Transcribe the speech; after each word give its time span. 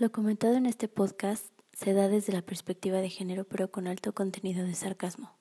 Lo 0.00 0.10
comentado 0.10 0.54
en 0.54 0.64
este 0.64 0.88
podcast 0.88 1.44
se 1.74 1.92
da 1.92 2.08
desde 2.08 2.32
la 2.32 2.40
perspectiva 2.40 3.02
de 3.02 3.10
género 3.10 3.44
pero 3.44 3.70
con 3.70 3.86
alto 3.86 4.14
contenido 4.14 4.64
de 4.64 4.72
sarcasmo. 4.72 5.36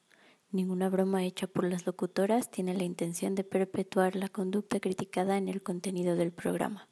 Ninguna 0.51 0.89
broma 0.89 1.23
hecha 1.23 1.47
por 1.47 1.63
las 1.63 1.85
locutoras 1.85 2.51
tiene 2.51 2.73
la 2.73 2.83
intención 2.83 3.35
de 3.35 3.45
perpetuar 3.45 4.17
la 4.17 4.27
conducta 4.27 4.81
criticada 4.81 5.37
en 5.37 5.47
el 5.47 5.63
contenido 5.63 6.17
del 6.17 6.33
programa. 6.33 6.89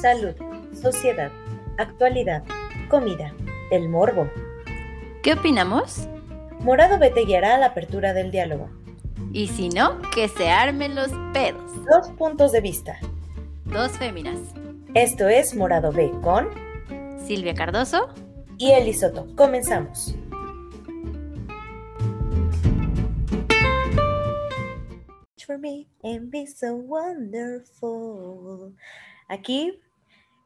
Salud, 0.00 0.36
sociedad, 0.80 1.32
actualidad, 1.76 2.44
comida, 2.88 3.34
el 3.72 3.88
morbo. 3.88 4.30
¿Qué 5.24 5.32
opinamos? 5.32 6.06
Morado 6.60 7.00
B 7.00 7.10
te 7.10 7.24
guiará 7.24 7.56
a 7.56 7.58
la 7.58 7.66
apertura 7.66 8.12
del 8.14 8.30
diálogo. 8.30 8.70
Y 9.32 9.48
si 9.48 9.68
no, 9.68 10.00
que 10.14 10.28
se 10.28 10.50
armen 10.50 10.94
los 10.94 11.10
pedos. 11.32 11.70
Dos 11.84 12.10
puntos 12.16 12.52
de 12.52 12.60
vista. 12.60 12.98
Dos 13.64 13.92
féminas. 13.98 14.38
Esto 14.94 15.28
es 15.28 15.54
Morado 15.54 15.92
B 15.92 16.10
con 16.22 16.48
Silvia 17.26 17.54
Cardoso 17.54 18.08
y 18.56 18.72
Eli 18.72 18.94
Soto. 18.94 19.26
Comenzamos. 19.36 20.16
For 25.46 25.58
me 25.58 25.86
and 26.02 26.30
be 26.30 26.46
so 26.46 26.74
wonderful. 26.74 28.74
Aquí, 29.28 29.80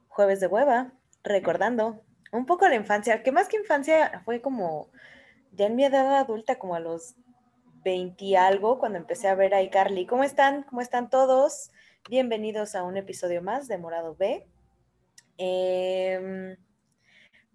jueves 0.09 0.39
de 0.39 0.47
hueva, 0.47 0.93
recordando 1.25 2.05
un 2.30 2.47
poco 2.47 2.69
la 2.69 2.77
infancia, 2.77 3.23
que 3.23 3.33
más 3.33 3.49
que 3.49 3.57
infancia 3.57 4.23
fue 4.25 4.41
como 4.41 4.89
ya 5.52 5.66
en 5.66 5.77
mi 5.77 5.85
edad 5.85 6.19
adulta, 6.19 6.59
como 6.59 6.75
a 6.75 6.80
los 6.80 7.15
20 7.83 8.25
y 8.25 8.37
algo, 8.37 8.79
cuando 8.79 8.99
empecé 8.99 9.29
a 9.29 9.35
ver 9.35 9.55
a 9.55 9.63
iCarly. 9.63 10.07
¿Cómo 10.07 10.25
están? 10.25 10.63
¿Cómo 10.65 10.81
están 10.81 11.11
todos? 11.11 11.71
Bienvenidos 12.09 12.74
a 12.74 12.85
un 12.85 12.97
episodio 12.97 13.43
más 13.43 13.66
de 13.69 13.79
Morado 13.79 14.15
B. 14.15 14.47
Em, 15.39 16.57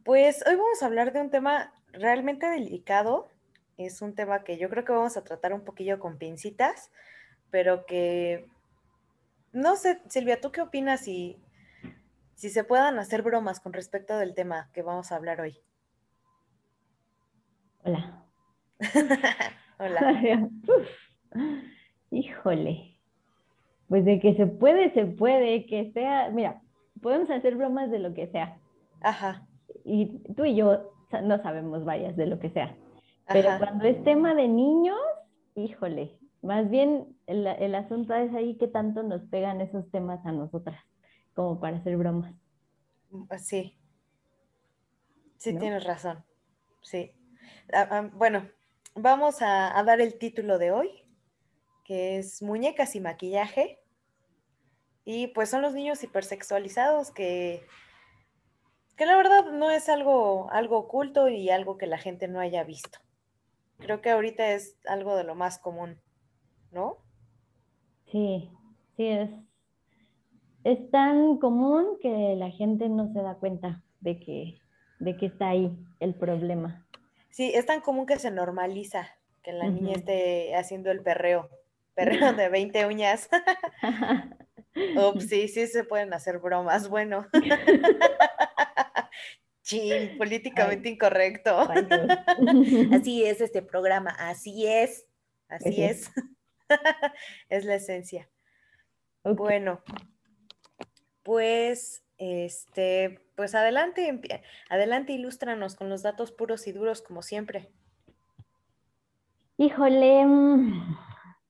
pues 0.03 0.43
hoy 0.45 0.55
vamos 0.55 0.81
a 0.81 0.85
hablar 0.85 1.13
de 1.13 1.21
un 1.21 1.29
tema 1.29 1.73
realmente 1.93 2.47
delicado. 2.47 3.29
Es 3.77 4.01
un 4.01 4.15
tema 4.15 4.43
que 4.43 4.57
yo 4.57 4.69
creo 4.69 4.83
que 4.83 4.91
vamos 4.91 5.15
a 5.15 5.23
tratar 5.23 5.53
un 5.53 5.63
poquillo 5.63 5.99
con 5.99 6.17
pincitas, 6.17 6.91
pero 7.49 7.85
que 7.85 8.49
no 9.53 9.75
sé, 9.75 10.01
Silvia, 10.09 10.41
¿tú 10.41 10.51
qué 10.51 10.61
opinas 10.61 11.01
si, 11.01 11.41
si 12.35 12.49
se 12.49 12.63
puedan 12.63 12.99
hacer 12.99 13.21
bromas 13.21 13.59
con 13.59 13.71
respecto 13.71 14.17
del 14.17 14.33
tema 14.35 14.69
que 14.73 14.81
vamos 14.81 15.11
a 15.11 15.15
hablar 15.15 15.39
hoy? 15.39 15.61
Hola. 17.83 18.25
Hola. 19.79 20.49
Híjole. 22.11 22.97
Pues 23.87 24.05
de 24.05 24.19
que 24.19 24.35
se 24.35 24.47
puede, 24.47 24.93
se 24.93 25.05
puede, 25.05 25.65
que 25.65 25.91
sea, 25.93 26.29
mira, 26.29 26.61
podemos 27.01 27.29
hacer 27.29 27.55
bromas 27.55 27.89
de 27.89 27.99
lo 27.99 28.13
que 28.13 28.27
sea. 28.27 28.57
Ajá. 29.01 29.47
Y 29.85 30.19
tú 30.35 30.45
y 30.45 30.55
yo 30.55 30.91
no 31.23 31.41
sabemos 31.41 31.85
varias 31.85 32.17
de 32.17 32.25
lo 32.25 32.39
que 32.39 32.49
sea. 32.49 32.75
Pero 33.27 33.49
cuando 33.57 33.85
es 33.85 34.03
tema 34.03 34.33
de 34.35 34.47
niños, 34.47 34.99
híjole, 35.55 36.17
más 36.41 36.69
bien 36.69 37.15
el, 37.27 37.45
el, 37.47 37.75
asunto 37.75 38.13
es 38.13 38.33
ahí 38.33 38.57
que 38.57 38.67
tanto 38.67 39.03
nos 39.03 39.21
pegan 39.23 39.61
esos 39.61 39.89
temas 39.91 40.25
a 40.25 40.31
nosotras, 40.31 40.79
como 41.33 41.59
para 41.59 41.77
hacer 41.77 41.97
bromas. 41.97 42.33
Mm, 43.09 43.23
sí. 43.37 43.77
Sí, 45.37 45.57
tienes 45.57 45.83
razón. 45.83 46.23
Sí. 46.81 47.11
Ah, 47.73 47.87
ah, 47.91 48.09
bueno, 48.13 48.43
vamos 48.97 49.41
a, 49.41 49.81
dar 49.83 50.01
el 50.01 50.17
título 50.17 50.57
de 50.57 50.71
hoy, 50.71 50.89
que 51.85 52.17
es 52.17 52.41
Muñecas 52.41 52.95
y 52.95 52.99
maquillaje. 52.99 53.79
Y 55.05 55.27
pues 55.27 55.49
son 55.49 55.61
los 55.61 55.73
niños 55.73 56.03
hipersexualizados 56.03 57.11
que, 57.11 57.65
que 58.97 59.05
la 59.05 59.15
verdad 59.15 59.51
no 59.51 59.71
es 59.71 59.87
algo, 59.87 60.51
algo 60.51 60.77
oculto 60.77 61.29
y 61.29 61.49
algo 61.49 61.77
que 61.77 61.87
la 61.87 61.97
gente 61.97 62.27
no 62.27 62.39
haya 62.39 62.63
visto. 62.63 62.99
Creo 63.77 64.01
que 64.01 64.09
ahorita 64.09 64.51
es 64.51 64.77
algo 64.85 65.15
de 65.15 65.23
lo 65.23 65.35
más 65.35 65.59
común, 65.59 66.01
¿no? 66.71 66.97
Sí, 68.11 68.49
sí, 68.97 69.07
es, 69.07 69.29
es 70.63 70.91
tan 70.91 71.37
común 71.37 71.97
que 72.01 72.35
la 72.35 72.49
gente 72.49 72.89
no 72.89 73.13
se 73.13 73.21
da 73.21 73.35
cuenta 73.35 73.83
de 74.01 74.19
que, 74.19 74.57
de 74.99 75.15
que 75.15 75.27
está 75.27 75.49
ahí 75.49 75.77
el 75.99 76.15
problema. 76.15 76.86
Sí, 77.29 77.51
es 77.53 77.65
tan 77.65 77.81
común 77.81 78.05
que 78.05 78.19
se 78.19 78.31
normaliza 78.31 79.15
que 79.43 79.53
la 79.53 79.69
niña 79.69 79.95
esté 79.95 80.55
haciendo 80.55 80.91
el 80.91 81.01
perreo, 81.01 81.49
perreo 81.95 82.33
de 82.33 82.49
20 82.49 82.85
uñas. 82.85 83.29
Ups, 84.95 85.29
sí, 85.29 85.47
sí 85.47 85.67
se 85.67 85.83
pueden 85.83 86.13
hacer 86.13 86.39
bromas, 86.39 86.89
bueno. 86.89 87.27
Chin, 89.63 90.17
políticamente 90.17 90.89
incorrecto. 90.89 91.67
así 92.91 93.25
es 93.25 93.41
este 93.41 93.61
programa, 93.61 94.11
así 94.11 94.65
es, 94.65 95.05
así 95.49 95.83
es. 95.83 96.09
es 97.49 97.65
la 97.65 97.75
esencia. 97.75 98.29
Bueno, 99.23 99.83
pues 101.23 102.06
este, 102.17 103.21
pues 103.35 103.53
adelante, 103.55 104.19
adelante, 104.69 105.13
ilústranos 105.13 105.75
con 105.75 105.89
los 105.89 106.01
datos 106.01 106.31
puros 106.31 106.67
y 106.67 106.71
duros 106.71 107.01
como 107.01 107.21
siempre. 107.21 107.69
Híjole, 109.57 110.25
mm, 110.25 110.97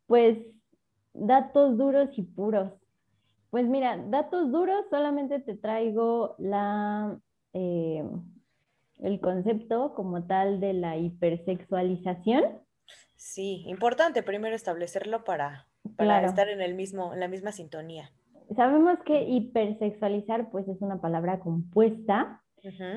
pues 0.08 0.38
datos 1.14 1.78
duros 1.78 2.10
y 2.18 2.24
puros. 2.24 2.74
Pues 3.50 3.66
mira, 3.66 3.98
datos 3.98 4.52
duros 4.52 4.86
solamente 4.90 5.40
te 5.40 5.56
traigo 5.56 6.36
la, 6.38 7.18
eh, 7.54 8.04
el 9.00 9.20
concepto 9.20 9.94
como 9.94 10.26
tal 10.26 10.60
de 10.60 10.74
la 10.74 10.98
hipersexualización. 10.98 12.62
Sí, 13.16 13.64
importante 13.68 14.22
primero 14.22 14.56
establecerlo 14.56 15.24
para, 15.24 15.68
para 15.96 16.26
estar 16.26 16.50
en 16.50 16.62
el 16.62 16.76
mismo, 16.76 17.14
en 17.14 17.20
la 17.20 17.28
misma 17.28 17.52
sintonía 17.52 18.12
sabemos 18.56 19.00
que 19.06 19.24
hipersexualizar 19.24 20.50
pues 20.50 20.68
es 20.68 20.82
una 20.82 21.00
palabra 21.02 21.40
compuesta, 21.40 22.42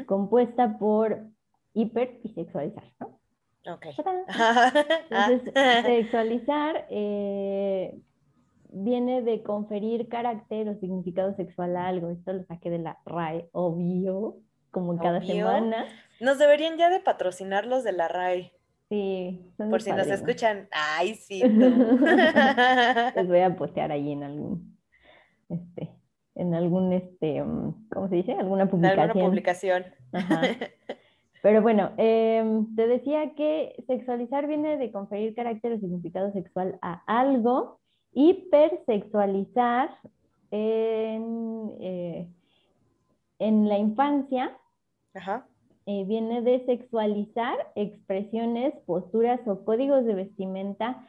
compuesta 0.06 0.78
por 0.78 1.27
hiper 1.75 2.21
y 2.25 2.31
sexualizar, 2.31 2.84
¿no? 2.99 3.21
Ok. 3.72 3.87
Entonces, 5.10 5.53
sexualizar 5.84 6.87
eh, 6.91 7.99
viene 8.72 9.22
de 9.22 9.43
conferir 9.43 10.09
carácter 10.09 10.69
o 10.69 10.75
significado 10.77 11.34
sexual 11.37 11.77
a 11.77 11.89
algo. 11.89 12.10
Esto 12.10 12.33
lo 12.33 12.44
saqué 12.44 12.71
de 12.71 12.78
la 12.78 12.99
RAE, 13.05 13.49
obvio, 13.53 14.37
como 14.71 14.97
cada 14.99 15.21
semana. 15.22 15.87
Nos 16.21 16.39
deberían 16.39 16.78
ya 16.78 16.91
de 16.91 17.00
patrocinar 17.00 17.66
los 17.66 17.84
de 17.84 17.93
la 17.93 18.09
RAE. 18.09 18.53
Sí. 18.89 19.53
Por 19.56 19.83
si 19.83 19.93
nos 19.93 20.09
escuchan. 20.09 20.69
Ay, 20.72 21.15
sí. 21.15 21.43
Les 21.43 23.28
voy 23.28 23.41
a 23.41 23.55
postear 23.56 23.93
ahí 23.93 24.12
en 24.12 24.25
algún 24.25 24.69
este, 25.50 25.91
en 26.34 26.55
algún, 26.55 26.93
este, 26.93 27.43
mm, 27.43 27.88
¿cómo 27.93 28.09
se 28.09 28.16
dice? 28.16 28.33
Alguna 28.33 28.71
publicación. 28.71 29.00
alguna 29.00 29.27
publicación. 29.27 29.84
Pero 31.43 31.62
bueno, 31.62 31.91
em, 31.97 32.75
te 32.77 32.87
decía 32.87 33.34
que 33.34 33.75
sexualizar 33.87 34.47
viene 34.47 34.77
de 34.77 34.93
conferir 34.93 35.34
carácter 35.34 35.72
o 35.72 35.78
significado 35.78 36.33
sexual 36.33 36.78
a 36.83 37.03
algo. 37.06 37.81
Hipersexualizar 38.12 39.91
en, 40.50 41.71
eh, 41.81 42.28
en 43.39 43.69
la 43.69 43.78
infancia 43.78 44.56
eh, 45.87 46.05
viene 46.05 46.43
de 46.43 46.65
sexualizar 46.66 47.56
expresiones, 47.75 48.75
posturas 48.84 49.41
o 49.47 49.65
códigos 49.65 50.05
de 50.05 50.15
vestimenta 50.15 51.05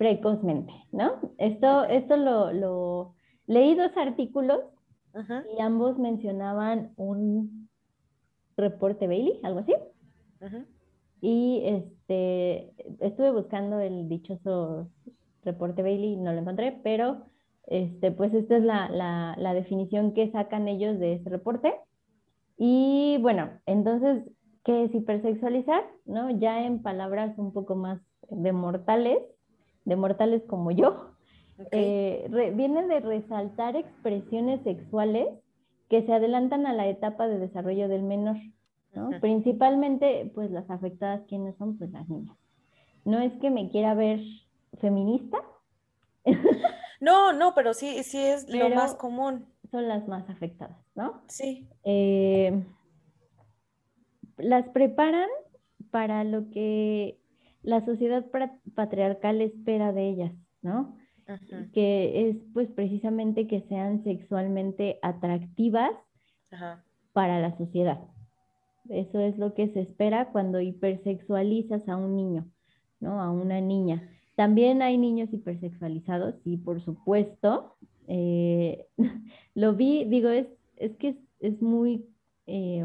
precozmente, 0.00 0.72
¿no? 0.92 1.12
Esto, 1.36 1.84
esto 1.84 2.16
lo, 2.16 2.54
lo, 2.54 3.14
leí 3.46 3.74
dos 3.74 3.94
artículos 3.98 4.60
y 5.54 5.60
ambos 5.60 5.98
mencionaban 5.98 6.94
un 6.96 7.68
reporte 8.56 9.06
Bailey, 9.06 9.38
algo 9.42 9.58
así. 9.58 9.74
Y 11.20 11.60
este, 11.66 12.72
estuve 13.00 13.30
buscando 13.30 13.78
el 13.78 14.08
dichoso 14.08 14.88
reporte 15.42 15.82
Bailey, 15.82 16.16
no 16.16 16.32
lo 16.32 16.38
encontré, 16.38 16.80
pero 16.82 17.26
este, 17.66 18.10
pues 18.10 18.32
esta 18.32 18.56
es 18.56 18.64
la, 18.64 18.88
la, 18.88 19.34
la 19.36 19.52
definición 19.52 20.14
que 20.14 20.30
sacan 20.30 20.66
ellos 20.66 20.98
de 20.98 21.16
ese 21.16 21.28
reporte. 21.28 21.74
Y 22.56 23.18
bueno, 23.20 23.50
entonces, 23.66 24.24
¿qué 24.64 24.84
es 24.84 24.94
hipersexualizar? 24.94 25.84
¿No? 26.06 26.30
Ya 26.30 26.64
en 26.64 26.80
palabras 26.80 27.36
un 27.36 27.52
poco 27.52 27.76
más 27.76 28.00
de 28.30 28.52
mortales, 28.52 29.18
de 29.84 29.96
mortales 29.96 30.42
como 30.46 30.70
yo, 30.70 31.10
eh, 31.72 32.28
viene 32.54 32.86
de 32.86 33.00
resaltar 33.00 33.76
expresiones 33.76 34.62
sexuales 34.62 35.28
que 35.88 36.06
se 36.06 36.12
adelantan 36.12 36.66
a 36.66 36.72
la 36.72 36.88
etapa 36.88 37.28
de 37.28 37.38
desarrollo 37.38 37.88
del 37.88 38.02
menor, 38.02 38.36
¿no? 38.94 39.10
Principalmente, 39.20 40.30
pues 40.34 40.50
las 40.50 40.70
afectadas, 40.70 41.22
¿quiénes 41.28 41.56
son? 41.56 41.76
Pues 41.76 41.90
las 41.90 42.08
niñas. 42.08 42.36
no 43.04 43.20
es 43.20 43.32
que 43.40 43.50
me 43.50 43.70
quiera 43.70 43.94
ver 43.94 44.20
feminista. 44.80 45.38
No, 47.00 47.32
no, 47.32 47.54
pero 47.54 47.72
sí, 47.72 48.02
sí 48.04 48.18
es 48.18 48.46
lo 48.50 48.68
más 48.68 48.94
común. 48.94 49.46
Son 49.70 49.88
las 49.88 50.06
más 50.06 50.28
afectadas, 50.28 50.76
¿no? 50.94 51.22
Sí. 51.28 51.66
Eh, 51.82 52.62
las 54.36 54.68
preparan 54.68 55.28
para 55.90 56.24
lo 56.24 56.50
que 56.50 57.19
la 57.62 57.84
sociedad 57.84 58.26
patriarcal 58.74 59.40
espera 59.40 59.92
de 59.92 60.08
ellas, 60.08 60.32
¿no? 60.62 60.96
Que 61.72 62.28
es 62.28 62.36
pues 62.52 62.68
precisamente 62.70 63.46
que 63.46 63.60
sean 63.68 64.02
sexualmente 64.02 64.98
atractivas 65.02 65.92
para 67.12 67.40
la 67.40 67.56
sociedad. 67.56 68.00
Eso 68.88 69.20
es 69.20 69.38
lo 69.38 69.54
que 69.54 69.68
se 69.68 69.80
espera 69.82 70.30
cuando 70.32 70.60
hipersexualizas 70.60 71.88
a 71.88 71.96
un 71.96 72.16
niño, 72.16 72.50
¿no? 72.98 73.22
A 73.22 73.30
una 73.30 73.60
niña. 73.60 74.08
También 74.34 74.82
hay 74.82 74.98
niños 74.98 75.32
hipersexualizados, 75.32 76.34
sí, 76.42 76.56
por 76.56 76.82
supuesto. 76.82 77.76
Eh, 78.08 78.86
lo 79.54 79.74
vi, 79.74 80.04
digo, 80.04 80.30
es, 80.30 80.46
es 80.76 80.96
que 80.96 81.16
es, 81.40 81.62
muy, 81.62 82.06
eh, 82.46 82.84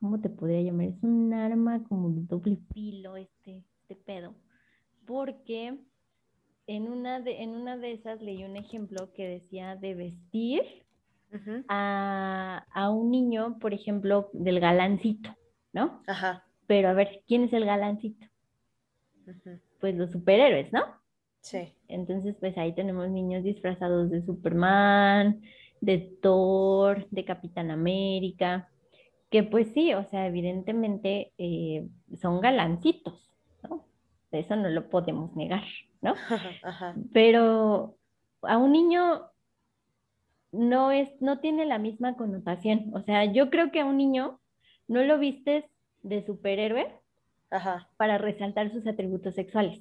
¿cómo 0.00 0.20
te 0.20 0.28
podría 0.28 0.62
llamar? 0.62 0.86
Es 0.86 1.02
un 1.02 1.32
arma 1.32 1.82
como 1.84 2.10
de 2.10 2.22
doble 2.22 2.58
filo 2.72 3.16
este, 3.16 3.62
este 3.82 3.96
pedo. 3.96 4.34
Porque 5.06 5.78
en 6.66 6.88
una, 6.88 7.20
de, 7.20 7.42
en 7.42 7.50
una 7.50 7.76
de 7.76 7.92
esas 7.92 8.20
leí 8.22 8.44
un 8.44 8.56
ejemplo 8.56 9.12
que 9.12 9.28
decía 9.28 9.76
de 9.76 9.94
vestir 9.94 10.62
a, 11.68 12.90
un 12.90 13.10
niño, 13.10 13.58
por 13.60 13.74
ejemplo, 13.74 14.30
del 14.32 14.58
galancito, 14.58 15.30
¿no? 15.72 16.02
Ajá. 16.06 16.44
Pero 16.66 16.88
a 16.88 16.92
ver, 16.92 17.22
¿quién 17.26 17.44
es 17.44 17.52
el 17.52 17.64
galancito? 17.64 18.26
Pues 19.80 19.94
los 19.96 20.10
superhéroes, 20.10 20.72
¿no? 20.72 20.82
Sí. 21.40 21.72
Entonces, 21.88 22.36
pues 22.38 22.56
ahí 22.58 22.74
tenemos 22.74 23.08
niños 23.10 23.44
disfrazados 23.44 24.10
de 24.10 24.22
Superman, 24.22 25.40
de 25.80 25.98
Thor, 26.20 27.08
de 27.10 27.24
Capitán 27.24 27.70
América, 27.70 28.68
que 29.30 29.44
pues 29.44 29.72
sí, 29.72 29.94
o 29.94 30.04
sea, 30.04 30.26
evidentemente 30.26 31.32
eh, 31.38 31.88
son 32.20 32.40
galancitos, 32.40 33.30
¿no? 33.62 33.86
Eso 34.32 34.56
no 34.56 34.68
lo 34.68 34.90
podemos 34.90 35.34
negar, 35.36 35.62
¿no? 36.00 36.14
Ajá. 36.62 36.94
Pero 37.12 37.96
a 38.42 38.58
un 38.58 38.72
niño 38.72 39.30
no 40.52 40.90
es, 40.90 41.08
no 41.20 41.38
tiene 41.38 41.64
la 41.64 41.78
misma 41.78 42.16
connotación. 42.16 42.90
O 42.92 43.00
sea, 43.02 43.24
yo 43.24 43.50
creo 43.50 43.70
que 43.70 43.80
a 43.80 43.86
un 43.86 43.96
niño 43.96 44.40
no 44.88 45.02
lo 45.04 45.18
vistes 45.18 45.64
de 46.02 46.24
superhéroe 46.24 46.92
para 47.96 48.18
resaltar 48.18 48.72
sus 48.72 48.86
atributos 48.86 49.34
sexuales. 49.34 49.80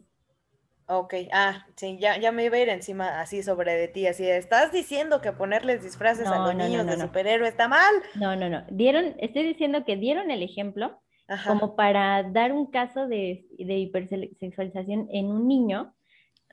Ok, 0.91 1.13
ah, 1.31 1.67
sí, 1.75 1.99
ya, 1.99 2.17
ya 2.17 2.31
me 2.31 2.45
iba 2.45 2.57
a 2.57 2.61
ir 2.61 2.69
encima 2.69 3.21
así 3.21 3.43
sobre 3.43 3.75
de 3.75 3.87
ti, 3.89 4.07
así, 4.07 4.27
¿estás 4.27 4.71
diciendo 4.71 5.21
que 5.21 5.31
ponerles 5.31 5.83
disfraces 5.83 6.25
a 6.25 6.39
los 6.39 6.55
niños 6.55 6.87
de 6.87 6.99
superhéroe 6.99 7.47
está 7.47 7.67
mal? 7.67 7.93
No, 8.15 8.35
no, 8.35 8.49
no, 8.49 8.63
dieron, 8.71 9.13
estoy 9.19 9.43
diciendo 9.43 9.85
que 9.85 9.97
dieron 9.97 10.31
el 10.31 10.41
ejemplo 10.41 10.99
como 11.45 11.75
para 11.75 12.23
dar 12.23 12.53
un 12.53 12.71
caso 12.71 13.07
de, 13.07 13.45
de 13.59 13.77
hipersexualización 13.77 15.07
en 15.11 15.27
un 15.27 15.47
niño, 15.47 15.93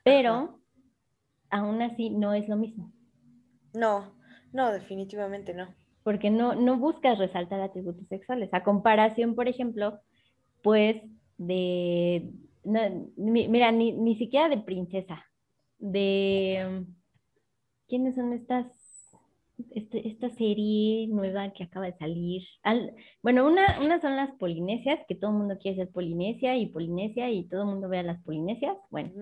pero 0.04 0.60
aún 1.48 1.80
así 1.80 2.10
no 2.10 2.34
es 2.34 2.46
lo 2.46 2.56
mismo. 2.56 2.92
No, 3.72 4.12
no, 4.52 4.70
definitivamente 4.70 5.54
no. 5.54 5.74
Porque 6.02 6.28
no, 6.28 6.54
no 6.54 6.76
buscas 6.76 7.18
resaltar 7.18 7.62
atributos 7.62 8.06
sexuales. 8.08 8.52
A 8.52 8.62
comparación, 8.62 9.34
por 9.34 9.48
ejemplo, 9.48 9.98
pues 10.62 11.02
de, 11.38 12.30
mira, 12.66 13.72
ni, 13.72 13.92
ni 13.92 14.16
siquiera 14.16 14.48
de 14.48 14.58
princesa, 14.58 15.24
de, 15.78 16.84
¿quiénes 17.88 18.14
son 18.14 18.32
estas 18.32 18.66
este, 19.74 20.06
esta 20.06 20.28
serie 20.30 21.06
nueva 21.08 21.50
que 21.52 21.64
acaba 21.64 21.86
de 21.86 21.96
salir. 21.96 22.42
bueno, 23.22 23.46
una, 23.46 23.80
una 23.80 24.00
son 24.02 24.14
las 24.16 24.30
polinesias, 24.32 25.00
que 25.08 25.14
todo 25.14 25.30
el 25.30 25.38
mundo 25.38 25.58
quiere 25.58 25.78
ser 25.78 25.90
polinesia 25.90 26.56
y 26.56 26.66
polinesia 26.66 27.30
y 27.30 27.48
todo 27.48 27.62
el 27.62 27.68
mundo 27.68 27.88
ve 27.88 27.98
a 27.98 28.02
las 28.02 28.22
polinesias. 28.22 28.76
Bueno, 28.90 29.12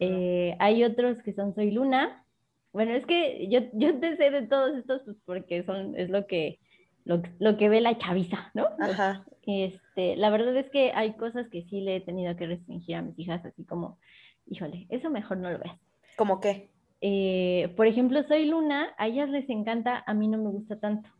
eh, 0.00 0.56
hay 0.58 0.82
otros 0.82 1.22
que 1.22 1.34
son 1.34 1.54
Soy 1.54 1.70
Luna, 1.70 2.24
bueno, 2.72 2.92
es 2.94 3.06
que 3.06 3.48
yo, 3.48 3.60
yo 3.74 4.00
te 4.00 4.16
sé 4.16 4.30
de 4.32 4.48
todos 4.48 4.76
estos 4.76 5.02
pues 5.04 5.16
porque 5.24 5.62
son, 5.62 5.96
es 5.96 6.10
lo 6.10 6.26
que, 6.26 6.58
lo, 7.04 7.22
que 7.56 7.68
ve 7.68 7.80
la 7.80 7.96
chaviza, 7.96 8.50
¿no? 8.54 8.66
Ajá. 8.80 9.24
Este, 9.46 10.16
la 10.16 10.30
verdad 10.30 10.56
es 10.56 10.70
que 10.70 10.92
hay 10.94 11.14
cosas 11.14 11.48
que 11.48 11.62
sí 11.64 11.80
le 11.80 11.96
he 11.96 12.00
tenido 12.00 12.34
que 12.36 12.46
restringir 12.46 12.96
a 12.96 13.02
mis 13.02 13.18
hijas, 13.18 13.44
así 13.44 13.64
como, 13.64 13.98
híjole, 14.46 14.86
eso 14.88 15.10
mejor 15.10 15.38
no 15.38 15.50
lo 15.50 15.58
veas. 15.58 15.78
¿Cómo 16.16 16.40
qué? 16.40 16.70
Eh, 17.00 17.72
por 17.76 17.86
ejemplo, 17.86 18.22
Soy 18.22 18.46
Luna, 18.46 18.94
a 18.96 19.06
ellas 19.06 19.28
les 19.28 19.48
encanta, 19.50 20.02
a 20.06 20.14
mí 20.14 20.28
no 20.28 20.38
me 20.38 20.50
gusta 20.50 20.78
tanto. 20.80 21.10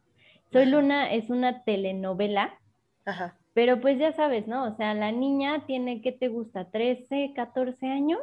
Soy 0.50 0.66
Luna 0.66 1.12
es 1.12 1.30
una 1.30 1.64
telenovela, 1.64 2.58
Ajá. 3.04 3.36
pero 3.52 3.80
pues 3.80 3.98
ya 3.98 4.12
sabes, 4.12 4.46
¿no? 4.46 4.64
O 4.64 4.76
sea, 4.76 4.94
la 4.94 5.12
niña 5.12 5.66
tiene, 5.66 6.00
¿qué 6.00 6.12
te 6.12 6.28
gusta? 6.28 6.70
¿13, 6.70 7.34
14 7.34 7.86
años? 7.88 8.20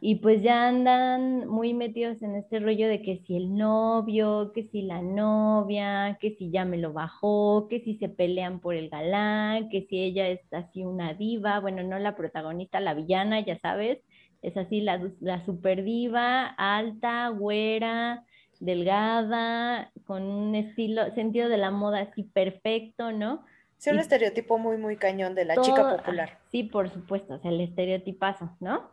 Y 0.00 0.16
pues 0.16 0.42
ya 0.42 0.68
andan 0.68 1.48
muy 1.48 1.74
metidos 1.74 2.22
en 2.22 2.36
este 2.36 2.60
rollo 2.60 2.88
de 2.88 3.02
que 3.02 3.22
si 3.26 3.36
el 3.36 3.56
novio, 3.56 4.52
que 4.54 4.68
si 4.68 4.82
la 4.82 5.02
novia, 5.02 6.16
que 6.20 6.36
si 6.36 6.50
ya 6.50 6.64
me 6.64 6.78
lo 6.78 6.92
bajó, 6.92 7.66
que 7.68 7.80
si 7.80 7.96
se 7.96 8.08
pelean 8.08 8.60
por 8.60 8.74
el 8.74 8.88
galán, 8.88 9.68
que 9.68 9.86
si 9.88 10.00
ella 10.00 10.28
es 10.28 10.40
así 10.52 10.84
una 10.84 11.14
diva, 11.14 11.58
bueno, 11.58 11.82
no 11.82 11.98
la 11.98 12.14
protagonista, 12.14 12.78
la 12.78 12.94
villana, 12.94 13.40
ya 13.40 13.58
sabes, 13.58 13.98
es 14.42 14.56
así 14.56 14.80
la, 14.80 15.10
la 15.20 15.44
super 15.44 15.82
diva, 15.82 16.46
alta, 16.46 17.28
güera, 17.30 18.24
delgada, 18.60 19.90
con 20.04 20.22
un 20.22 20.54
estilo, 20.54 21.12
sentido 21.14 21.48
de 21.48 21.58
la 21.58 21.70
moda 21.70 22.00
así 22.00 22.22
perfecto, 22.22 23.10
¿no? 23.10 23.44
Sí, 23.76 23.90
un 23.90 23.98
estereotipo 24.00 24.58
muy, 24.58 24.76
muy 24.76 24.96
cañón 24.96 25.34
de 25.34 25.44
la 25.44 25.60
chica 25.60 25.96
popular. 25.96 26.38
Sí, 26.50 26.64
por 26.64 26.90
supuesto, 26.90 27.34
o 27.34 27.38
sea, 27.38 27.50
el 27.50 27.60
estereotipazo, 27.60 28.56
¿no? 28.60 28.90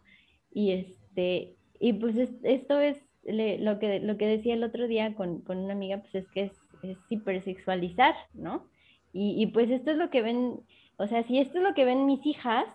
Y, 0.56 0.72
este, 0.72 1.58
y 1.82 1.92
pues 1.92 2.16
esto 2.16 2.80
es 2.80 2.98
lo, 3.26 3.78
que, 3.78 4.00
lo 4.00 4.18
que 4.18 4.26
decía 4.26 4.54
el 4.54 4.64
otro 4.64 4.88
día 4.88 5.14
con, 5.14 5.42
con 5.42 5.58
una 5.58 5.74
amiga, 5.74 5.98
pues 5.98 6.16
es 6.16 6.30
que 6.30 6.44
es, 6.44 6.54
es 6.82 6.98
hipersexualizar, 7.10 8.16
¿no? 8.34 8.66
Y, 9.12 9.36
y, 9.42 9.48
pues 9.48 9.70
esto 9.70 9.92
es 9.92 9.98
lo 9.98 10.10
que 10.10 10.22
ven, 10.22 10.62
o 10.96 11.08
sea, 11.08 11.24
si 11.24 11.40
esto 11.40 11.58
es 11.58 11.64
lo 11.66 11.74
que 11.74 11.84
ven 11.84 12.06
mis 12.06 12.26
hijas 12.26 12.66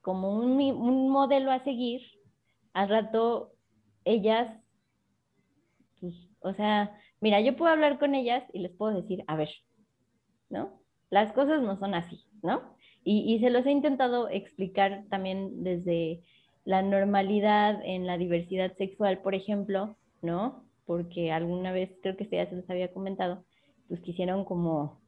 como 0.00 0.34
un, 0.34 0.58
un 0.58 1.10
modelo 1.10 1.50
a 1.50 1.62
seguir, 1.62 2.00
al 2.72 2.88
rato 2.88 3.52
ellas, 4.06 4.58
pues, 6.00 6.14
o 6.40 6.54
sea, 6.54 6.98
mira, 7.20 7.42
yo 7.42 7.54
puedo 7.54 7.70
hablar 7.70 7.98
con 7.98 8.14
ellas 8.14 8.44
y 8.54 8.60
les 8.60 8.72
puedo 8.72 8.94
decir, 8.98 9.24
a 9.26 9.36
ver, 9.36 9.50
¿no? 10.48 10.80
Las 11.10 11.34
cosas 11.34 11.60
no 11.60 11.78
son 11.78 11.92
así, 11.92 12.24
¿no? 12.42 12.76
Y, 13.04 13.34
y 13.34 13.40
se 13.40 13.50
los 13.50 13.66
he 13.66 13.72
intentado 13.72 14.30
explicar 14.30 15.04
también 15.10 15.62
desde 15.62 16.22
la 16.64 16.82
normalidad 16.82 17.80
en 17.84 18.06
la 18.06 18.18
diversidad 18.18 18.76
sexual, 18.76 19.18
por 19.18 19.34
ejemplo, 19.34 19.96
¿no? 20.22 20.64
Porque 20.86 21.32
alguna 21.32 21.72
vez, 21.72 21.90
creo 22.02 22.16
que 22.16 22.28
ya 22.30 22.48
se 22.48 22.56
los 22.56 22.68
había 22.68 22.92
comentado, 22.92 23.44
pues 23.88 24.00
quisieron 24.00 24.44
como, 24.44 25.00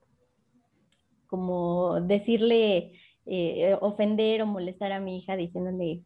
como 1.26 2.00
decirle, 2.00 2.92
eh, 3.26 3.76
ofender 3.80 4.42
o 4.42 4.46
molestar 4.46 4.92
a 4.92 5.00
mi 5.00 5.18
hija 5.18 5.36
diciéndole, 5.36 6.02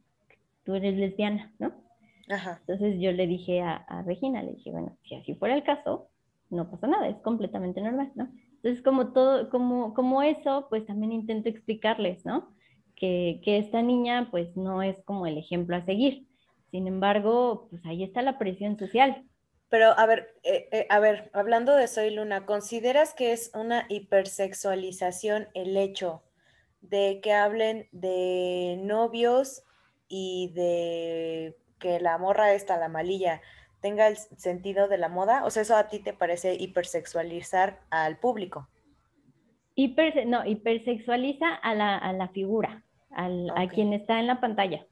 tú 0.64 0.74
eres 0.74 0.96
lesbiana, 0.96 1.54
¿no? 1.58 1.72
Ajá. 2.28 2.58
Entonces 2.60 3.00
yo 3.00 3.12
le 3.12 3.26
dije 3.26 3.62
a, 3.62 3.76
a, 3.76 4.02
Regina, 4.02 4.42
le 4.42 4.54
dije, 4.54 4.70
bueno, 4.70 4.96
si 5.04 5.14
así 5.14 5.34
fuera 5.34 5.54
el 5.54 5.62
caso, 5.62 6.08
no 6.50 6.70
pasa 6.70 6.86
nada, 6.86 7.08
es 7.08 7.16
completamente 7.18 7.80
normal, 7.80 8.12
¿no? 8.14 8.28
Entonces 8.56 8.82
como 8.82 9.12
todo, 9.12 9.48
como, 9.50 9.94
como 9.94 10.22
eso, 10.22 10.66
pues 10.68 10.84
también 10.86 11.12
intento 11.12 11.48
explicarles, 11.48 12.24
¿no? 12.24 12.48
Que, 12.96 13.40
esta 13.44 13.82
niña 13.82 14.28
pues 14.30 14.56
no 14.56 14.82
es 14.82 15.00
como 15.04 15.26
el 15.26 15.38
ejemplo 15.38 15.76
a 15.76 15.84
seguir. 15.84 16.26
Sin 16.70 16.88
embargo, 16.88 17.68
pues 17.70 17.84
ahí 17.84 18.02
está 18.02 18.22
la 18.22 18.38
presión 18.38 18.78
social. 18.78 19.24
Pero 19.68 19.98
a 19.98 20.06
ver, 20.06 20.34
eh, 20.42 20.68
eh, 20.72 20.86
a 20.90 20.98
ver, 20.98 21.30
hablando 21.32 21.74
de 21.74 21.88
Soy 21.88 22.10
Luna, 22.10 22.46
¿consideras 22.46 23.14
que 23.14 23.32
es 23.32 23.50
una 23.54 23.86
hipersexualización 23.88 25.48
el 25.54 25.76
hecho 25.76 26.22
de 26.80 27.20
que 27.22 27.32
hablen 27.32 27.88
de 27.92 28.78
novios 28.82 29.64
y 30.08 30.52
de 30.54 31.56
que 31.78 32.00
la 32.00 32.16
morra 32.18 32.52
esta, 32.52 32.78
la 32.78 32.88
malilla, 32.88 33.42
tenga 33.80 34.08
el 34.08 34.16
sentido 34.16 34.88
de 34.88 34.98
la 34.98 35.08
moda? 35.08 35.44
O 35.44 35.50
sea, 35.50 35.62
¿eso 35.62 35.76
a 35.76 35.88
ti 35.88 35.98
te 35.98 36.12
parece 36.12 36.54
hipersexualizar 36.54 37.80
al 37.90 38.18
público? 38.18 38.68
Hiper, 39.74 40.26
no, 40.26 40.46
hipersexualiza 40.46 41.54
a 41.54 41.74
la, 41.74 41.98
a 41.98 42.12
la 42.12 42.28
figura 42.28 42.85
a 43.16 43.68
quien 43.68 43.92
está 43.92 44.20
en 44.20 44.26
la 44.26 44.40
pantalla. 44.40 44.86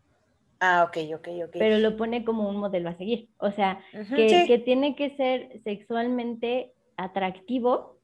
Ah, 0.61 0.85
ok, 0.89 0.97
ok, 1.17 1.29
ok. 1.47 1.57
Pero 1.59 1.79
lo 1.79 1.97
pone 1.97 2.25
como 2.25 2.49
un 2.49 2.57
modelo 2.57 2.89
a 2.89 2.97
seguir. 2.97 3.29
O 3.39 3.51
sea, 3.51 3.81
que, 4.17 4.63
tiene 4.65 4.97
que 4.97 5.15
ser 5.17 5.61
sexualmente 5.63 6.73
atractivo 6.97 7.99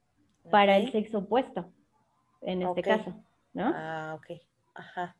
para 0.50 0.76
el 0.76 0.92
sexo 0.92 1.18
opuesto, 1.18 1.72
en 2.42 2.62
este 2.62 2.82
caso, 2.82 3.14
¿no? 3.54 3.72
Ah, 3.74 4.18
ok. 4.18 4.40
Ajá. 4.74 5.16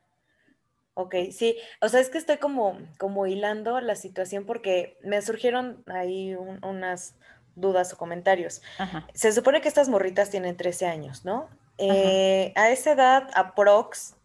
Ok, 0.95 1.15
sí, 1.31 1.57
o 1.81 1.89
sea, 1.89 2.01
es 2.01 2.11
que 2.11 2.19
estoy 2.19 2.37
como, 2.39 2.77
como 2.99 3.27
hilando 3.27 3.81
la 3.81 3.95
situación 3.95 4.45
porque 4.45 4.99
me 5.03 5.23
surgieron 5.23 5.83
ahí 5.87 6.35
unas 6.63 7.17
dudas 7.55 7.93
o 7.93 7.97
comentarios. 7.97 8.61
Se 9.15 9.33
supone 9.33 9.61
que 9.61 9.69
estas 9.69 9.89
morritas 9.89 10.31
tienen 10.31 10.57
13 10.57 10.87
años, 10.87 11.25
¿no? 11.25 11.49
Eh, 11.79 12.53
a 12.57 12.71
esa 12.71 12.93
edad, 12.93 13.31
aprox, 13.35 14.17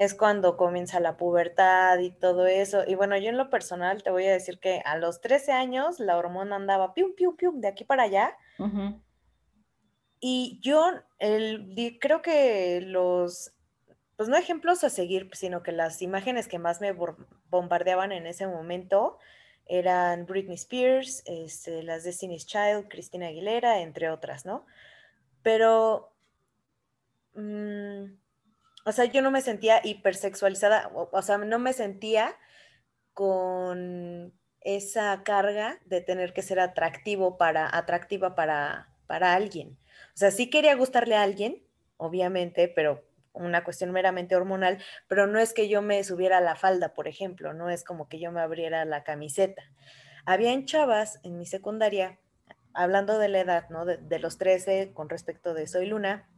es 0.00 0.14
cuando 0.14 0.56
comienza 0.56 0.98
la 0.98 1.18
pubertad 1.18 1.98
y 1.98 2.10
todo 2.10 2.46
eso. 2.46 2.84
Y 2.86 2.94
bueno, 2.94 3.18
yo 3.18 3.28
en 3.28 3.36
lo 3.36 3.50
personal 3.50 4.02
te 4.02 4.10
voy 4.10 4.24
a 4.24 4.32
decir 4.32 4.58
que 4.58 4.80
a 4.86 4.96
los 4.96 5.20
13 5.20 5.52
años 5.52 6.00
la 6.00 6.16
hormona 6.16 6.56
andaba 6.56 6.94
pium, 6.94 7.12
pium, 7.14 7.36
pium, 7.36 7.60
de 7.60 7.68
aquí 7.68 7.84
para 7.84 8.04
allá. 8.04 8.34
Y 10.18 10.58
yo 10.62 10.90
el, 11.18 11.98
creo 12.00 12.22
que 12.22 12.80
los, 12.80 13.52
pues 14.16 14.30
no 14.30 14.38
ejemplos 14.38 14.84
a 14.84 14.88
seguir, 14.88 15.28
sino 15.34 15.62
que 15.62 15.72
las 15.72 16.00
imágenes 16.00 16.48
que 16.48 16.58
más 16.58 16.80
me 16.80 16.96
bombardeaban 17.50 18.10
en 18.10 18.26
ese 18.26 18.46
momento 18.46 19.18
eran 19.66 20.24
Britney 20.24 20.54
Spears, 20.54 21.22
este, 21.26 21.82
las 21.82 22.04
Destiny's 22.04 22.46
Child, 22.46 22.88
Christina 22.88 23.26
Aguilera, 23.26 23.80
entre 23.80 24.08
otras, 24.08 24.46
¿no? 24.46 24.64
Pero... 25.42 26.14
Mm, 27.34 28.19
o 28.90 28.92
sea, 28.92 29.04
yo 29.04 29.22
no 29.22 29.30
me 29.30 29.40
sentía 29.40 29.80
hipersexualizada, 29.84 30.90
o, 30.92 31.22
sea, 31.22 31.38
no 31.38 31.60
me 31.60 31.72
sentía 31.72 32.36
con 33.14 34.34
esa 34.60 35.22
carga 35.22 35.78
de 35.86 36.00
tener 36.00 36.32
que 36.32 36.42
ser 36.42 36.58
atractivo 36.58 37.38
para, 37.38 37.74
atractiva 37.74 38.34
para, 38.34 38.92
para 39.06 39.34
alguien. 39.34 39.78
O 40.14 40.16
sea, 40.16 40.32
sí 40.32 40.50
quería 40.50 40.74
gustarle 40.74 41.14
a 41.14 41.22
alguien, 41.22 41.62
obviamente, 41.98 42.66
pero 42.66 43.04
una 43.32 43.62
cuestión 43.62 43.92
meramente 43.92 44.34
hormonal, 44.34 44.82
pero 45.06 45.28
no 45.28 45.38
es 45.38 45.54
que 45.54 45.68
yo 45.68 45.82
me 45.82 46.02
subiera 46.02 46.40
la 46.40 46.56
falda, 46.56 46.92
por 46.92 47.06
ejemplo, 47.06 47.54
no 47.54 47.70
es 47.70 47.84
como 47.84 48.08
que 48.08 48.18
yo 48.18 48.32
me 48.32 48.40
abriera 48.40 48.84
la 48.84 49.04
camiseta. 49.04 49.62
Habían 50.26 50.66
chavas 50.66 51.20
en 51.22 51.38
mi 51.38 51.46
secundaria, 51.46 52.18
hablando 52.74 53.20
de 53.20 53.28
la 53.28 53.38
edad, 53.38 53.70
¿no? 53.70 53.84
De, 53.84 53.98
de 53.98 54.18
los 54.18 54.36
13 54.36 54.92
con 54.92 55.08
respecto 55.08 55.54
de 55.54 55.68
Soy 55.68 55.86
Luna, 55.86 56.28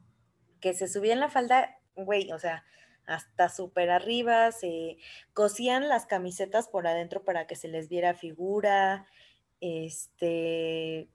que 0.60 0.74
se 0.74 0.86
subían 0.86 1.18
la 1.18 1.30
falda 1.30 1.78
güey, 1.96 2.32
o 2.32 2.38
sea, 2.38 2.64
hasta 3.06 3.48
súper 3.48 3.90
arriba, 3.90 4.52
se 4.52 4.96
cosían 5.34 5.88
las 5.88 6.06
camisetas 6.06 6.68
por 6.68 6.86
adentro 6.86 7.24
para 7.24 7.46
que 7.46 7.56
se 7.56 7.68
les 7.68 7.88
viera 7.88 8.14
figura, 8.14 9.06
este, 9.60 11.08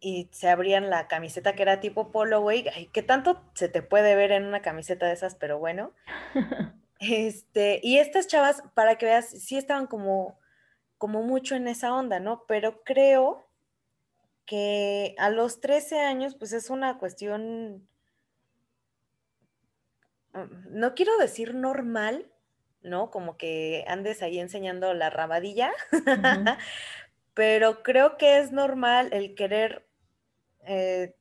y 0.00 0.28
se 0.32 0.48
abrían 0.48 0.90
la 0.90 1.06
camiseta 1.08 1.54
que 1.54 1.62
era 1.62 1.80
tipo 1.80 2.10
polo, 2.10 2.40
güey, 2.40 2.64
¿qué 2.92 3.02
tanto 3.02 3.40
se 3.54 3.68
te 3.68 3.82
puede 3.82 4.16
ver 4.16 4.32
en 4.32 4.44
una 4.44 4.60
camiseta 4.60 5.06
de 5.06 5.12
esas? 5.12 5.34
Pero 5.36 5.58
bueno. 5.58 5.92
Este, 7.04 7.80
y 7.82 7.98
estas 7.98 8.28
chavas, 8.28 8.62
para 8.74 8.96
que 8.96 9.06
veas, 9.06 9.28
sí 9.28 9.58
estaban 9.58 9.88
como, 9.88 10.38
como 10.98 11.24
mucho 11.24 11.56
en 11.56 11.66
esa 11.66 11.92
onda, 11.92 12.20
¿no? 12.20 12.44
Pero 12.46 12.84
creo 12.84 13.44
que 14.46 15.16
a 15.18 15.28
los 15.28 15.60
13 15.60 15.98
años, 15.98 16.36
pues 16.36 16.52
es 16.52 16.70
una 16.70 16.98
cuestión 16.98 17.88
no 20.32 20.94
quiero 20.94 21.16
decir 21.18 21.54
normal, 21.54 22.26
¿no? 22.82 23.10
Como 23.10 23.36
que 23.36 23.84
andes 23.86 24.22
ahí 24.22 24.38
enseñando 24.38 24.94
la 24.94 25.10
rabadilla, 25.10 25.72
pero 27.34 27.82
creo 27.82 28.16
que 28.16 28.38
es 28.38 28.52
normal 28.52 29.10
el 29.12 29.34
querer, 29.34 29.86
eh, 30.66 31.14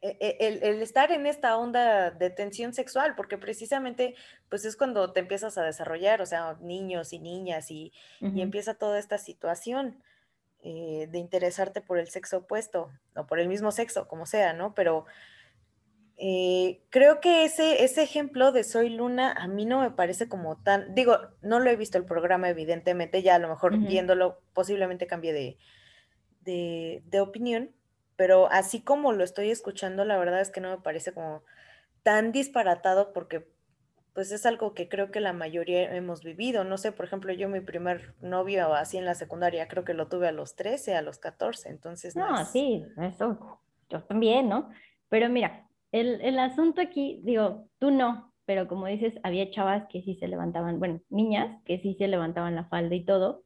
e, 0.00 0.16
e, 0.20 0.68
el, 0.68 0.80
estar 0.80 1.10
en 1.10 1.26
esta 1.26 1.56
onda 1.56 2.10
de 2.10 2.30
tensión 2.30 2.72
sexual, 2.72 3.14
porque 3.16 3.38
precisamente 3.38 4.14
pues 4.48 4.64
es 4.64 4.76
cuando 4.76 5.12
te 5.12 5.20
empiezas 5.20 5.58
a 5.58 5.64
desarrollar, 5.64 6.22
o 6.22 6.26
sea, 6.26 6.56
niños 6.60 7.12
y 7.12 7.18
niñas 7.18 7.70
y, 7.70 7.92
empieza 8.20 8.74
toda 8.74 8.98
esta 8.98 9.18
situación. 9.18 10.02
Eh, 10.60 11.06
de 11.12 11.18
interesarte 11.18 11.80
por 11.80 12.00
el 12.00 12.08
sexo 12.08 12.38
opuesto 12.38 12.90
o 13.14 13.26
por 13.28 13.38
el 13.38 13.46
mismo 13.46 13.70
sexo, 13.70 14.08
como 14.08 14.26
sea, 14.26 14.54
¿no? 14.54 14.74
Pero 14.74 15.06
eh, 16.20 16.82
creo 16.90 17.20
que 17.20 17.44
ese, 17.44 17.84
ese 17.84 18.02
ejemplo 18.02 18.50
de 18.50 18.64
Soy 18.64 18.90
Luna 18.90 19.32
a 19.32 19.46
mí 19.46 19.64
no 19.64 19.80
me 19.80 19.92
parece 19.92 20.28
como 20.28 20.56
tan, 20.56 20.92
digo, 20.92 21.16
no 21.42 21.60
lo 21.60 21.70
he 21.70 21.76
visto 21.76 21.96
el 21.96 22.04
programa 22.04 22.48
evidentemente, 22.48 23.22
ya 23.22 23.36
a 23.36 23.38
lo 23.38 23.48
mejor 23.48 23.78
viéndolo 23.78 24.40
posiblemente 24.52 25.06
cambie 25.06 25.32
de, 25.32 27.02
de, 27.04 27.20
opinión, 27.20 27.70
pero 28.16 28.50
así 28.50 28.80
como 28.80 29.12
lo 29.12 29.22
estoy 29.22 29.50
escuchando, 29.50 30.04
la 30.04 30.18
verdad 30.18 30.40
es 30.40 30.50
que 30.50 30.60
no 30.60 30.70
me 30.70 30.82
parece 30.82 31.12
como 31.12 31.44
tan 32.02 32.32
disparatado 32.32 33.12
porque 33.12 33.46
pues 34.12 34.32
es 34.32 34.44
algo 34.44 34.74
que 34.74 34.88
creo 34.88 35.12
que 35.12 35.20
la 35.20 35.32
mayoría 35.32 35.94
hemos 35.94 36.24
vivido. 36.24 36.64
No 36.64 36.76
sé, 36.78 36.90
por 36.90 37.04
ejemplo, 37.04 37.32
yo 37.32 37.48
mi 37.48 37.60
primer 37.60 38.14
novio 38.20 38.74
así 38.74 38.96
en 38.98 39.04
la 39.04 39.14
secundaria 39.14 39.68
creo 39.68 39.84
que 39.84 39.94
lo 39.94 40.08
tuve 40.08 40.26
a 40.26 40.32
los 40.32 40.56
13, 40.56 40.96
a 40.96 41.02
los 41.02 41.18
14, 41.20 41.68
entonces... 41.68 42.16
No, 42.16 42.44
sí, 42.44 42.84
eso 43.00 43.60
yo 43.88 44.02
también, 44.02 44.48
¿no? 44.48 44.70
Pero 45.08 45.28
mira, 45.28 45.67
el, 45.92 46.38
asunto 46.38 46.80
aquí, 46.80 47.20
digo, 47.24 47.68
tú 47.78 47.90
no, 47.90 48.32
pero 48.44 48.68
como 48.68 48.86
dices, 48.86 49.14
había 49.22 49.50
chavas 49.50 49.86
que 49.88 50.02
sí 50.02 50.16
se 50.16 50.28
levantaban, 50.28 50.78
bueno, 50.78 51.00
niñas 51.10 51.62
que 51.64 51.80
sí 51.80 51.94
se 51.98 52.08
levantaban 52.08 52.54
la 52.54 52.64
falda 52.64 52.94
y 52.94 53.04
todo. 53.04 53.42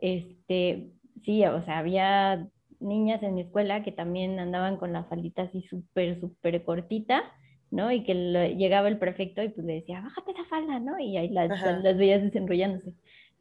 Este, 0.00 0.90
sí, 1.24 1.44
o 1.44 1.64
sea, 1.64 1.78
había 1.78 2.48
niñas 2.80 3.22
en 3.22 3.34
mi 3.34 3.42
escuela 3.42 3.82
que 3.82 3.92
también 3.92 4.38
andaban 4.38 4.76
con 4.76 4.92
la 4.92 5.04
faldita 5.04 5.42
así 5.42 5.62
súper, 5.62 6.20
súper 6.20 6.62
cortita, 6.64 7.22
¿no? 7.70 7.90
Y 7.90 8.04
que 8.04 8.14
llegaba 8.56 8.88
el 8.88 8.98
prefecto 8.98 9.42
y 9.42 9.48
pues 9.48 9.66
le 9.66 9.74
decía, 9.74 10.00
bájate 10.00 10.32
la 10.32 10.44
falda, 10.44 10.78
¿no? 10.80 10.98
Y 10.98 11.16
ahí 11.16 11.28
las, 11.28 11.48
las 11.82 11.96
veías 11.96 12.22
desenrollándose, 12.22 12.94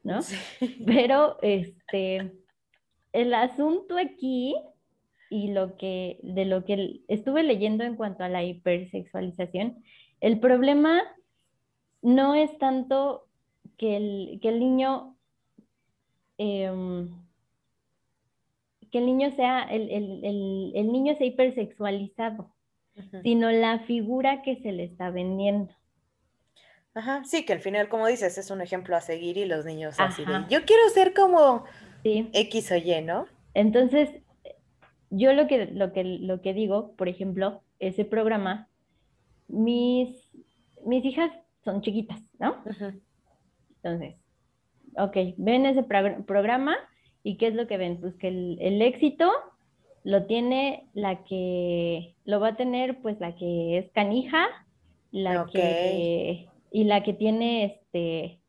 ¿no? 0.03 0.19
Pero, 0.85 1.37
este, 1.41 2.31
el 3.11 3.33
asunto 3.33 3.97
aquí 3.97 4.55
y 5.33 5.47
lo 5.47 5.77
que, 5.77 6.19
de 6.21 6.45
lo 6.45 6.63
que 6.63 7.01
estuve 7.07 7.41
leyendo 7.41 7.83
en 7.83 7.95
cuanto 7.95 8.23
a 8.23 8.29
la 8.29 8.43
hipersexualización, 8.43 9.83
el 10.21 10.39
problema 10.39 11.01
no 12.03 12.35
es 12.35 12.55
tanto 12.59 13.25
que 13.75 13.97
el, 13.97 14.39
que 14.43 14.49
el 14.49 14.59
niño 14.59 15.17
em, 16.37 17.09
que 18.91 18.99
el 18.99 19.07
niño 19.07 19.31
sea 19.31 19.63
el, 19.63 19.89
el, 19.89 20.71
el, 20.75 20.91
niño 20.91 21.15
sea 21.15 21.25
hipersexualizado, 21.25 22.53
sino 23.23 23.49
la 23.49 23.79
figura 23.79 24.43
que 24.43 24.57
se 24.57 24.71
le 24.71 24.83
está 24.83 25.09
vendiendo. 25.09 25.73
Ajá, 26.93 27.23
sí, 27.23 27.43
que 27.43 27.53
al 27.53 27.59
final, 27.59 27.89
como 27.89 28.05
dices, 28.05 28.37
es 28.37 28.51
un 28.51 28.61
ejemplo 28.61 28.95
a 28.95 29.01
seguir 29.01 29.37
y 29.37 29.45
los 29.45 29.65
niños 29.65 29.95
así 29.99 30.25
de, 30.25 30.45
yo 30.47 30.63
quiero 30.63 30.87
ser 30.93 31.15
como 31.15 31.63
X 32.03 32.71
o 32.71 32.75
Y, 32.75 33.01
¿no? 33.01 33.25
Entonces, 33.55 34.22
yo 35.15 35.33
lo 35.33 35.47
que, 35.47 35.67
lo 35.67 35.93
que, 35.93 36.03
lo 36.03 36.41
que 36.41 36.53
digo, 36.53 36.95
por 36.95 37.07
ejemplo, 37.07 37.61
ese 37.79 38.03
programa, 38.03 38.67
mis, 39.47 40.09
mis 40.85 41.05
hijas 41.05 41.31
son 41.63 41.81
chiquitas, 41.81 42.19
¿no? 42.39 42.55
Entonces, 43.75 44.15
ok, 44.97 45.15
ven 45.37 45.67
ese 45.67 45.83
programa 45.83 46.75
y 47.21 47.37
¿qué 47.37 47.47
es 47.47 47.53
lo 47.53 47.67
que 47.67 47.77
ven? 47.77 47.99
Pues 47.99 48.15
que 48.15 48.27
el, 48.27 48.81
éxito 48.81 49.31
lo 50.03 50.25
tiene 50.25 50.87
la 50.93 51.23
que, 51.23 52.15
lo 52.25 52.39
va 52.39 52.49
a 52.49 52.55
tener 52.55 52.99
pues 53.01 53.19
la 53.19 53.35
que 53.35 53.77
es 53.77 53.91
canija, 53.91 54.47
la 55.11 55.45
que, 55.45 56.47
y 56.71 56.83
la 56.85 57.03
que 57.03 57.13
tiene 57.13 57.65
este, 57.65 58.39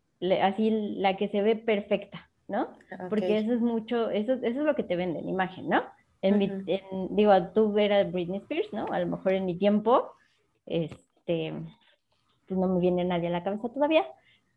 así, 0.41 0.71
la 0.97 1.19
que 1.19 1.29
se 1.29 1.43
ve 1.43 1.57
perfecta, 1.57 2.31
¿no? 2.49 2.69
Porque 3.11 3.37
eso 3.37 3.53
es 3.53 3.61
mucho, 3.61 4.09
eso, 4.09 4.33
eso 4.33 4.47
es 4.47 4.57
lo 4.57 4.75
que 4.75 4.83
te 4.83 4.97
venden, 4.97 5.29
imagen, 5.29 5.69
¿no? 5.69 5.83
En 6.25 6.39
mi, 6.39 6.51
digo, 7.11 7.33
tú 7.55 7.79
eras 7.79 8.11
Britney 8.11 8.39
Spears, 8.39 8.73
¿no? 8.73 8.87
A 8.87 8.99
lo 8.99 9.07
mejor 9.07 9.35
en 9.35 9.45
mi 9.45 9.59
tiempo, 9.59 10.11
este, 10.65 11.53
pues 12.49 12.59
no 12.59 12.67
me 12.67 12.81
viene 12.81 13.05
nadie 13.05 13.29
a 13.29 13.31
la 13.31 13.45
cabeza 13.45 13.69
todavía, 13.69 14.07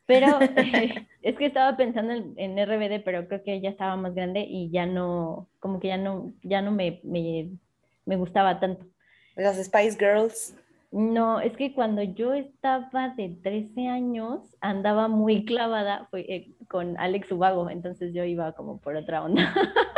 pero 0.05 0.27
es 1.21 1.35
que 1.35 1.45
estaba 1.45 1.75
pensando 1.75 2.13
en, 2.13 2.57
RBD, 2.57 3.03
pero 3.03 3.27
creo 3.27 3.43
que 3.43 3.59
ya 3.59 3.69
estaba 3.69 3.97
más 3.97 4.15
grande 4.15 4.45
y 4.47 4.69
ya 4.69 4.85
no, 4.85 5.49
como 5.59 5.81
que 5.81 5.89
ya 5.89 5.97
no, 5.97 6.31
ya 6.41 6.61
no 6.61 6.71
me, 6.71 7.01
me, 7.03 8.15
gustaba 8.15 8.61
tanto. 8.61 8.85
Las 9.35 9.57
Spice 9.57 9.97
Girls. 9.99 10.55
No, 10.89 11.41
es 11.41 11.51
que 11.57 11.73
cuando 11.73 12.01
yo 12.01 12.33
estaba 12.33 13.13
de 13.17 13.37
13 13.43 13.89
años 13.89 14.55
andaba 14.61 15.09
muy 15.09 15.43
clavada 15.43 16.07
eh, 16.13 16.53
con 16.69 16.97
Alex 16.97 17.29
Ubago, 17.29 17.69
entonces 17.69 18.13
yo 18.13 18.23
iba 18.23 18.53
como 18.53 18.79
por 18.79 18.95
otra 18.95 19.21
onda. 19.21 19.53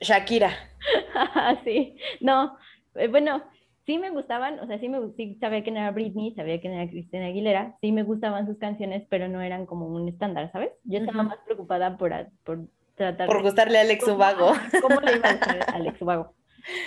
Shakira. 0.00 0.50
sí, 1.64 1.96
no, 2.20 2.56
eh, 2.94 3.08
bueno, 3.08 3.42
sí 3.86 3.98
me 3.98 4.10
gustaban, 4.10 4.58
o 4.60 4.66
sea, 4.66 4.78
sí, 4.78 4.88
me, 4.88 4.98
sí 5.16 5.36
sabía 5.40 5.62
quién 5.62 5.76
era 5.76 5.90
Britney, 5.92 6.34
sabía 6.34 6.60
quién 6.60 6.74
era 6.74 6.90
Cristina 6.90 7.26
Aguilera, 7.26 7.76
sí 7.80 7.92
me 7.92 8.02
gustaban 8.02 8.46
sus 8.46 8.58
canciones, 8.58 9.04
pero 9.08 9.28
no 9.28 9.40
eran 9.40 9.66
como 9.66 9.86
un 9.86 10.08
estándar, 10.08 10.50
¿sabes? 10.52 10.70
Yo 10.84 10.98
estaba 10.98 11.22
más 11.22 11.38
preocupada 11.44 11.96
por, 11.96 12.12
por 12.44 12.66
tratar 12.96 13.26
Por 13.26 13.42
gustarle 13.42 13.78
a 13.78 13.82
Alex 13.82 14.06
Ubago. 14.08 14.52
¿Cómo 14.82 15.00
le 15.00 15.16
iba 15.16 15.28
a 15.28 15.32
gustar 15.32 15.60
a 15.68 15.76
Alex 15.76 16.02
Ubago? 16.02 16.34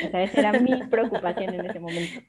Esa 0.02 0.40
era 0.40 0.54
mi 0.54 0.76
preocupación 0.88 1.54
en 1.54 1.70
ese 1.70 1.80
momento. 1.80 2.22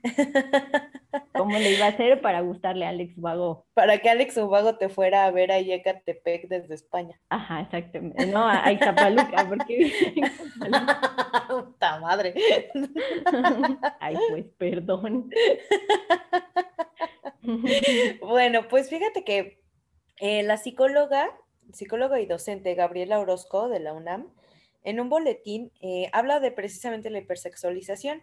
¿Cómo 1.33 1.59
le 1.59 1.73
iba 1.73 1.87
a 1.87 1.91
hacer 1.91 2.21
para 2.21 2.41
gustarle 2.41 2.87
a 2.87 2.91
Alex 2.91 3.17
Ubago? 3.17 3.67
Para 3.75 3.99
que 3.99 4.11
Alex 4.11 4.37
Ubago 4.37 4.77
te 4.77 4.89
fuera 4.89 5.25
a 5.25 5.31
ver 5.31 5.51
a 5.53 5.61
Yecatepec 5.61 6.49
desde 6.49 6.75
España. 6.75 7.21
Ajá, 7.29 7.63
exactamente. 7.63 8.27
No, 8.27 8.47
a 8.47 8.71
Ixtapaluca, 8.71 9.49
porque 9.49 9.93
Puta 11.49 11.99
madre. 12.01 12.35
Ay, 14.01 14.17
pues, 14.31 14.47
perdón. 14.59 15.31
bueno, 18.21 18.69
pues 18.69 18.89
fíjate 18.89 19.25
que 19.25 19.61
eh, 20.21 20.43
la 20.43 20.57
psicóloga, 20.57 21.31
psicóloga 21.73 22.21
y 22.21 22.27
docente 22.27 22.75
Gabriela 22.75 23.19
Orozco 23.19 23.69
de 23.69 23.81
la 23.81 23.93
UNAM, 23.93 24.33
en 24.85 25.01
un 25.01 25.09
boletín 25.09 25.73
eh, 25.81 26.09
habla 26.13 26.41
de 26.41 26.51
precisamente 26.51 27.11
la 27.11 27.19
hipersexualización. 27.19 28.23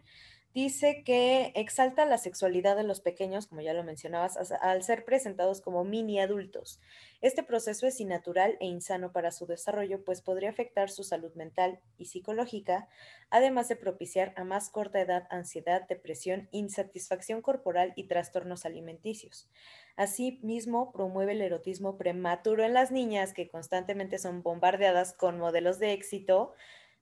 Dice 0.53 1.03
que 1.03 1.51
exalta 1.55 2.05
la 2.05 2.17
sexualidad 2.17 2.75
de 2.75 2.83
los 2.83 2.99
pequeños, 2.99 3.45
como 3.45 3.61
ya 3.61 3.73
lo 3.73 3.83
mencionabas, 3.83 4.37
al 4.51 4.81
ser 4.81 5.05
presentados 5.05 5.61
como 5.61 5.83
mini 5.83 6.19
adultos. 6.19 6.81
Este 7.21 7.43
proceso 7.43 7.85
es 7.85 7.99
innatural 7.99 8.57
e 8.59 8.65
insano 8.65 9.11
para 9.11 9.31
su 9.31 9.45
desarrollo, 9.45 10.03
pues 10.03 10.23
podría 10.23 10.49
afectar 10.49 10.89
su 10.89 11.03
salud 11.03 11.31
mental 11.35 11.79
y 11.99 12.05
psicológica, 12.05 12.89
además 13.29 13.67
de 13.67 13.75
propiciar 13.75 14.33
a 14.35 14.45
más 14.45 14.71
corta 14.71 14.99
edad 14.99 15.27
ansiedad, 15.29 15.87
depresión, 15.87 16.49
insatisfacción 16.51 17.43
corporal 17.43 17.93
y 17.95 18.05
trastornos 18.07 18.65
alimenticios. 18.65 19.47
Asimismo, 19.95 20.91
promueve 20.91 21.33
el 21.33 21.41
erotismo 21.41 21.97
prematuro 21.97 22.63
en 22.63 22.73
las 22.73 22.91
niñas 22.91 23.33
que 23.33 23.47
constantemente 23.47 24.17
son 24.17 24.41
bombardeadas 24.41 25.13
con 25.13 25.37
modelos 25.37 25.77
de 25.77 25.93
éxito 25.93 26.53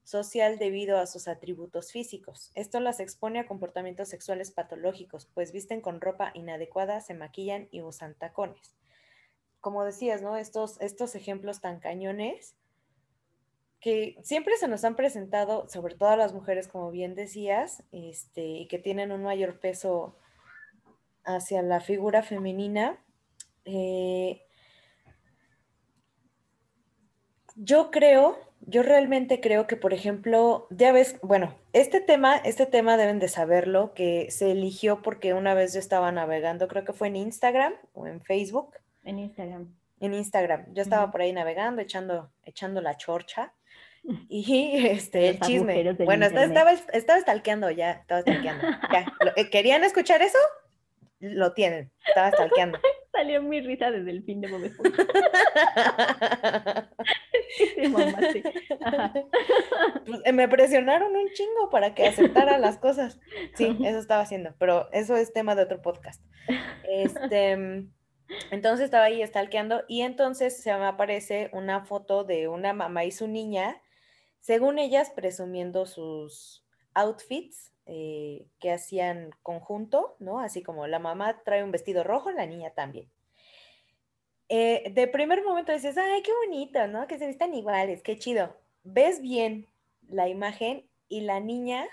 social 0.05 0.59
debido 0.59 0.99
a 0.99 1.07
sus 1.07 1.27
atributos 1.27 1.91
físicos. 1.91 2.51
Esto 2.53 2.79
las 2.79 2.99
expone 2.99 3.39
a 3.39 3.47
comportamientos 3.47 4.07
sexuales 4.07 4.51
patológicos, 4.51 5.25
pues 5.33 5.51
visten 5.51 5.81
con 5.81 5.99
ropa 5.99 6.31
inadecuada, 6.35 7.01
se 7.01 7.15
maquillan 7.15 7.67
y 7.71 7.81
usan 7.81 8.13
tacones. 8.13 8.77
Como 9.59 9.83
decías, 9.83 10.21
¿no? 10.21 10.37
Estos, 10.37 10.79
estos 10.79 11.15
ejemplos 11.15 11.59
tan 11.59 11.79
cañones 11.79 12.55
que 13.79 14.17
siempre 14.23 14.55
se 14.57 14.67
nos 14.67 14.83
han 14.83 14.95
presentado, 14.95 15.67
sobre 15.69 15.95
todo 15.95 16.09
a 16.09 16.17
las 16.17 16.33
mujeres, 16.33 16.67
como 16.67 16.91
bien 16.91 17.15
decías, 17.15 17.83
este, 17.91 18.45
y 18.45 18.67
que 18.67 18.77
tienen 18.77 19.11
un 19.11 19.23
mayor 19.23 19.59
peso 19.59 20.15
hacia 21.23 21.63
la 21.63 21.81
figura 21.81 22.21
femenina. 22.21 23.03
Eh, 23.65 24.43
yo 27.55 27.89
creo 27.89 28.44
yo 28.61 28.83
realmente 28.83 29.39
creo 29.39 29.67
que, 29.67 29.75
por 29.75 29.93
ejemplo, 29.93 30.67
ya 30.69 30.91
ves, 30.91 31.17
bueno, 31.21 31.55
este 31.73 32.01
tema, 32.01 32.37
este 32.37 32.65
tema 32.65 32.97
deben 32.97 33.19
de 33.19 33.27
saberlo, 33.27 33.93
que 33.93 34.31
se 34.31 34.51
eligió 34.51 35.01
porque 35.01 35.33
una 35.33 35.53
vez 35.53 35.73
yo 35.73 35.79
estaba 35.79 36.11
navegando, 36.11 36.67
creo 36.67 36.83
que 36.83 36.93
fue 36.93 37.07
en 37.09 37.15
Instagram 37.17 37.73
o 37.93 38.07
en 38.07 38.21
Facebook. 38.21 38.75
En 39.03 39.19
Instagram. 39.19 39.75
En 39.99 40.13
Instagram. 40.13 40.73
Yo 40.73 40.81
estaba 40.81 41.11
por 41.11 41.21
ahí 41.21 41.31
navegando, 41.31 41.81
echando, 41.81 42.31
echando 42.43 42.81
la 42.81 42.97
chorcha. 42.97 43.53
Y 44.29 44.85
este, 44.85 45.29
el 45.29 45.39
chisme. 45.39 45.93
Bueno, 46.05 46.27
estaba, 46.27 46.73
estaba 46.93 47.19
stalkeando 47.19 47.71
ya, 47.71 47.91
estaba 47.91 48.21
stalkeando. 48.21 48.67
Ya. 48.91 49.05
Eh, 49.35 49.49
¿Querían 49.49 49.83
escuchar 49.83 50.21
eso? 50.21 50.37
Lo 51.19 51.53
tienen, 51.53 51.91
estaba 52.07 52.29
stalkeando. 52.31 52.79
Salió 53.11 53.41
mi 53.41 53.61
risa 53.61 53.89
desde 53.89 54.11
el 54.11 54.23
fin 54.23 54.41
de 54.41 54.47
momento. 54.47 54.83
Pues, 60.05 60.21
eh, 60.23 60.33
me 60.33 60.47
presionaron 60.47 61.15
un 61.15 61.29
chingo 61.31 61.69
para 61.71 61.95
que 61.95 62.05
aceptara 62.05 62.59
las 62.59 62.77
cosas. 62.77 63.19
Sí, 63.55 63.65
eso 63.83 63.97
estaba 63.97 64.21
haciendo, 64.21 64.53
pero 64.59 64.87
eso 64.91 65.15
es 65.15 65.33
tema 65.33 65.55
de 65.55 65.63
otro 65.63 65.81
podcast. 65.81 66.23
Este, 66.87 67.87
entonces 68.51 68.85
estaba 68.85 69.05
ahí 69.05 69.25
stalkeando 69.25 69.83
y 69.87 70.01
entonces 70.01 70.61
se 70.61 70.73
me 70.75 70.85
aparece 70.85 71.49
una 71.53 71.85
foto 71.85 72.23
de 72.23 72.47
una 72.47 72.73
mamá 72.73 73.05
y 73.05 73.11
su 73.11 73.27
niña, 73.27 73.81
según 74.39 74.77
ellas 74.77 75.11
presumiendo 75.15 75.85
sus 75.85 76.65
outfits 76.93 77.73
eh, 77.87 78.47
que 78.59 78.71
hacían 78.71 79.31
conjunto, 79.43 80.15
¿no? 80.19 80.39
Así 80.39 80.63
como 80.63 80.87
la 80.87 80.99
mamá 80.99 81.41
trae 81.43 81.63
un 81.63 81.71
vestido 81.71 82.03
rojo, 82.03 82.31
la 82.31 82.45
niña 82.45 82.71
también. 82.71 83.11
Eh, 84.47 84.91
de 84.93 85.07
primer 85.07 85.43
momento 85.43 85.71
dices, 85.71 85.97
ay, 85.97 86.21
qué 86.21 86.31
bonito, 86.45 86.87
¿no? 86.87 87.07
Que 87.07 87.17
se 87.17 87.27
vistan 87.27 87.53
iguales, 87.53 88.03
qué 88.03 88.17
chido. 88.17 88.55
Ves 88.83 89.21
bien 89.21 89.67
la 90.07 90.29
imagen 90.29 90.87
y 91.09 91.21
la 91.21 91.39
niña 91.39 91.87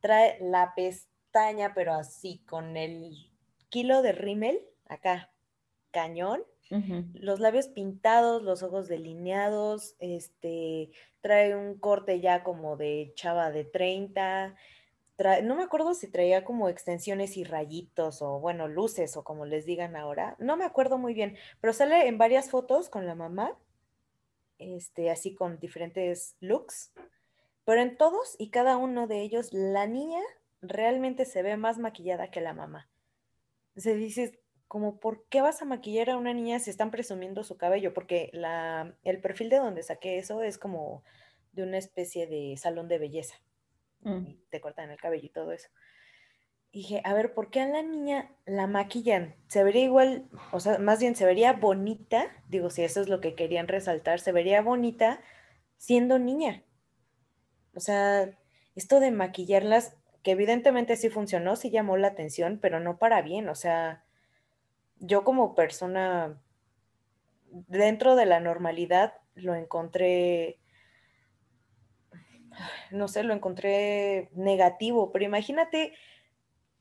trae 0.00 0.38
la 0.40 0.74
pestaña, 0.74 1.72
pero 1.74 1.94
así, 1.94 2.38
con 2.46 2.76
el 2.76 3.30
kilo 3.68 4.02
de 4.02 4.12
rímel, 4.12 4.60
acá, 4.88 5.32
cañón, 5.90 6.42
los 7.14 7.38
labios 7.38 7.68
pintados, 7.68 8.42
los 8.42 8.64
ojos 8.64 8.88
delineados, 8.88 9.94
este, 10.00 10.90
trae 11.20 11.54
un 11.54 11.78
corte 11.78 12.20
ya 12.20 12.42
como 12.42 12.76
de 12.76 13.12
chava 13.14 13.52
de 13.52 13.64
30, 13.64 14.56
no 15.18 15.54
me 15.54 15.62
acuerdo 15.62 15.94
si 15.94 16.08
traía 16.08 16.44
como 16.44 16.68
extensiones 16.68 17.36
y 17.36 17.44
rayitos 17.44 18.20
o 18.22 18.40
bueno, 18.40 18.68
luces 18.68 19.16
o 19.16 19.24
como 19.24 19.46
les 19.46 19.64
digan 19.64 19.96
ahora, 19.96 20.36
no 20.38 20.56
me 20.56 20.64
acuerdo 20.64 20.98
muy 20.98 21.14
bien, 21.14 21.36
pero 21.60 21.72
sale 21.72 22.08
en 22.08 22.18
varias 22.18 22.50
fotos 22.50 22.88
con 22.88 23.06
la 23.06 23.14
mamá, 23.14 23.56
este, 24.58 25.10
así 25.10 25.34
con 25.34 25.58
diferentes 25.60 26.36
looks, 26.40 26.92
pero 27.64 27.80
en 27.80 27.96
todos 27.96 28.34
y 28.38 28.50
cada 28.50 28.76
uno 28.76 29.06
de 29.06 29.22
ellos 29.22 29.52
la 29.52 29.86
niña 29.86 30.20
realmente 30.60 31.24
se 31.24 31.42
ve 31.42 31.56
más 31.56 31.78
maquillada 31.78 32.30
que 32.30 32.40
la 32.40 32.52
mamá. 32.52 32.88
Se 33.76 33.94
dice 33.94 34.40
como, 34.68 34.98
¿por 34.98 35.24
qué 35.28 35.40
vas 35.40 35.62
a 35.62 35.66
maquillar 35.66 36.10
a 36.10 36.16
una 36.16 36.34
niña 36.34 36.58
si 36.58 36.70
están 36.70 36.90
presumiendo 36.90 37.44
su 37.44 37.56
cabello? 37.56 37.94
Porque 37.94 38.30
la, 38.32 38.96
el 39.04 39.20
perfil 39.20 39.48
de 39.50 39.58
donde 39.58 39.82
saqué 39.82 40.18
eso 40.18 40.42
es 40.42 40.58
como 40.58 41.04
de 41.52 41.62
una 41.62 41.78
especie 41.78 42.26
de 42.26 42.56
salón 42.56 42.88
de 42.88 42.98
belleza. 42.98 43.36
Mm. 44.04 44.36
te 44.50 44.60
cortan 44.60 44.90
el 44.90 45.00
cabello 45.00 45.26
y 45.26 45.30
todo 45.30 45.52
eso. 45.52 45.68
dije, 46.72 47.00
a 47.04 47.14
ver, 47.14 47.34
¿por 47.34 47.50
qué 47.50 47.60
a 47.60 47.68
la 47.68 47.82
niña 47.82 48.32
la 48.46 48.66
maquillan? 48.66 49.36
Se 49.48 49.62
vería 49.62 49.84
igual, 49.84 50.28
o 50.52 50.60
sea, 50.60 50.78
más 50.78 50.98
bien 51.00 51.14
se 51.14 51.24
vería 51.24 51.52
bonita, 51.52 52.26
digo, 52.48 52.68
si 52.68 52.82
eso 52.82 53.00
es 53.00 53.08
lo 53.08 53.20
que 53.20 53.34
querían 53.34 53.68
resaltar, 53.68 54.18
se 54.20 54.32
vería 54.32 54.60
bonita 54.60 55.20
siendo 55.76 56.18
niña. 56.18 56.64
O 57.74 57.80
sea, 57.80 58.30
esto 58.74 59.00
de 59.00 59.10
maquillarlas, 59.10 59.96
que 60.22 60.32
evidentemente 60.32 60.96
sí 60.96 61.10
funcionó, 61.10 61.54
sí 61.54 61.70
llamó 61.70 61.96
la 61.96 62.08
atención, 62.08 62.58
pero 62.60 62.80
no 62.80 62.98
para 62.98 63.22
bien. 63.22 63.48
O 63.48 63.54
sea, 63.54 64.04
yo 64.98 65.22
como 65.22 65.54
persona 65.54 66.40
dentro 67.68 68.16
de 68.16 68.26
la 68.26 68.40
normalidad 68.40 69.14
lo 69.34 69.54
encontré 69.54 70.58
no 72.90 73.08
sé, 73.08 73.22
lo 73.22 73.34
encontré 73.34 74.30
negativo, 74.34 75.12
pero 75.12 75.24
imagínate, 75.24 75.94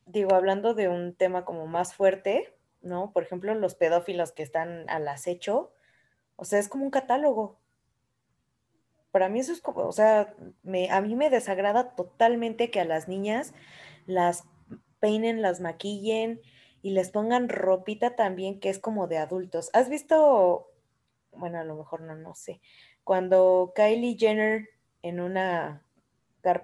digo, 0.05 0.33
hablando 0.35 0.73
de 0.73 0.89
un 0.89 1.15
tema 1.15 1.45
como 1.45 1.67
más 1.67 1.93
fuerte, 1.93 2.53
¿no? 2.81 3.11
Por 3.11 3.23
ejemplo, 3.23 3.53
los 3.55 3.75
pedófilos 3.75 4.31
que 4.31 4.43
están 4.43 4.89
al 4.89 5.07
acecho, 5.07 5.73
o 6.35 6.45
sea, 6.45 6.59
es 6.59 6.69
como 6.69 6.83
un 6.83 6.91
catálogo. 6.91 7.59
Para 9.11 9.29
mí 9.29 9.39
eso 9.39 9.53
es 9.53 9.61
como, 9.61 9.81
o 9.81 9.91
sea, 9.91 10.35
a 10.89 11.01
mí 11.01 11.15
me 11.15 11.29
desagrada 11.29 11.95
totalmente 11.95 12.71
que 12.71 12.79
a 12.79 12.85
las 12.85 13.07
niñas 13.07 13.53
las 14.05 14.43
peinen, 14.99 15.41
las 15.41 15.59
maquillen 15.61 16.41
y 16.81 16.91
les 16.91 17.11
pongan 17.11 17.49
ropita 17.49 18.15
también 18.15 18.59
que 18.59 18.69
es 18.69 18.79
como 18.79 19.07
de 19.07 19.17
adultos. 19.17 19.69
¿Has 19.73 19.89
visto, 19.89 20.71
bueno, 21.31 21.59
a 21.59 21.63
lo 21.63 21.75
mejor 21.75 22.01
no, 22.01 22.15
no 22.15 22.35
sé, 22.35 22.59
cuando 23.03 23.73
Kylie 23.75 24.17
Jenner 24.17 24.69
en 25.03 25.19
una, 25.19 25.83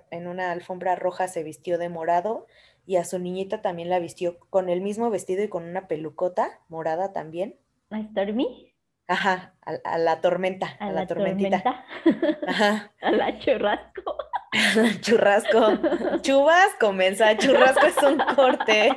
en 0.10 0.28
una 0.28 0.52
alfombra 0.52 0.96
roja 0.96 1.28
se 1.28 1.44
vistió 1.44 1.78
de 1.78 1.90
morado 1.90 2.48
y 2.88 2.96
a 2.96 3.06
su 3.06 3.20
niñita 3.20 3.62
también 3.62 3.90
la 3.90 4.00
vistió 4.00 4.40
con 4.50 4.70
el 4.70 4.82
mismo 4.82 5.12
vestido 5.12 5.44
y 5.44 5.50
con 5.50 5.64
una 5.66 5.88
pelucota 5.88 6.60
morada 6.70 7.14
también. 7.14 7.56
¿A 7.92 8.02
Stormy? 8.02 8.74
Ajá, 9.08 9.54
a, 9.62 9.98
la 9.98 10.22
tormenta, 10.22 10.78
a, 10.80 10.92
la, 10.92 11.08
tormentita. 11.08 11.86
Ajá. 12.48 12.92
A 13.02 13.12
la 13.12 13.40
churrasco. 13.40 14.18
churrasco. 15.02 16.20
Chubasco, 16.22 16.94
mensa. 16.94 17.36
Churrasco 17.38 17.86
es 17.88 18.04
un 18.04 18.18
corte. 18.36 18.90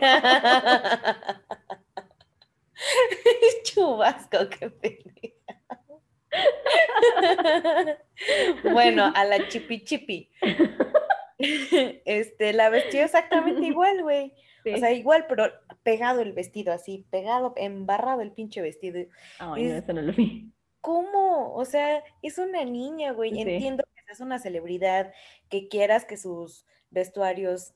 Chubasco, 3.64 4.48
qué 4.50 4.70
pena. 4.70 5.14
Bueno, 8.72 9.12
a 9.14 9.24
la 9.24 9.48
chipi 9.48 9.84
chipi. 9.84 10.30
Este, 12.04 12.52
la 12.52 12.68
vestió 12.68 13.02
exactamente 13.02 13.66
igual, 13.66 14.02
güey. 14.02 14.32
O 14.72 14.76
sea, 14.76 14.92
igual, 14.92 15.26
pero 15.28 15.50
pegado 15.82 16.20
el 16.20 16.32
vestido, 16.32 16.72
así, 16.72 17.04
pegado, 17.10 17.52
embarrado 17.56 18.20
el 18.20 18.30
pinche 18.30 18.62
vestido. 18.62 19.00
Ay, 19.40 19.64
no, 19.64 19.74
eso 19.74 19.92
no 19.92 20.02
lo 20.02 20.12
vi. 20.12 20.52
¿Cómo? 20.80 21.54
O 21.54 21.64
sea, 21.64 22.02
es 22.22 22.38
una 22.38 22.64
niña, 22.64 23.12
güey. 23.12 23.40
Entiendo 23.40 23.84
que 23.94 24.12
es 24.12 24.20
una 24.20 24.38
celebridad, 24.38 25.12
que 25.48 25.68
quieras 25.68 26.04
que 26.04 26.16
sus 26.16 26.64
vestuarios 26.90 27.74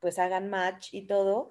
pues 0.00 0.18
hagan 0.18 0.48
match 0.48 0.94
y 0.94 1.06
todo, 1.06 1.50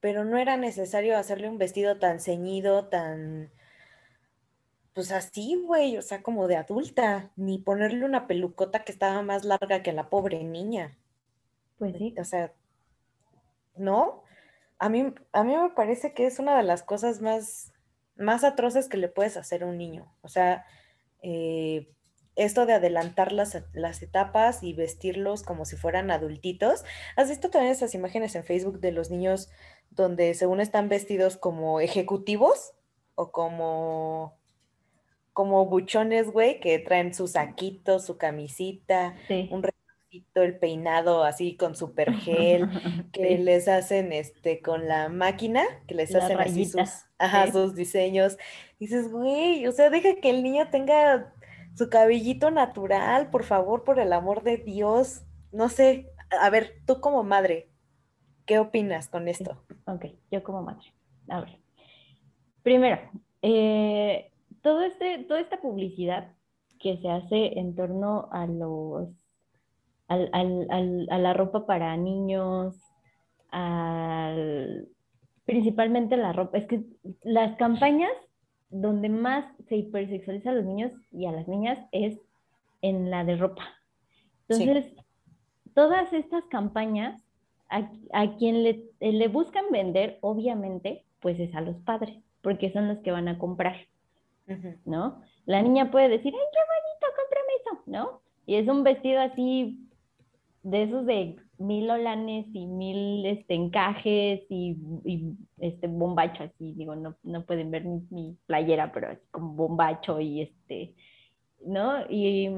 pero 0.00 0.24
no 0.24 0.38
era 0.38 0.56
necesario 0.56 1.16
hacerle 1.16 1.48
un 1.48 1.58
vestido 1.58 1.98
tan 1.98 2.20
ceñido, 2.20 2.88
tan, 2.88 3.52
pues 4.96 5.12
así, 5.12 5.56
güey, 5.62 5.98
o 5.98 6.02
sea, 6.02 6.22
como 6.22 6.48
de 6.48 6.56
adulta, 6.56 7.30
ni 7.36 7.58
ponerle 7.58 8.06
una 8.06 8.26
pelucota 8.26 8.82
que 8.82 8.92
estaba 8.92 9.20
más 9.20 9.44
larga 9.44 9.82
que 9.82 9.92
la 9.92 10.08
pobre 10.08 10.42
niña. 10.42 10.96
Pues 11.78 11.98
sí. 11.98 12.14
O 12.18 12.24
sea, 12.24 12.54
¿no? 13.76 14.22
A 14.78 14.88
mí, 14.88 15.12
a 15.32 15.44
mí 15.44 15.54
me 15.54 15.68
parece 15.68 16.14
que 16.14 16.24
es 16.24 16.38
una 16.38 16.56
de 16.56 16.62
las 16.62 16.82
cosas 16.82 17.20
más, 17.20 17.74
más 18.16 18.42
atroces 18.42 18.88
que 18.88 18.96
le 18.96 19.08
puedes 19.08 19.36
hacer 19.36 19.64
a 19.64 19.66
un 19.66 19.76
niño. 19.76 20.10
O 20.22 20.28
sea, 20.28 20.64
eh, 21.20 21.92
esto 22.34 22.64
de 22.64 22.72
adelantar 22.72 23.32
las, 23.32 23.62
las, 23.74 24.00
etapas 24.00 24.62
y 24.62 24.72
vestirlos 24.72 25.42
como 25.42 25.66
si 25.66 25.76
fueran 25.76 26.10
adultitos. 26.10 26.86
¿Has 27.16 27.28
visto 27.28 27.50
también 27.50 27.72
esas 27.72 27.94
imágenes 27.94 28.34
en 28.34 28.44
Facebook 28.44 28.80
de 28.80 28.92
los 28.92 29.10
niños 29.10 29.50
donde 29.90 30.32
según 30.32 30.60
están 30.60 30.88
vestidos 30.88 31.36
como 31.36 31.80
ejecutivos 31.80 32.72
o 33.14 33.30
como 33.30 34.38
como 35.36 35.66
buchones, 35.66 36.30
güey, 36.32 36.60
que 36.60 36.78
traen 36.78 37.12
su 37.12 37.28
saquito, 37.28 37.98
su 37.98 38.16
camisita, 38.16 39.14
un 39.50 39.62
relojito, 39.62 40.42
el 40.42 40.58
peinado 40.58 41.24
así 41.24 41.58
con 41.58 41.76
super 41.76 42.14
gel, 42.14 42.66
que 43.12 43.36
les 43.36 43.68
hacen 43.68 44.14
este 44.14 44.62
con 44.62 44.88
la 44.88 45.10
máquina, 45.10 45.62
que 45.86 45.94
les 45.94 46.14
hacen 46.14 46.40
así 46.40 46.64
sus, 46.64 47.04
ajá, 47.18 47.52
sus 47.52 47.74
diseños. 47.74 48.38
dices, 48.80 49.12
güey, 49.12 49.66
o 49.66 49.72
sea, 49.72 49.90
deja 49.90 50.18
que 50.22 50.30
el 50.30 50.42
niño 50.42 50.70
tenga 50.70 51.34
su 51.74 51.90
cabellito 51.90 52.50
natural, 52.50 53.28
por 53.28 53.44
favor, 53.44 53.84
por 53.84 54.00
el 54.00 54.14
amor 54.14 54.42
de 54.42 54.56
Dios. 54.56 55.20
No 55.52 55.68
sé, 55.68 56.14
a 56.30 56.48
ver, 56.48 56.80
tú 56.86 57.02
como 57.02 57.24
madre, 57.24 57.68
¿qué 58.46 58.58
opinas 58.58 59.10
con 59.10 59.28
esto? 59.28 59.62
Ok, 59.84 60.06
yo 60.30 60.42
como 60.42 60.62
madre. 60.62 60.94
A 61.28 61.40
ver. 61.40 61.58
Primero, 62.62 62.98
eh, 63.42 64.32
todo 64.62 64.82
este, 64.82 65.24
toda 65.24 65.40
esta 65.40 65.60
publicidad 65.60 66.32
que 66.80 66.98
se 66.98 67.08
hace 67.08 67.58
en 67.58 67.74
torno 67.74 68.28
a 68.32 68.46
los 68.46 69.08
al, 70.08 70.30
al, 70.32 71.08
a 71.10 71.18
la 71.18 71.32
ropa 71.32 71.66
para 71.66 71.96
niños, 71.96 72.76
al, 73.50 74.88
principalmente 75.44 76.16
la 76.16 76.32
ropa. 76.32 76.58
Es 76.58 76.66
que 76.66 76.84
las 77.22 77.56
campañas 77.56 78.12
donde 78.68 79.08
más 79.08 79.44
se 79.68 79.76
hipersexualiza 79.76 80.50
a 80.50 80.54
los 80.54 80.64
niños 80.64 80.92
y 81.12 81.26
a 81.26 81.32
las 81.32 81.48
niñas 81.48 81.78
es 81.92 82.18
en 82.82 83.10
la 83.10 83.24
de 83.24 83.36
ropa. 83.36 83.64
Entonces, 84.48 84.94
todas 85.74 86.12
estas 86.12 86.44
campañas, 86.44 87.22
a, 87.68 88.36
quien 88.36 88.62
le, 88.62 88.84
le, 89.00 89.26
buscan 89.26 89.64
vender, 89.72 90.18
obviamente, 90.20 91.04
pues 91.20 91.40
es 91.40 91.52
a 91.56 91.60
los 91.60 91.76
padres, 91.78 92.16
porque 92.40 92.72
son 92.72 92.86
los 92.86 92.98
que 92.98 93.10
van 93.10 93.26
a 93.26 93.38
comprar, 93.38 93.76
¿no? 94.84 95.22
La 95.44 95.62
niña 95.62 95.90
puede 95.90 96.08
decir, 96.08 96.32
ay, 96.34 96.46
qué 96.52 96.58
bonito, 96.74 97.06
cómprame 97.16 97.52
eso, 97.60 97.82
¿no? 97.86 98.20
Y 98.46 98.56
es 98.56 98.68
un 98.68 98.84
vestido 98.84 99.20
así, 99.20 99.88
de 100.62 100.82
esos 100.82 101.06
de 101.06 101.36
mil 101.58 101.90
olanes 101.90 102.46
y 102.52 102.66
mil 102.66 103.24
este, 103.24 103.54
encajes 103.54 104.42
y, 104.48 104.76
este 105.58 105.86
bombacho, 105.86 106.44
así 106.44 106.72
digo, 106.74 106.96
no, 106.96 107.16
no 107.22 107.44
pueden 107.44 107.70
ver 107.70 107.84
mi, 107.84 108.36
playera, 108.46 108.92
pero 108.92 109.10
es 109.10 109.20
como 109.30 109.54
bombacho 109.54 110.20
y 110.20 110.42
este, 110.42 110.94
¿no? 111.64 112.04
Y, 112.10 112.48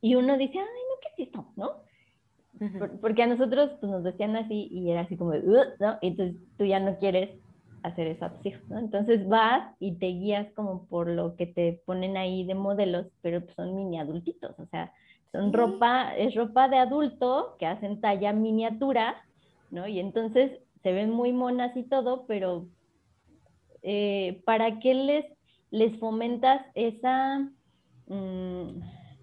y 0.00 0.14
uno 0.14 0.36
dice, 0.38 0.58
ay, 0.58 0.64
no, 0.64 1.00
¿qué 1.00 1.22
es 1.22 1.28
esto? 1.28 1.46
¿No? 1.56 1.86
porque 3.02 3.22
a 3.22 3.26
nosotros 3.26 3.70
pues, 3.80 3.92
nos 3.92 4.02
decían 4.02 4.34
así 4.34 4.68
y 4.70 4.90
era 4.90 5.02
así 5.02 5.16
como, 5.16 5.34
¿no? 5.34 5.98
Y 6.00 6.08
entonces 6.08 6.36
tú 6.56 6.64
ya 6.64 6.80
no 6.80 6.98
quieres 6.98 7.38
hacer 7.82 8.08
eso 8.08 8.24
a 8.24 8.32
tus 8.32 8.46
hijos, 8.46 8.68
¿no? 8.68 8.78
Entonces 8.78 9.26
vas 9.28 9.74
y 9.78 9.92
te 9.92 10.06
guías 10.06 10.52
como 10.54 10.86
por 10.86 11.08
lo 11.08 11.36
que 11.36 11.46
te 11.46 11.82
ponen 11.86 12.16
ahí 12.16 12.44
de 12.44 12.54
modelos, 12.54 13.06
pero 13.22 13.42
pues, 13.42 13.54
son 13.54 13.76
mini 13.76 13.98
adultitos, 13.98 14.58
o 14.58 14.66
sea, 14.66 14.92
son 15.32 15.52
ropa, 15.52 16.16
es 16.16 16.34
ropa 16.34 16.68
de 16.68 16.78
adulto 16.78 17.56
que 17.58 17.66
hacen 17.66 18.00
talla 18.00 18.32
miniatura, 18.32 19.16
¿no? 19.70 19.86
Y 19.86 20.00
entonces 20.00 20.60
se 20.82 20.92
ven 20.92 21.10
muy 21.10 21.32
monas 21.32 21.76
y 21.76 21.82
todo, 21.82 22.26
pero 22.26 22.66
eh, 23.82 24.42
¿para 24.44 24.78
qué 24.80 24.94
les, 24.94 25.24
les 25.70 25.98
fomentas 25.98 26.64
esa, 26.74 27.38
mm, 28.06 28.80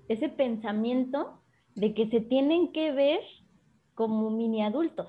ese 0.07 0.29
pensamiento 0.29 1.41
de 1.75 1.93
que 1.93 2.09
se 2.09 2.21
tienen 2.21 2.71
que 2.71 2.91
ver 2.91 3.21
como 3.95 4.29
mini 4.29 4.63
adultos? 4.63 5.07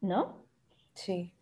¿No? 0.00 0.44
Sí. 0.94 1.35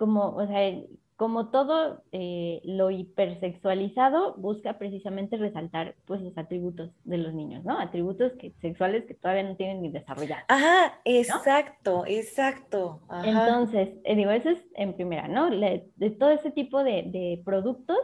Como, 0.00 0.30
o 0.30 0.46
sea, 0.46 0.82
como 1.20 1.50
todo 1.50 2.02
eh, 2.12 2.62
lo 2.64 2.90
hipersexualizado 2.90 4.36
busca 4.36 4.78
precisamente 4.78 5.36
resaltar 5.36 5.94
pues 6.06 6.22
los 6.22 6.38
atributos 6.38 6.92
de 7.04 7.18
los 7.18 7.34
niños, 7.34 7.62
¿no? 7.62 7.78
Atributos 7.78 8.32
que, 8.38 8.54
sexuales 8.62 9.04
que 9.04 9.12
todavía 9.12 9.42
no 9.42 9.54
tienen 9.54 9.82
ni 9.82 9.90
desarrollados. 9.90 10.46
Ajá, 10.48 10.98
exacto, 11.04 12.04
exacto. 12.06 13.02
Entonces, 13.22 13.90
eh, 14.04 14.16
digo, 14.16 14.30
eso 14.30 14.48
es 14.48 14.64
en 14.76 14.94
primera, 14.94 15.28
¿no? 15.28 15.50
de 15.50 16.10
todo 16.18 16.30
ese 16.30 16.52
tipo 16.52 16.82
de, 16.82 17.42
productos 17.44 17.98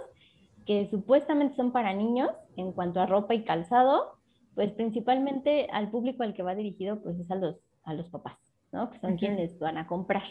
que 0.66 0.86
supuestamente 0.90 1.56
son 1.56 1.72
para 1.72 1.94
niños 1.94 2.28
en 2.58 2.72
cuanto 2.72 3.00
a 3.00 3.06
ropa 3.06 3.32
y 3.32 3.44
calzado, 3.44 4.18
pues 4.54 4.72
principalmente 4.72 5.68
al 5.72 5.90
público 5.90 6.22
al 6.22 6.34
que 6.34 6.42
va 6.42 6.54
dirigido 6.54 7.00
pues 7.02 7.18
es 7.18 7.30
a 7.30 7.36
los, 7.36 7.56
a 7.84 7.94
los 7.94 8.10
papás, 8.10 8.36
¿no? 8.72 8.90
Que 8.90 8.98
son 8.98 9.16
quienes 9.16 9.58
van 9.58 9.78
a 9.78 9.86
comprar. 9.86 10.24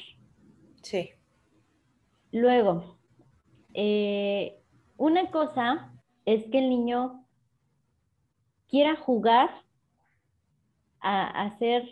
Sí. 0.83 1.09
Luego, 2.35 2.97
eh, 3.73 4.59
una 4.97 5.31
cosa 5.31 5.93
es 6.25 6.43
que 6.51 6.59
el 6.59 6.67
niño 6.67 7.25
quiera 8.67 8.97
jugar 8.97 9.49
a, 10.99 11.45
hacer, 11.45 11.87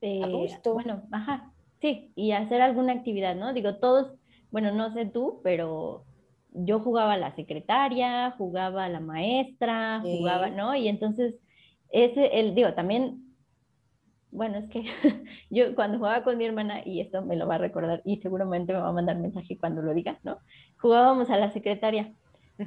eh, 0.00 0.48
bueno, 0.72 1.02
ajá, 1.10 1.52
sí, 1.80 2.12
y 2.14 2.30
hacer 2.30 2.62
alguna 2.62 2.92
actividad, 2.92 3.34
¿no? 3.34 3.52
Digo, 3.52 3.78
todos, 3.78 4.14
bueno, 4.52 4.70
no 4.70 4.92
sé 4.92 5.06
tú, 5.06 5.40
pero 5.42 6.04
yo 6.52 6.78
jugaba 6.78 7.14
a 7.14 7.18
la 7.18 7.34
secretaria, 7.34 8.30
jugaba 8.38 8.84
a 8.84 8.88
la 8.88 9.00
maestra, 9.00 10.02
jugaba, 10.02 10.50
¿no? 10.50 10.76
Y 10.76 10.86
entonces, 10.86 11.34
ese, 11.90 12.38
el, 12.38 12.54
digo, 12.54 12.74
también 12.74 13.25
bueno, 14.36 14.58
es 14.58 14.68
que 14.68 14.84
yo 15.50 15.74
cuando 15.74 15.98
jugaba 15.98 16.22
con 16.22 16.36
mi 16.36 16.44
hermana, 16.44 16.82
y 16.84 17.00
esto 17.00 17.22
me 17.22 17.36
lo 17.36 17.46
va 17.46 17.54
a 17.54 17.58
recordar 17.58 18.02
y 18.04 18.18
seguramente 18.20 18.72
me 18.72 18.80
va 18.80 18.88
a 18.88 18.92
mandar 18.92 19.16
mensaje 19.16 19.56
cuando 19.58 19.82
lo 19.82 19.94
diga, 19.94 20.18
¿no? 20.22 20.38
Jugábamos 20.78 21.30
a 21.30 21.38
la 21.38 21.52
secretaria, 21.52 22.12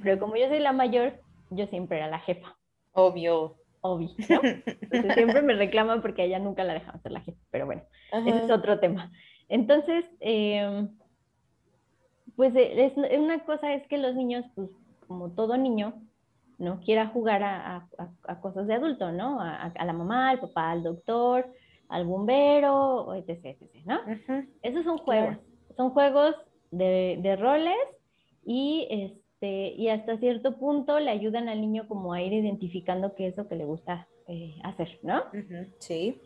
pero 0.03 0.19
como 0.19 0.35
yo 0.35 0.47
soy 0.47 0.59
la 0.59 0.73
mayor, 0.73 1.13
yo 1.51 1.67
siempre 1.67 1.97
era 1.97 2.07
la 2.07 2.19
jefa. 2.19 2.57
Obvio. 2.93 3.55
Obvio, 3.81 4.09
¿no? 4.29 4.41
Entonces 4.43 5.13
siempre 5.13 5.41
me 5.41 5.53
reclaman 5.53 6.01
porque 6.01 6.23
a 6.23 6.25
ella 6.25 6.39
nunca 6.39 6.63
la 6.63 6.73
dejaban 6.73 7.01
ser 7.01 7.11
la 7.13 7.21
jefa, 7.21 7.39
pero 7.49 7.65
bueno, 7.65 7.83
ese 8.11 8.45
es 8.45 8.51
otro 8.51 8.79
tema. 8.79 9.11
Entonces, 9.47 10.05
em, 10.19 10.89
pues 12.35 12.53
eh, 12.55 12.85
es, 12.85 12.97
una 13.17 13.45
cosa 13.45 13.73
es 13.73 13.87
que 13.87 13.97
los 13.97 14.15
niños, 14.15 14.43
pues 14.55 14.69
como 15.07 15.29
todo 15.29 15.55
niño, 15.55 15.93
no 16.57 16.81
quiera 16.81 17.07
jugar 17.07 17.41
a, 17.43 17.87
cosas 18.41 18.67
de 18.67 18.73
adulto, 18.73 19.11
¿no? 19.11 19.39
A, 19.39 19.71
la 19.85 19.93
mamá, 19.93 20.31
al 20.31 20.39
papá, 20.39 20.71
al 20.71 20.83
doctor, 20.83 21.47
al 21.89 22.05
bombero, 22.05 23.13
etc., 23.15 23.45
etc., 23.45 23.85
¿no? 23.85 23.99
Esos 24.61 24.85
son 24.85 24.97
juegos, 24.99 25.37
son 25.75 25.89
juegos 25.91 26.35
de, 26.71 27.37
roles 27.39 27.75
y, 28.45 28.87
este, 28.89 29.73
y 29.75 29.89
hasta 29.89 30.17
cierto 30.17 30.57
punto 30.57 30.99
le 30.99 31.11
ayudan 31.11 31.49
al 31.49 31.61
niño 31.61 31.87
como 31.87 32.13
a 32.13 32.21
ir 32.21 32.31
identificando 32.33 33.15
qué 33.15 33.27
es 33.27 33.37
lo 33.37 33.47
que 33.47 33.55
le 33.55 33.65
gusta 33.65 34.07
eh, 34.27 34.55
hacer, 34.63 34.99
¿no? 35.03 35.23
Sí. 35.79 36.21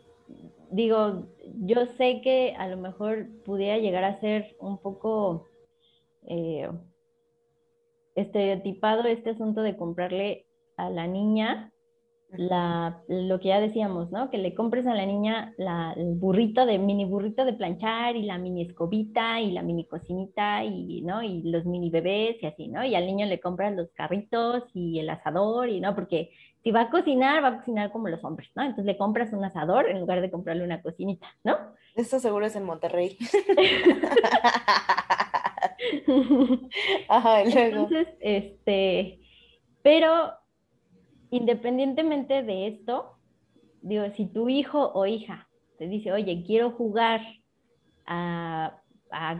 Digo, 0.70 1.26
yo 1.60 1.86
sé 1.98 2.20
que 2.22 2.54
a 2.56 2.68
lo 2.68 2.76
mejor 2.76 3.26
pudiera 3.44 3.78
llegar 3.78 4.04
a 4.04 4.20
ser 4.20 4.56
un 4.60 4.78
poco... 4.78 5.48
Eh, 6.26 6.68
estereotipado 8.14 9.04
este 9.04 9.30
asunto 9.30 9.62
de 9.62 9.76
comprarle 9.76 10.46
a 10.76 10.90
la 10.90 11.06
niña 11.06 11.72
la, 12.36 13.02
lo 13.08 13.40
que 13.40 13.48
ya 13.48 13.60
decíamos, 13.60 14.10
¿no? 14.10 14.30
Que 14.30 14.38
le 14.38 14.54
compres 14.54 14.86
a 14.86 14.94
la 14.94 15.06
niña 15.06 15.54
la, 15.56 15.94
burrito 15.96 16.66
de 16.66 16.78
mini 16.78 17.04
burrito 17.04 17.44
de 17.44 17.52
planchar 17.52 18.16
y 18.16 18.22
la 18.22 18.38
mini 18.38 18.62
escobita 18.62 19.40
y 19.40 19.52
la 19.52 19.62
mini 19.62 19.86
cocinita 19.86 20.64
y, 20.64 21.02
¿no? 21.02 21.22
Y 21.22 21.42
los 21.42 21.64
mini 21.64 21.90
bebés 21.90 22.42
y 22.42 22.46
así, 22.46 22.68
¿no? 22.68 22.84
Y 22.84 22.94
al 22.94 23.06
niño 23.06 23.26
le 23.26 23.40
compras 23.40 23.74
los 23.74 23.90
carritos 23.92 24.64
y 24.74 24.98
el 24.98 25.10
asador 25.10 25.68
y, 25.68 25.80
¿no? 25.80 25.94
Porque 25.94 26.30
si 26.62 26.70
va 26.70 26.82
a 26.82 26.90
cocinar, 26.90 27.42
va 27.42 27.48
a 27.48 27.58
cocinar 27.58 27.92
como 27.92 28.08
los 28.08 28.24
hombres, 28.24 28.50
¿no? 28.54 28.62
Entonces 28.62 28.86
le 28.86 28.96
compras 28.96 29.32
un 29.32 29.44
asador 29.44 29.88
en 29.88 30.00
lugar 30.00 30.20
de 30.20 30.30
comprarle 30.30 30.64
una 30.64 30.82
cocinita, 30.82 31.26
¿no? 31.44 31.56
Esto 31.94 32.18
seguro 32.18 32.46
es 32.46 32.56
en 32.56 32.64
Monterrey. 32.64 33.16
Ajá, 37.08 37.42
Entonces, 37.42 38.08
este, 38.20 39.20
pero 39.82 40.32
independientemente 41.36 42.42
de 42.42 42.68
esto, 42.68 43.16
digo, 43.82 44.04
si 44.16 44.26
tu 44.26 44.48
hijo 44.48 44.92
o 44.94 45.06
hija 45.06 45.48
te 45.78 45.88
dice, 45.88 46.12
oye, 46.12 46.44
quiero 46.46 46.70
jugar 46.70 47.20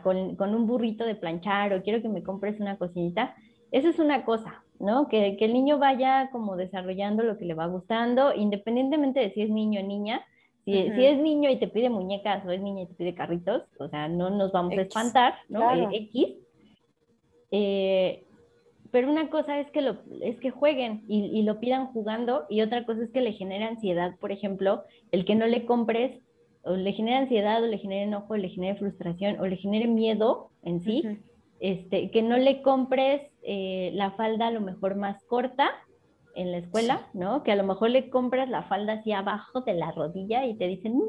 con, 0.02 0.36
con, 0.36 0.54
un 0.54 0.66
burrito 0.66 1.04
de 1.04 1.14
planchar 1.14 1.72
o 1.72 1.82
quiero 1.82 2.02
que 2.02 2.08
me 2.08 2.22
compres 2.22 2.60
una 2.60 2.76
cocinita, 2.76 3.34
eso 3.70 3.88
es 3.88 3.98
una 3.98 4.24
cosa, 4.24 4.64
¿no? 4.78 5.08
Que, 5.08 5.36
que, 5.36 5.44
el 5.46 5.52
niño 5.52 5.78
vaya 5.78 6.30
como 6.30 6.56
desarrollando 6.56 7.22
lo 7.22 7.38
que 7.38 7.44
le 7.44 7.54
va 7.54 7.66
gustando, 7.66 8.34
independientemente 8.34 9.20
de 9.20 9.30
si 9.32 9.42
es 9.42 9.50
niño 9.50 9.80
o 9.80 9.84
niña. 9.84 10.24
Si, 10.64 10.72
si 10.72 11.04
es 11.04 11.18
niño 11.18 11.50
y 11.50 11.58
te 11.58 11.68
pide 11.68 11.90
muñecas 11.90 12.42
o 12.46 12.50
es 12.50 12.58
niña 12.62 12.84
y 12.84 12.86
te 12.86 12.94
pide 12.94 13.14
carritos, 13.14 13.64
o 13.78 13.88
sea, 13.88 14.08
no 14.08 14.30
nos 14.30 14.50
vamos 14.50 14.72
a 14.78 14.80
espantar, 14.80 15.34
¿no? 15.50 15.70
X. 15.90 16.38
Eh, 17.50 18.23
pero 18.94 19.10
una 19.10 19.28
cosa 19.28 19.58
es 19.58 19.68
que, 19.72 19.80
lo, 19.80 19.96
es 20.20 20.38
que 20.38 20.52
jueguen 20.52 21.02
y, 21.08 21.24
y, 21.24 21.42
lo 21.42 21.58
pidan 21.58 21.88
jugando 21.88 22.46
y 22.48 22.60
otra 22.60 22.86
cosa 22.86 23.02
es 23.02 23.10
que 23.10 23.22
le 23.22 23.32
genere 23.32 23.64
ansiedad, 23.64 24.14
por 24.20 24.30
ejemplo, 24.30 24.84
el 25.10 25.24
que 25.24 25.34
no 25.34 25.48
le 25.48 25.66
compres 25.66 26.22
o 26.62 26.76
le 26.76 26.92
genere 26.92 27.16
ansiedad 27.16 27.60
o 27.60 27.66
le 27.66 27.78
genere 27.78 28.04
enojo, 28.04 28.34
o 28.34 28.36
le 28.36 28.50
genere 28.50 28.78
frustración 28.78 29.40
o 29.40 29.46
le 29.46 29.56
genere 29.56 29.88
miedo 29.88 30.50
en 30.62 30.80
sí, 30.84 31.02
este, 31.58 32.12
que 32.12 32.22
no 32.22 32.36
le 32.36 32.62
compres 32.62 33.22
eh, 33.42 33.90
la 33.94 34.12
falda 34.12 34.46
a 34.46 34.52
lo 34.52 34.60
mejor 34.60 34.94
más 34.94 35.20
corta 35.24 35.72
en 36.36 36.52
la 36.52 36.58
escuela, 36.58 37.08
¿no? 37.14 37.42
Que 37.42 37.50
a 37.50 37.56
lo 37.56 37.64
mejor 37.64 37.90
le 37.90 38.10
compras 38.10 38.48
la 38.48 38.62
falda 38.62 38.92
así 38.92 39.10
abajo 39.10 39.62
de 39.62 39.74
la 39.74 39.90
rodilla 39.90 40.46
y 40.46 40.54
te 40.54 40.68
dicen, 40.68 40.96
no, 40.96 41.04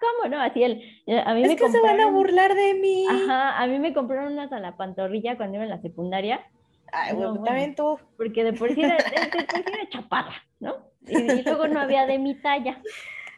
¿cómo 0.00 0.28
no? 0.28 0.40
Así 0.40 0.64
el, 0.64 0.82
eh, 1.06 1.22
a 1.24 1.34
mí 1.34 1.44
es 1.44 1.54
que 1.54 1.68
se 1.68 1.80
van 1.80 2.00
a 2.00 2.10
burlar 2.10 2.56
de 2.56 2.74
mí. 2.74 3.04
Ajá, 3.08 3.62
a 3.62 3.66
mí 3.68 3.78
me 3.78 3.94
compraron 3.94 4.32
unas 4.32 4.50
a 4.50 4.58
la 4.58 4.76
pantorrilla 4.76 5.36
cuando 5.36 5.54
iba 5.54 5.62
en 5.62 5.70
la 5.70 5.80
secundaria 5.82 6.40
Ay, 6.92 7.14
bueno, 7.14 7.42
también 7.42 7.74
tú. 7.74 7.98
Porque 8.16 8.44
de 8.44 8.52
por 8.52 8.74
sí 8.74 8.82
era, 8.82 8.96
de 8.96 9.88
chaparra, 9.90 10.42
¿no? 10.60 10.76
Y, 11.06 11.42
luego 11.42 11.68
no 11.68 11.80
había 11.80 12.06
de 12.06 12.18
mi 12.18 12.34
talla. 12.34 12.80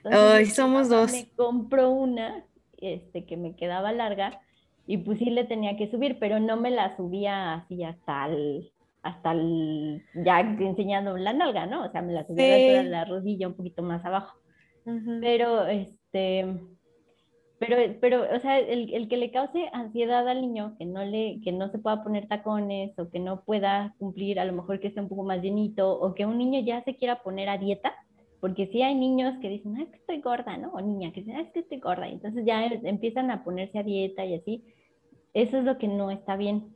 Ay, 0.05 0.47
somos 0.47 0.89
dos. 0.89 1.13
Me 1.13 1.29
compró 1.37 1.91
una 1.91 2.45
este, 2.79 3.27
que 3.27 3.37
me 3.37 3.55
quedaba 3.55 3.93
larga 3.93 4.41
y 4.87 4.99
pues 4.99 5.19
sí 5.19 5.27
le 5.27 5.45
tenía 5.45 5.77
que 5.77 5.91
subir, 5.91 6.19
pero 6.19 6.41
no 6.41 6.57
me 6.57 6.71
la 6.71 6.97
subía 6.97 7.55
así 7.55 7.85
hasta 7.85 8.27
el, 8.27 8.73
hasta 9.03 9.33
el, 9.33 10.03
ya 10.15 10.41
enseñando 10.41 11.17
la 11.17 11.33
nalga, 11.33 11.67
¿no? 11.67 11.85
O 11.85 11.91
sea, 11.93 12.03
me 12.03 12.13
la 12.13 12.27
subía 12.27 12.83
la 12.83 13.05
rodilla 13.05 13.49
un 13.49 13.55
poquito 13.55 13.83
más 13.83 14.05
abajo. 14.05 14.37
Pero, 15.21 15.67
este, 15.67 16.47
pero, 17.61 17.77
pero, 18.01 18.23
o 18.35 18.40
sea, 18.40 18.59
el, 18.59 18.94
el, 18.94 19.07
que 19.07 19.18
le 19.18 19.31
cause 19.31 19.68
ansiedad 19.75 20.27
al 20.27 20.40
niño, 20.40 20.77
que 20.79 20.87
no, 20.87 21.05
le, 21.05 21.42
que 21.44 21.53
no 21.53 21.70
se 21.70 21.79
pueda 21.79 22.03
poner 22.03 22.27
tacones 22.27 22.99
o 22.99 23.11
que 23.11 23.18
no 23.20 23.44
pueda 23.44 23.94
cumplir, 23.99 24.40
a 24.40 24.46
lo 24.46 24.55
mejor 24.55 24.81
que 24.81 24.88
esté 24.88 24.99
un 25.03 25.11
poco 25.11 25.25
más 25.25 25.42
llenito 25.42 25.92
o 25.92 26.14
que 26.14 26.25
un 26.25 26.38
niño 26.38 26.62
ya 26.62 26.83
se 26.85 26.96
quiera 26.96 27.23
poner 27.23 27.51
a 27.51 27.59
dieta, 27.59 27.92
porque 28.40 28.68
sí 28.68 28.81
hay 28.81 28.94
niños 28.94 29.35
que 29.42 29.51
dicen, 29.51 29.77
es 29.77 29.90
que 29.90 29.99
estoy 29.99 30.23
gorda, 30.23 30.57
¿no? 30.57 30.70
O 30.70 30.81
niña 30.81 31.12
que 31.12 31.20
dicen, 31.20 31.37
es 31.37 31.53
que 31.53 31.61
estoy 31.61 31.81
gorda, 31.81 32.09
y 32.09 32.12
entonces 32.12 32.46
ya 32.46 32.64
empiezan 32.64 33.31
a 33.31 33.44
ponerse 33.44 33.79
a 33.79 33.83
dieta 33.83 34.25
y 34.25 34.37
así. 34.37 34.64
Eso 35.35 35.59
es 35.59 35.64
lo 35.64 35.77
que 35.77 35.87
no 35.87 36.11
está 36.11 36.37
bien. 36.37 36.75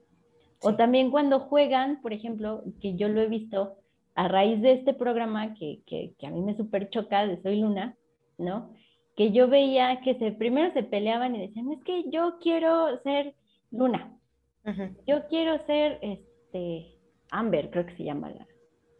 O 0.60 0.76
también 0.76 1.10
cuando 1.10 1.40
juegan, 1.40 2.02
por 2.02 2.12
ejemplo, 2.12 2.62
que 2.82 2.94
yo 2.94 3.08
lo 3.08 3.22
he 3.22 3.26
visto 3.28 3.78
a 4.14 4.28
raíz 4.28 4.60
de 4.60 4.72
este 4.72 4.92
programa 4.92 5.54
que, 5.54 5.80
que, 5.86 6.12
que 6.18 6.26
a 6.26 6.30
mí 6.30 6.42
me 6.42 6.54
súper 6.54 6.90
choca 6.90 7.26
de 7.26 7.40
Soy 7.40 7.62
Luna, 7.62 7.96
¿no? 8.36 8.70
Que 9.16 9.32
yo 9.32 9.48
veía 9.48 10.00
que 10.00 10.14
se, 10.18 10.32
primero 10.32 10.72
se 10.72 10.82
peleaban 10.82 11.34
y 11.36 11.46
decían, 11.46 11.72
es 11.72 11.82
que 11.84 12.10
yo 12.10 12.38
quiero 12.40 13.00
ser 13.02 13.34
Luna, 13.70 14.16
yo 15.06 15.26
quiero 15.28 15.64
ser 15.66 15.98
este, 16.00 16.96
Amber, 17.30 17.70
creo 17.70 17.86
que 17.86 17.96
se 17.96 18.04
llama 18.04 18.32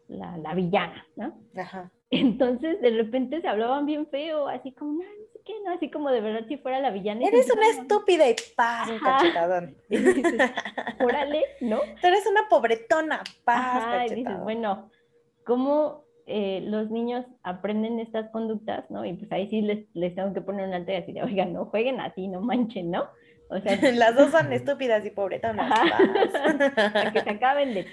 la, 0.09 0.37
la, 0.37 0.55
villana, 0.55 1.07
¿no? 1.17 1.35
Ajá. 1.57 1.91
Entonces 2.11 2.81
de 2.81 2.91
repente 2.91 3.41
se 3.41 3.49
hablaban 3.49 3.87
bien 3.87 4.07
feo, 4.09 4.49
así 4.49 4.73
como, 4.73 4.93
no, 4.93 4.99
no 4.99 5.27
sé 5.33 5.41
qué, 5.45 5.53
no, 5.65 5.73
así 5.73 5.91
como 5.91 6.11
de 6.11 6.21
verdad 6.21 6.47
si 6.49 6.59
fuera 6.59 6.81
la 6.81 6.91
villana. 6.91 7.27
Eres 7.27 7.51
una 7.51 7.69
estúpida 7.69 8.29
y 8.29 8.37
paz, 8.55 8.91
cachetadón. 9.03 9.77
órale, 11.01 11.45
¿no? 11.61 11.81
Tú 12.01 12.07
eres 12.07 12.27
una 12.27 12.49
pobretona, 12.49 13.23
paz, 13.45 14.11
y 14.11 14.15
dices, 14.17 14.41
bueno, 14.43 14.91
¿cómo 15.45 16.04
eh, 16.27 16.63
los 16.67 16.91
niños 16.91 17.27
aprenden 17.43 18.01
estas 18.01 18.31
conductas, 18.31 18.91
¿no? 18.91 19.05
Y 19.05 19.13
pues 19.13 19.31
ahí 19.33 19.49
sí 19.49 19.61
les, 19.61 19.87
les 19.95 20.15
tengo 20.15 20.33
que 20.33 20.41
poner 20.41 20.69
un 20.69 20.75
alto 20.75 20.93
y 20.93 20.97
así 20.97 21.13
de, 21.13 21.23
oigan, 21.23 21.53
no 21.53 21.67
jueguen 21.67 22.01
así, 22.01 22.29
no 22.29 22.41
manchen, 22.41 22.91
¿no? 22.91 23.05
O 23.49 23.61
sea, 23.61 23.79
las 23.95 24.17
dos 24.17 24.31
son 24.31 24.53
estúpidas 24.55 25.05
y 25.05 25.11
pobretonas. 25.11 25.71
Para 25.71 27.13
que 27.13 27.21
se 27.21 27.31
acaben 27.31 27.75
de. 27.75 27.87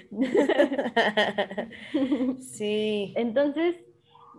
sí. 2.40 3.12
Entonces, 3.16 3.76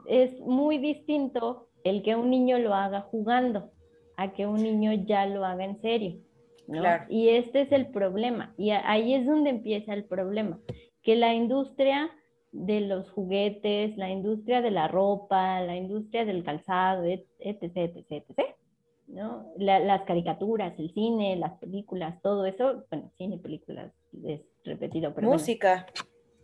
es 0.07 0.39
muy 0.41 0.77
distinto 0.79 1.69
el 1.83 2.01
que 2.03 2.15
un 2.15 2.29
niño 2.29 2.59
lo 2.59 2.73
haga 2.73 3.01
jugando 3.01 3.71
a 4.17 4.33
que 4.33 4.45
un 4.45 4.61
niño 4.61 4.93
ya 5.05 5.25
lo 5.25 5.45
haga 5.45 5.65
en 5.65 5.79
serio. 5.81 6.19
¿no? 6.67 6.81
Claro. 6.81 7.05
Y 7.09 7.29
este 7.29 7.61
es 7.61 7.71
el 7.71 7.87
problema. 7.87 8.53
Y 8.57 8.71
ahí 8.71 9.13
es 9.13 9.25
donde 9.25 9.49
empieza 9.49 9.93
el 9.93 10.05
problema. 10.05 10.59
Que 11.01 11.15
la 11.15 11.33
industria 11.33 12.09
de 12.53 12.81
los 12.81 13.09
juguetes, 13.09 13.97
la 13.97 14.09
industria 14.09 14.61
de 14.61 14.71
la 14.71 14.87
ropa, 14.87 15.59
la 15.61 15.75
industria 15.75 16.23
del 16.23 16.43
calzado, 16.43 17.03
etc., 17.03 17.27
etc., 17.39 17.97
etc., 17.97 18.55
¿no? 19.07 19.51
las 19.57 20.03
caricaturas, 20.03 20.77
el 20.79 20.93
cine, 20.93 21.35
las 21.35 21.53
películas, 21.59 22.21
todo 22.21 22.45
eso, 22.45 22.85
bueno, 22.89 23.11
cine, 23.17 23.37
películas, 23.37 23.91
es 24.23 24.41
repetido, 24.63 25.13
pero 25.13 25.29
Música. 25.29 25.87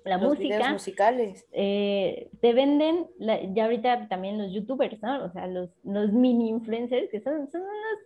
la 0.04 0.17
música. 0.17 0.72
musicales. 0.72 1.48
Eh, 1.52 2.30
te 2.41 2.54
venden, 2.54 3.08
ya 3.54 3.65
ahorita 3.65 4.08
también 4.08 4.39
los 4.39 4.52
youtubers, 4.52 5.02
¿no? 5.02 5.24
O 5.24 5.32
sea, 5.32 5.48
los, 5.48 5.69
los 5.84 6.12
mini 6.12 6.50
influencers, 6.50 7.10
que 7.12 7.22
son, 7.22 7.50
son 7.52 7.62
unas 7.62 8.00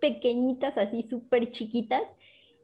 pequeñitas 0.00 0.78
así, 0.78 1.06
súper 1.10 1.50
chiquitas, 1.50 2.02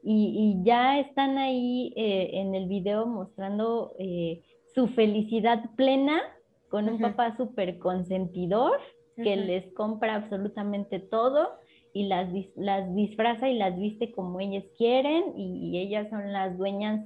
y, 0.03 0.61
ya 0.63 1.01
están 1.01 1.39
ahí 1.39 1.93
eh, 1.97 2.31
en 2.35 2.55
el 2.55 2.69
video 2.69 3.05
mostrando 3.07 3.95
eh, 3.99 4.43
su 4.75 4.89
felicidad 4.89 5.63
plena 5.77 6.21
con 6.69 6.89
un 6.89 7.01
papá 7.01 7.37
súper 7.37 7.79
consentidor 7.79 8.79
que 9.17 9.37
les 9.37 9.73
compra 9.75 10.15
absolutamente 10.15 11.01
todo 11.01 11.59
y 11.93 12.05
las, 12.05 12.29
las 12.55 12.95
disfraza 12.95 13.49
y 13.49 13.55
las 13.55 13.77
viste 13.79 14.13
como 14.13 14.41
ellas 14.41 14.65
quieren 14.77 15.37
y, 15.37 15.79
ellas 15.79 16.09
son 16.11 16.33
las 16.33 16.57
dueñas 16.57 17.05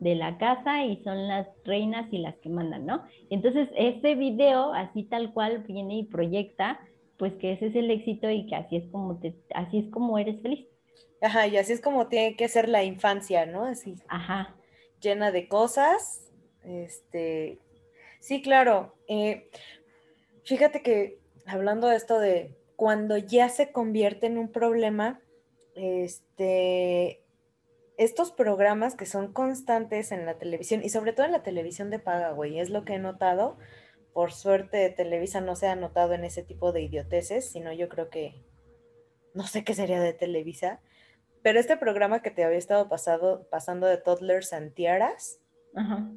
de 0.00 0.14
la 0.16 0.36
casa 0.36 0.84
y 0.84 1.02
son 1.02 1.28
las 1.28 1.46
reinas 1.64 2.12
y 2.12 2.18
las 2.18 2.34
que 2.36 2.50
mandan, 2.50 2.84
¿no? 2.84 3.04
Entonces, 3.30 3.68
este 3.76 4.16
video, 4.16 4.74
así 4.74 5.04
tal 5.04 5.32
cual, 5.32 5.60
viene 5.66 5.98
y 5.98 6.04
proyecta, 6.04 6.80
pues 7.16 7.32
que 7.34 7.52
ese 7.52 7.68
es 7.68 7.76
el 7.76 7.90
éxito 7.90 8.28
y 8.28 8.46
que 8.46 8.56
así 8.56 8.76
es 8.76 8.86
como, 8.90 9.18
te, 9.18 9.34
así 9.54 9.78
es 9.78 9.90
como 9.90 10.18
eres 10.18 10.42
feliz. 10.42 10.66
Ajá, 11.22 11.46
y 11.46 11.56
así 11.56 11.72
es 11.72 11.80
como 11.80 12.08
tiene 12.08 12.36
que 12.36 12.48
ser 12.48 12.68
la 12.68 12.84
infancia, 12.84 13.46
¿no? 13.46 13.64
Así. 13.64 13.94
Ajá. 14.08 14.54
Llena 15.00 15.30
de 15.30 15.48
cosas 15.48 16.23
este, 16.64 17.58
sí, 18.20 18.42
claro. 18.42 18.94
Eh, 19.08 19.48
fíjate 20.44 20.82
que 20.82 21.18
hablando 21.46 21.88
de 21.88 21.96
esto 21.96 22.18
de 22.18 22.56
cuando 22.76 23.16
ya 23.16 23.48
se 23.48 23.70
convierte 23.70 24.26
en 24.26 24.38
un 24.38 24.50
problema, 24.50 25.20
este, 25.74 27.22
estos 27.96 28.32
programas 28.32 28.96
que 28.96 29.06
son 29.06 29.32
constantes 29.32 30.10
en 30.12 30.26
la 30.26 30.38
televisión 30.38 30.82
y 30.82 30.88
sobre 30.88 31.12
todo 31.12 31.26
en 31.26 31.32
la 31.32 31.42
televisión 31.42 31.90
de 31.90 31.98
paga, 31.98 32.32
güey, 32.32 32.58
es 32.58 32.70
lo 32.70 32.84
que 32.84 32.94
he 32.94 32.98
notado. 32.98 33.58
Por 34.12 34.32
suerte 34.32 34.90
Televisa 34.90 35.40
no 35.40 35.56
se 35.56 35.66
ha 35.66 35.76
notado 35.76 36.14
en 36.14 36.24
ese 36.24 36.42
tipo 36.42 36.72
de 36.72 36.82
idioteces, 36.82 37.50
sino 37.50 37.72
yo 37.72 37.88
creo 37.88 38.10
que 38.10 38.44
no 39.34 39.46
sé 39.46 39.64
qué 39.64 39.74
sería 39.74 40.00
de 40.00 40.12
Televisa, 40.12 40.80
pero 41.42 41.58
este 41.58 41.76
programa 41.76 42.22
que 42.22 42.30
te 42.30 42.44
había 42.44 42.58
estado 42.58 42.88
pasado, 42.88 43.48
pasando 43.50 43.88
de 43.88 43.96
Toddlers 43.96 44.52
and 44.52 44.72
Tiaras, 44.72 45.40
Ajá 45.74 46.08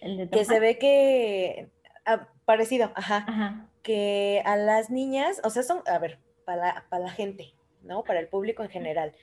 que 0.00 0.44
se 0.44 0.60
ve 0.60 0.78
que, 0.78 1.70
ah, 2.06 2.28
parecido, 2.44 2.92
ajá, 2.94 3.68
que 3.82 4.42
a 4.44 4.56
las 4.56 4.90
niñas, 4.90 5.40
o 5.44 5.50
sea, 5.50 5.62
son, 5.62 5.82
a 5.86 5.98
ver, 5.98 6.18
para 6.44 6.84
la, 6.90 7.10
gente, 7.10 7.54
¿no? 7.82 8.02
Para 8.02 8.20
el 8.20 8.28
público 8.28 8.62
en 8.62 8.70
general. 8.70 9.14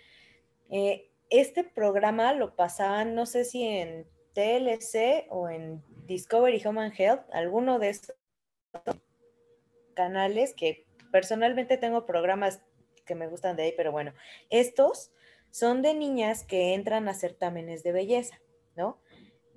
Eh, 0.69 1.09
este 1.29 1.63
programa 1.63 2.33
lo 2.33 2.55
pasaban, 2.55 3.15
no 3.15 3.25
sé 3.25 3.43
si 3.43 3.67
en 3.67 4.07
TLC 4.33 5.27
o 5.29 5.49
en 5.49 5.83
Discovery 6.05 6.61
Human 6.65 6.93
Health, 6.95 7.21
alguno 7.31 7.79
de 7.79 7.89
estos 7.89 8.15
canales 9.93 10.53
que 10.53 10.85
personalmente 11.11 11.77
tengo 11.77 12.05
programas 12.05 12.61
que 13.05 13.15
me 13.15 13.27
gustan 13.27 13.55
de 13.55 13.63
ahí, 13.63 13.73
pero 13.75 13.91
bueno, 13.91 14.13
estos 14.49 15.11
son 15.49 15.81
de 15.81 15.93
niñas 15.93 16.43
que 16.43 16.73
entran 16.73 17.07
a 17.09 17.13
certámenes 17.13 17.83
de 17.83 17.91
belleza, 17.91 18.39
¿no? 18.75 18.99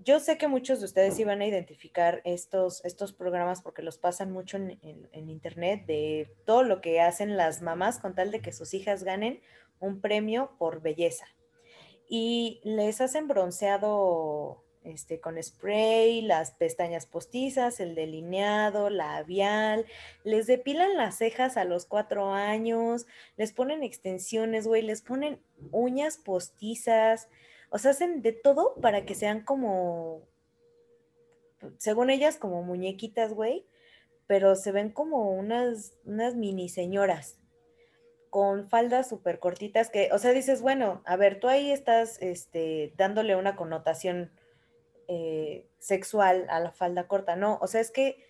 Yo 0.04 0.20
sé 0.20 0.38
que 0.38 0.48
muchos 0.48 0.80
de 0.80 0.86
ustedes 0.86 1.18
iban 1.18 1.40
a 1.40 1.46
identificar 1.46 2.22
estos, 2.24 2.84
estos 2.84 3.12
programas 3.12 3.62
porque 3.62 3.82
los 3.82 3.98
pasan 3.98 4.32
mucho 4.32 4.56
en, 4.56 5.08
internet 5.12 5.84
de 5.86 6.32
todo 6.44 6.62
lo 6.62 6.80
que 6.80 7.00
hacen 7.00 7.36
las 7.36 7.62
mamás 7.62 7.98
con 7.98 8.14
tal 8.14 8.30
de 8.30 8.40
que 8.40 8.52
sus 8.52 8.74
hijas 8.74 9.04
ganen 9.04 9.40
un 9.78 10.00
premio 10.00 10.52
por 10.58 10.80
belleza. 10.80 11.26
Y 12.08 12.60
les 12.64 13.00
hacen 13.00 13.28
bronceado 13.28 14.64
este, 14.82 15.20
con 15.20 15.40
spray, 15.40 16.22
las 16.22 16.52
pestañas 16.52 17.06
postizas, 17.06 17.80
el 17.80 17.94
delineado, 17.94 18.90
labial, 18.90 19.86
les 20.24 20.46
depilan 20.46 20.96
las 20.96 21.18
cejas 21.18 21.56
a 21.56 21.64
los 21.64 21.84
cuatro 21.84 22.32
años, 22.32 23.06
les 23.36 23.52
ponen 23.52 23.82
extensiones, 23.82 24.66
güey, 24.66 24.82
les 24.82 25.02
ponen 25.02 25.40
uñas 25.70 26.16
postizas, 26.16 27.28
o 27.70 27.78
sea, 27.78 27.92
hacen 27.92 28.22
de 28.22 28.32
todo 28.32 28.74
para 28.80 29.04
que 29.06 29.14
sean 29.14 29.44
como, 29.44 30.28
según 31.78 32.10
ellas, 32.10 32.36
como 32.36 32.62
muñequitas, 32.62 33.32
güey, 33.32 33.66
pero 34.26 34.54
se 34.56 34.72
ven 34.72 34.90
como 34.90 35.32
unas, 35.32 35.94
unas 36.04 36.34
mini 36.34 36.68
señoras 36.68 37.38
con 38.28 38.68
faldas 38.68 39.08
súper 39.08 39.40
cortitas 39.40 39.90
que, 39.90 40.08
o 40.12 40.18
sea, 40.18 40.32
dices, 40.32 40.62
bueno, 40.62 41.02
a 41.04 41.16
ver, 41.16 41.40
tú 41.40 41.48
ahí 41.48 41.72
estás 41.72 42.16
este, 42.22 42.94
dándole 42.96 43.34
una 43.34 43.56
connotación 43.56 44.30
eh, 45.08 45.66
sexual 45.80 46.46
a 46.48 46.60
la 46.60 46.70
falda 46.70 47.08
corta, 47.08 47.34
no, 47.34 47.58
o 47.60 47.66
sea, 47.66 47.80
es 47.80 47.90
que 47.90 48.24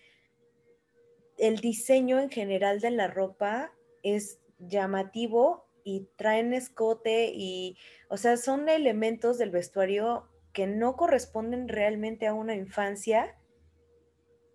el 1.37 1.57
diseño 1.57 2.19
en 2.19 2.29
general 2.29 2.79
de 2.79 2.91
la 2.91 3.07
ropa 3.07 3.71
es 4.01 4.39
llamativo 4.57 5.67
y 5.83 6.07
traen 6.15 6.53
escote 6.53 7.31
y, 7.33 7.77
o 8.09 8.17
sea, 8.17 8.37
son 8.37 8.69
elementos 8.69 9.37
del 9.37 9.51
vestuario 9.51 10.27
que 10.53 10.67
no 10.67 10.95
corresponden 10.95 11.67
realmente 11.67 12.27
a 12.27 12.33
una 12.33 12.55
infancia, 12.55 13.37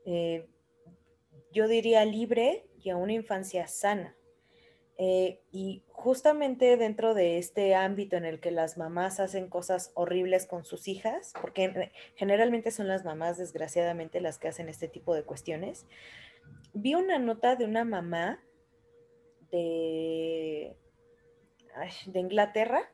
eh, 0.04 0.48
yo 1.52 1.68
diría 1.68 2.04
libre 2.04 2.68
y 2.78 2.90
a 2.90 2.96
una 2.96 3.14
infancia 3.14 3.66
sana. 3.66 4.16
Eh, 4.98 5.42
y 5.52 5.84
justamente 5.88 6.78
dentro 6.78 7.12
de 7.12 7.36
este 7.36 7.74
ámbito 7.74 8.16
en 8.16 8.24
el 8.24 8.40
que 8.40 8.50
las 8.50 8.78
mamás 8.78 9.20
hacen 9.20 9.48
cosas 9.48 9.90
horribles 9.94 10.46
con 10.46 10.64
sus 10.64 10.88
hijas, 10.88 11.34
porque 11.40 11.92
generalmente 12.14 12.70
son 12.70 12.88
las 12.88 13.04
mamás 13.04 13.36
desgraciadamente 13.36 14.22
las 14.22 14.38
que 14.38 14.48
hacen 14.48 14.70
este 14.70 14.88
tipo 14.88 15.14
de 15.14 15.24
cuestiones, 15.24 15.86
vi 16.72 16.94
una 16.94 17.18
nota 17.18 17.56
de 17.56 17.66
una 17.66 17.84
mamá 17.84 18.42
de, 19.50 20.76
de 22.06 22.20
Inglaterra. 22.20 22.90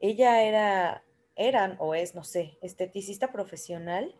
Ella 0.00 0.42
era, 0.42 1.04
eran 1.36 1.76
o 1.78 1.94
es, 1.94 2.14
no 2.14 2.24
sé, 2.24 2.58
esteticista 2.62 3.32
profesional 3.32 4.14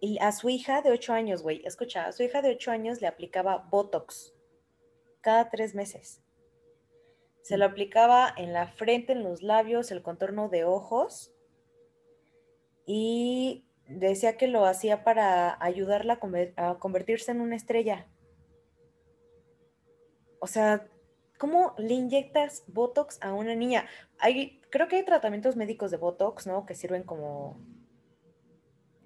y 0.00 0.18
a 0.20 0.32
su 0.32 0.48
hija 0.48 0.82
de 0.82 0.90
8 0.90 1.12
años, 1.12 1.42
güey, 1.42 1.62
escucha, 1.64 2.06
a 2.06 2.12
su 2.12 2.22
hija 2.22 2.40
de 2.42 2.50
8 2.50 2.70
años 2.70 3.00
le 3.00 3.06
aplicaba 3.06 3.68
Botox 3.70 4.34
cada 5.20 5.50
tres 5.50 5.74
meses. 5.74 6.22
Se 7.42 7.58
lo 7.58 7.66
aplicaba 7.66 8.32
en 8.36 8.52
la 8.52 8.68
frente, 8.68 9.12
en 9.12 9.22
los 9.22 9.42
labios, 9.42 9.90
el 9.90 10.02
contorno 10.02 10.48
de 10.48 10.64
ojos 10.64 11.32
y 12.86 13.64
decía 13.86 14.36
que 14.36 14.48
lo 14.48 14.64
hacía 14.64 15.04
para 15.04 15.62
ayudarla 15.62 16.18
a 16.56 16.78
convertirse 16.78 17.32
en 17.32 17.40
una 17.40 17.56
estrella. 17.56 18.06
O 20.40 20.46
sea, 20.46 20.88
¿cómo 21.40 21.74
le 21.78 21.94
inyectas 21.94 22.64
Botox 22.66 23.18
a 23.22 23.32
una 23.32 23.54
niña? 23.54 23.86
Hay, 24.18 24.60
creo 24.68 24.88
que 24.88 24.96
hay 24.96 25.04
tratamientos 25.04 25.56
médicos 25.56 25.90
de 25.90 25.96
Botox, 25.96 26.46
¿no? 26.46 26.66
Que 26.66 26.74
sirven 26.74 27.02
como 27.02 27.58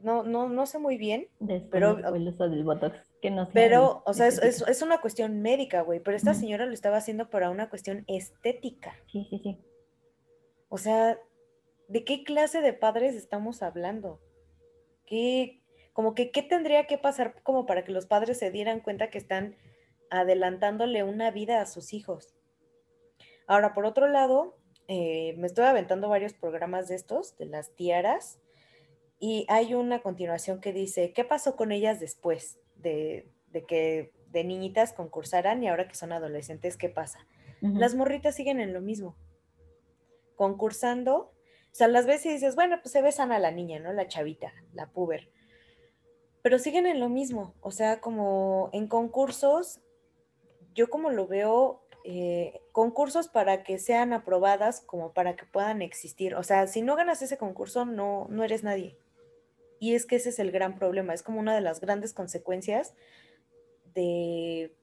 no, 0.03 0.25
no, 0.25 0.49
no 0.49 0.67
sé 0.67 0.79
muy 0.79 0.99
bien, 0.99 1.29
pero... 1.71 1.97
El 2.15 2.29
uso 2.29 2.49
del 2.49 2.65
Botox, 2.65 2.99
que 3.23 3.31
no 3.31 3.49
Pero, 3.55 4.03
o 4.05 4.13
sea, 4.13 4.27
es, 4.27 4.39
es, 4.43 4.83
una 4.83 5.01
cuestión 5.01 5.41
médica, 5.41 5.81
güey, 5.81 6.01
pero 6.01 6.17
esta 6.17 6.35
señora 6.35 6.67
lo 6.67 6.75
estaba 6.75 6.99
haciendo 6.99 7.31
para 7.31 7.49
una 7.49 7.71
cuestión 7.71 8.05
estética. 8.09 8.97
Sí, 9.11 9.27
sí, 9.31 9.41
sí. 9.43 9.59
O 10.69 10.77
sea, 10.77 11.19
¿de 11.89 12.05
qué 12.05 12.25
clase 12.25 12.61
de 12.61 12.75
padres 12.75 13.15
estamos 13.15 13.63
hablando? 13.63 14.21
¿Qué, 15.07 15.63
como 15.93 16.15
que, 16.15 16.33
qué 16.33 16.43
tendría 16.43 16.87
que 16.87 16.99
pasar 16.99 17.41
como 17.43 17.65
para 17.65 17.85
que 17.85 17.93
los 17.93 18.07
padres 18.07 18.39
se 18.39 18.51
dieran 18.51 18.81
cuenta 18.81 19.09
que 19.09 19.19
están 19.19 19.57
adelantándole 20.11 21.03
una 21.03 21.31
vida 21.31 21.61
a 21.61 21.67
sus 21.67 21.93
hijos? 21.93 22.35
Ahora, 23.47 23.75
por 23.75 23.85
otro 23.85 24.09
lado, 24.09 24.57
eh, 24.89 25.35
me 25.39 25.47
estoy 25.47 25.65
aventando 25.65 26.09
varios 26.09 26.33
programas 26.33 26.89
de 26.89 26.95
estos, 26.95 27.37
de 27.37 27.47
las 27.47 27.75
tiaras, 27.75 28.39
y 29.19 29.47
hay 29.49 29.75
una 29.75 30.03
continuación 30.03 30.61
que 30.61 30.73
dice, 30.73 31.13
¿qué 31.13 31.25
pasó 31.25 31.57
con 31.57 31.73
ellas 31.73 32.01
después 32.01 32.59
de, 32.77 33.31
que 33.69 34.13
de 34.29 34.45
niñitas 34.45 34.93
concursaran 34.93 35.63
y 35.63 35.69
ahora 35.69 35.89
que 35.89 35.95
son 35.95 36.13
adolescentes, 36.13 36.77
qué 36.77 36.89
pasa? 36.89 37.27
Las 37.63 37.95
morritas 37.95 38.35
siguen 38.35 38.61
en 38.61 38.75
lo 38.75 38.83
mismo, 38.83 39.17
concursando, 40.37 41.17
o 41.17 41.75
sea, 41.75 41.89
las 41.89 42.05
ves 42.05 42.27
y 42.27 42.29
dices, 42.29 42.55
bueno, 42.55 42.79
pues 42.83 42.93
se 42.93 43.01
ve 43.01 43.11
sana 43.11 43.39
la 43.39 43.51
niña, 43.51 43.79
¿no? 43.79 43.95
La 43.95 44.07
chavita, 44.07 44.53
la 44.75 44.91
puber. 44.91 45.31
Pero 46.43 46.59
siguen 46.59 46.87
en 46.87 47.01
lo 47.01 47.09
mismo, 47.09 47.55
o 47.63 47.71
sea, 47.71 48.03
como 48.03 48.69
en 48.75 48.87
concursos, 48.87 49.81
yo 50.75 50.91
como 50.91 51.11
lo 51.11 51.27
veo, 51.27 51.85
eh, 52.05 52.61
concursos 52.73 53.29
para 53.29 53.63
que 53.63 53.79
sean 53.79 54.13
aprobadas 54.13 54.83
como 54.83 55.13
para 55.13 55.37
que 55.37 55.47
puedan 55.47 55.81
existir. 55.81 56.35
O 56.35 56.43
sea, 56.43 56.67
si 56.67 56.83
no 56.83 56.97
ganas 56.97 57.23
ese 57.23 57.39
concurso, 57.39 57.87
no, 57.87 58.27
no 58.29 58.45
eres 58.45 58.63
nadie. 58.63 58.99
Y 59.81 59.95
es 59.95 60.05
que 60.07 60.17
ese 60.17 60.29
es 60.29 60.39
el 60.39 60.51
gran 60.51 60.79
problema, 60.79 61.15
es 61.15 61.23
como 61.23 61.41
una 61.41 61.55
de 61.55 61.61
las 61.61 61.81
grandes 61.81 62.13
consecuencias 62.13 62.95
de, 63.95 64.75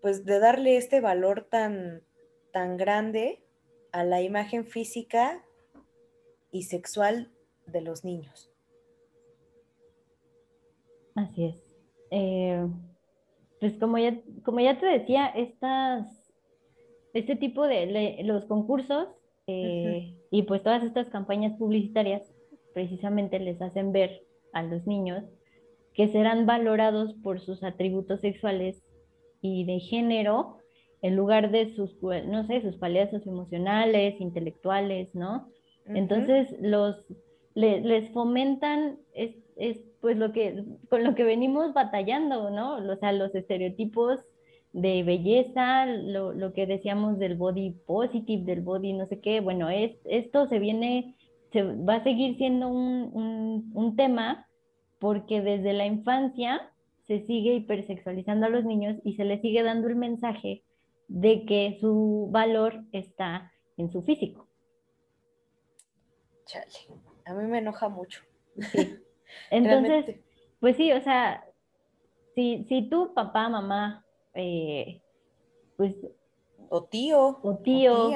pues, 0.00 0.24
de 0.24 0.38
darle 0.38 0.76
este 0.76 1.00
valor 1.00 1.46
tan, 1.50 2.02
tan 2.52 2.76
grande 2.76 3.42
a 3.92 4.04
la 4.04 4.20
imagen 4.20 4.66
física 4.66 5.44
y 6.50 6.64
sexual 6.64 7.32
de 7.66 7.80
los 7.80 8.04
niños. 8.04 8.50
Así 11.14 11.46
es. 11.46 11.56
Eh, 12.10 12.66
pues 13.64 13.78
como 13.78 13.96
ya, 13.96 14.20
como 14.42 14.60
ya 14.60 14.78
te 14.78 14.84
decía, 14.84 15.26
estas, 15.28 16.06
este 17.14 17.34
tipo 17.34 17.66
de 17.66 18.20
los 18.22 18.44
concursos 18.44 19.08
eh, 19.46 20.14
y 20.30 20.42
pues 20.42 20.62
todas 20.62 20.82
estas 20.82 21.08
campañas 21.08 21.56
publicitarias 21.56 22.30
precisamente 22.74 23.38
les 23.38 23.62
hacen 23.62 23.90
ver 23.90 24.20
a 24.52 24.62
los 24.64 24.86
niños 24.86 25.24
que 25.94 26.08
serán 26.08 26.44
valorados 26.44 27.14
por 27.22 27.40
sus 27.40 27.64
atributos 27.64 28.20
sexuales 28.20 28.84
y 29.40 29.64
de 29.64 29.80
género 29.80 30.58
en 31.00 31.16
lugar 31.16 31.50
de 31.50 31.74
sus, 31.74 31.96
no 32.02 32.46
sé, 32.46 32.60
sus 32.60 32.76
paliazos 32.76 33.26
emocionales, 33.26 34.20
intelectuales, 34.20 35.14
¿no? 35.14 35.48
Entonces 35.86 36.54
los, 36.60 37.02
les 37.54 38.10
fomentan, 38.10 38.98
es, 39.14 39.36
es, 39.56 39.78
pues 40.00 40.16
lo 40.16 40.32
que, 40.32 40.64
con 40.88 41.04
lo 41.04 41.14
que 41.14 41.24
venimos 41.24 41.72
batallando, 41.72 42.50
¿no? 42.50 42.76
O 42.76 42.96
sea, 42.96 43.12
los 43.12 43.34
estereotipos 43.34 44.20
de 44.72 45.02
belleza, 45.04 45.86
lo, 45.86 46.32
lo 46.32 46.52
que 46.52 46.66
decíamos 46.66 47.18
del 47.18 47.36
body 47.36 47.70
positive, 47.86 48.44
del 48.44 48.62
body 48.62 48.92
no 48.92 49.06
sé 49.06 49.20
qué, 49.20 49.40
bueno, 49.40 49.70
es, 49.70 49.92
esto 50.04 50.48
se 50.48 50.58
viene 50.58 51.14
va 51.60 51.96
a 51.96 52.04
seguir 52.04 52.36
siendo 52.36 52.68
un, 52.68 53.94
tema 53.96 54.48
porque 54.98 55.40
desde 55.40 55.72
la 55.72 55.86
infancia 55.86 56.72
se 57.06 57.24
sigue 57.26 57.54
hipersexualizando 57.54 58.46
a 58.46 58.48
los 58.48 58.64
niños 58.64 58.96
y 59.04 59.14
se 59.14 59.24
les 59.24 59.40
sigue 59.40 59.62
dando 59.62 59.88
el 59.88 59.96
mensaje 59.96 60.64
de 61.06 61.44
que 61.44 61.78
su 61.80 62.28
valor 62.30 62.82
está 62.92 63.52
en 63.76 63.90
su 63.92 64.02
físico. 64.02 64.48
Chale, 66.46 66.66
a 67.26 67.34
mí 67.34 67.44
me 67.44 67.58
enoja 67.58 67.88
mucho. 67.88 68.22
Entonces, 69.50 70.16
pues 70.60 70.76
sí, 70.76 70.92
o 70.92 71.02
sea, 71.02 71.44
si, 72.34 72.64
si 72.68 72.88
tu 72.88 73.14
papá, 73.14 73.48
mamá, 73.48 74.04
eh, 74.34 75.00
pues... 75.76 75.94
O 76.68 76.84
tío. 76.84 77.38
O 77.42 77.58
tío, 77.58 78.10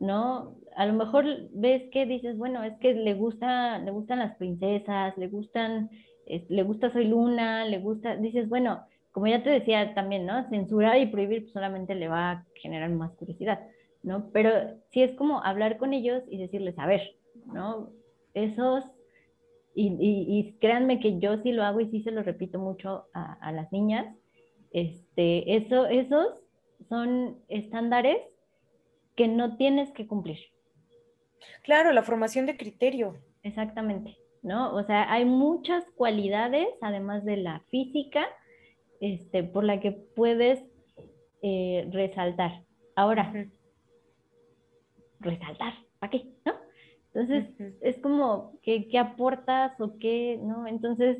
¿no? 0.00 0.56
a 0.76 0.86
lo 0.86 0.92
mejor 0.94 1.24
ves 1.52 1.84
que 1.90 2.06
dices, 2.06 2.36
bueno, 2.36 2.62
es 2.64 2.76
que 2.78 2.94
le 2.94 3.14
gusta, 3.14 3.78
le 3.78 3.90
gustan 3.90 4.18
las 4.18 4.36
princesas, 4.36 5.16
le 5.16 5.28
gustan, 5.28 5.90
le 6.26 6.62
gusta 6.62 6.92
Soy 6.92 7.06
Luna, 7.06 7.64
le 7.64 7.78
gusta, 7.78 8.16
dices, 8.16 8.48
bueno, 8.48 8.84
como 9.12 9.28
ya 9.28 9.42
te 9.42 9.50
decía 9.50 9.94
también, 9.94 10.26
¿no? 10.26 10.48
Censurar 10.50 10.98
y 10.98 11.06
prohibir 11.06 11.42
pues, 11.42 11.52
solamente 11.52 11.94
le 11.94 12.08
va 12.08 12.30
a 12.30 12.46
generar 12.56 12.90
más 12.90 13.12
curiosidad, 13.12 13.60
¿no? 14.02 14.30
Pero 14.32 14.50
sí 14.90 15.02
es 15.02 15.12
como 15.12 15.42
hablar 15.44 15.78
con 15.78 15.92
ellos 15.92 16.22
y 16.28 16.38
decirles, 16.38 16.78
a 16.78 16.86
ver, 16.86 17.02
¿no? 17.46 17.90
Esos, 18.34 18.84
y, 19.74 19.96
y, 19.98 20.52
créanme 20.60 21.00
que 21.00 21.18
yo 21.18 21.42
sí 21.42 21.52
lo 21.52 21.64
hago 21.64 21.80
y 21.80 21.90
sí 21.90 22.02
se 22.02 22.10
lo 22.10 22.22
repito 22.22 22.58
mucho 22.58 23.06
a, 23.12 23.34
a 23.34 23.52
las 23.52 23.72
niñas, 23.72 24.06
este, 24.70 25.56
eso, 25.56 25.86
esos 25.86 26.28
son 26.88 27.38
estándares 27.48 28.18
que 29.16 29.28
no 29.28 29.56
tienes 29.56 29.90
que 29.92 30.06
cumplir. 30.06 30.38
Claro, 31.62 31.92
la 31.92 32.02
formación 32.02 32.46
de 32.46 32.56
criterio. 32.56 33.16
Exactamente, 33.42 34.16
¿no? 34.42 34.74
O 34.74 34.82
sea, 34.84 35.12
hay 35.12 35.24
muchas 35.24 35.84
cualidades, 35.96 36.68
además 36.80 37.24
de 37.24 37.36
la 37.36 37.60
física, 37.70 38.26
este, 39.00 39.44
por 39.44 39.64
la 39.64 39.80
que 39.80 39.92
puedes 39.92 40.60
eh, 41.42 41.88
resaltar. 41.92 42.62
Ahora, 42.96 43.32
resaltar, 45.20 45.74
¿para 45.98 46.10
qué? 46.10 46.24
¿No? 46.44 46.63
Entonces, 47.14 47.76
es 47.80 47.98
como, 47.98 48.58
¿qué, 48.62 48.88
¿qué 48.88 48.98
aportas 48.98 49.80
o 49.80 49.98
qué, 49.98 50.40
no? 50.42 50.66
Entonces, 50.66 51.18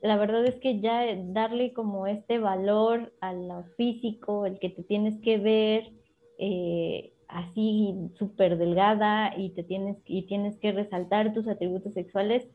la 0.00 0.16
verdad 0.16 0.44
es 0.46 0.56
que 0.56 0.80
ya 0.80 1.04
darle 1.16 1.72
como 1.72 2.06
este 2.06 2.38
valor 2.38 3.12
a 3.20 3.32
lo 3.32 3.64
físico, 3.76 4.46
el 4.46 4.58
que 4.60 4.68
te 4.68 4.84
tienes 4.84 5.20
que 5.20 5.38
ver 5.38 5.92
eh, 6.38 7.12
así 7.26 7.94
súper 8.18 8.56
delgada 8.56 9.36
y 9.36 9.50
te 9.50 9.64
tienes, 9.64 9.96
y 10.04 10.26
tienes 10.26 10.58
que 10.58 10.72
resaltar 10.72 11.32
tus 11.32 11.48
atributos 11.48 11.94
sexuales, 11.94 12.46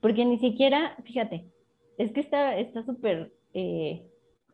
porque 0.00 0.24
ni 0.26 0.38
siquiera, 0.38 0.96
fíjate, 1.04 1.46
es 1.96 2.12
que 2.12 2.20
está 2.20 2.82
súper 2.84 3.32
eh, 3.54 4.04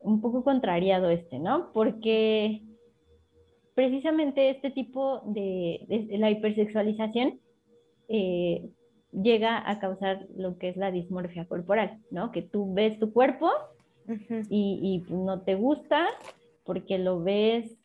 un 0.00 0.20
poco 0.20 0.44
contrariado 0.44 1.10
este, 1.10 1.38
¿no? 1.38 1.72
Porque 1.72 2.62
precisamente 3.74 4.50
este 4.50 4.70
tipo 4.70 5.22
de, 5.26 6.08
la 6.18 6.30
hipersexualización 6.30 7.40
eh, 8.08 8.70
llega 9.12 9.68
a 9.68 9.78
causar 9.78 10.26
lo 10.36 10.58
que 10.58 10.68
es 10.68 10.76
la 10.76 10.90
dismorfia 10.90 11.46
corporal, 11.46 12.00
¿no? 12.10 12.32
Que 12.32 12.42
tú 12.42 12.72
ves 12.72 12.98
tu 12.98 13.12
cuerpo 13.12 13.50
y, 14.48 15.02
pues, 15.06 15.18
no 15.18 15.42
te 15.42 15.54
gusta 15.54 16.06
porque 16.64 16.98
lo 16.98 17.22
ves 17.22 17.76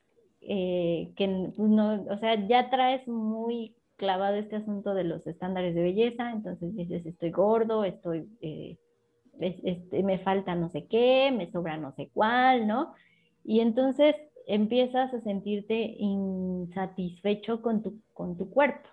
eh, 0.41 1.11
que 1.15 1.51
pues, 1.55 1.69
no, 1.69 2.05
o 2.09 2.17
sea, 2.17 2.47
ya 2.47 2.69
traes 2.69 3.07
muy 3.07 3.75
clavado 3.97 4.37
este 4.37 4.55
asunto 4.55 4.93
de 4.93 5.03
los 5.03 5.27
estándares 5.27 5.75
de 5.75 5.83
belleza, 5.83 6.31
entonces 6.31 6.75
dices, 6.75 7.05
estoy 7.05 7.31
gordo, 7.31 7.83
estoy, 7.83 8.29
eh, 8.41 8.77
este, 9.39 10.03
me 10.03 10.19
falta 10.19 10.55
no 10.55 10.69
sé 10.69 10.87
qué, 10.87 11.31
me 11.35 11.51
sobra 11.51 11.77
no 11.77 11.91
sé 11.91 12.09
cuál, 12.13 12.65
¿no? 12.65 12.93
Y 13.43 13.59
entonces 13.59 14.15
empiezas 14.49 15.13
a 15.13 15.21
sentirte 15.21 15.95
insatisfecho 15.99 17.61
con 17.61 17.83
tu, 17.83 18.01
con 18.13 18.35
tu 18.35 18.49
cuerpo. 18.49 18.89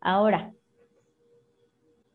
Ahora, 0.00 0.52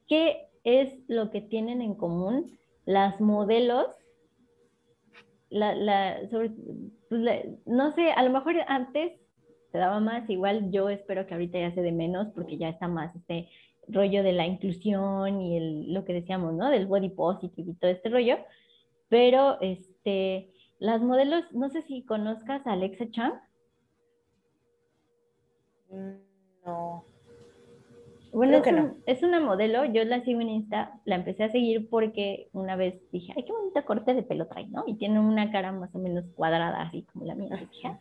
¿qué 0.07 0.49
es 0.65 0.93
lo 1.07 1.31
que 1.31 1.41
tienen 1.41 1.81
en 1.81 1.95
común 1.95 2.59
las 2.85 3.21
modelos? 3.21 3.87
Pues, 6.29 6.51
no 7.65 7.95
sé, 7.95 8.11
a 8.11 8.23
lo 8.23 8.29
mejor 8.31 8.55
antes 8.67 9.13
se 9.71 9.77
daba 9.77 10.01
más, 10.01 10.29
igual 10.29 10.69
yo 10.71 10.89
espero 10.89 11.25
que 11.25 11.33
ahorita 11.33 11.59
ya 11.59 11.73
se 11.73 11.81
de 11.81 11.91
menos 11.91 12.27
porque 12.35 12.57
ya 12.57 12.69
está 12.69 12.87
más 12.89 13.15
este 13.15 13.49
rollo 13.87 14.23
de 14.23 14.33
la 14.33 14.45
inclusión 14.45 15.41
y 15.41 15.57
el, 15.57 15.93
lo 15.93 16.03
que 16.03 16.13
decíamos, 16.13 16.53
¿no? 16.53 16.69
Del 16.69 16.85
body 16.85 17.09
positive 17.09 17.71
y 17.71 17.75
todo 17.75 17.91
este 17.91 18.09
rollo, 18.09 18.37
pero 19.07 19.57
este, 19.61 20.52
las 20.83 21.01
modelos, 21.01 21.45
no 21.53 21.69
sé 21.69 21.81
si 21.83 22.03
conozcas 22.03 22.67
a 22.67 22.73
Alexa 22.73 23.09
Chang. 23.09 23.35
Mm, 25.89 26.65
no. 26.65 27.05
Bueno, 28.33 28.57
es, 28.57 28.73
no. 28.73 28.95
es, 29.05 29.23
una 29.23 29.39
modelo, 29.39 29.85
yo 29.85 30.03
la 30.03 30.25
sigo 30.25 30.41
en 30.41 30.49
Insta, 30.49 30.99
la 31.05 31.15
empecé 31.15 31.45
a 31.45 31.51
seguir 31.53 31.87
porque 31.89 32.49
una 32.51 32.75
vez 32.75 32.99
dije, 33.13 33.31
ay, 33.33 33.45
qué 33.45 33.53
bonita 33.53 33.85
corte 33.85 34.13
de 34.13 34.23
pelo 34.23 34.47
trae, 34.47 34.67
¿no? 34.67 34.83
Y 34.85 34.95
tiene 34.95 35.21
una 35.21 35.53
cara 35.53 35.71
más 35.71 35.95
o 35.95 35.99
menos 35.99 36.25
cuadrada, 36.35 36.81
así 36.81 37.03
como 37.13 37.23
la 37.23 37.35
mía. 37.35 37.55
dije, 37.55 37.87
ah, 37.87 37.99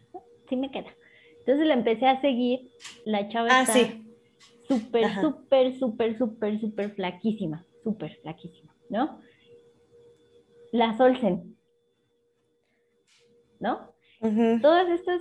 sí 0.49 0.57
me 0.57 0.73
queda. 0.73 0.91
Entonces 1.39 1.65
la 1.65 1.75
empecé 1.75 2.09
a 2.09 2.21
seguir, 2.21 2.69
la 3.05 3.29
chava 3.29 3.49
ah, 3.53 3.63
está 3.63 3.75
súper, 4.67 5.15
súper, 5.21 5.79
súper, 5.79 6.19
súper, 6.19 6.61
súper 6.61 6.91
flaquísima, 6.97 7.65
súper 7.85 8.19
flaquísima, 8.23 8.75
¿no? 8.89 9.21
La 10.73 10.97
Solsen, 10.97 11.53
¿no? 13.63 13.93
Todos 14.61 14.89
estos 14.91 15.21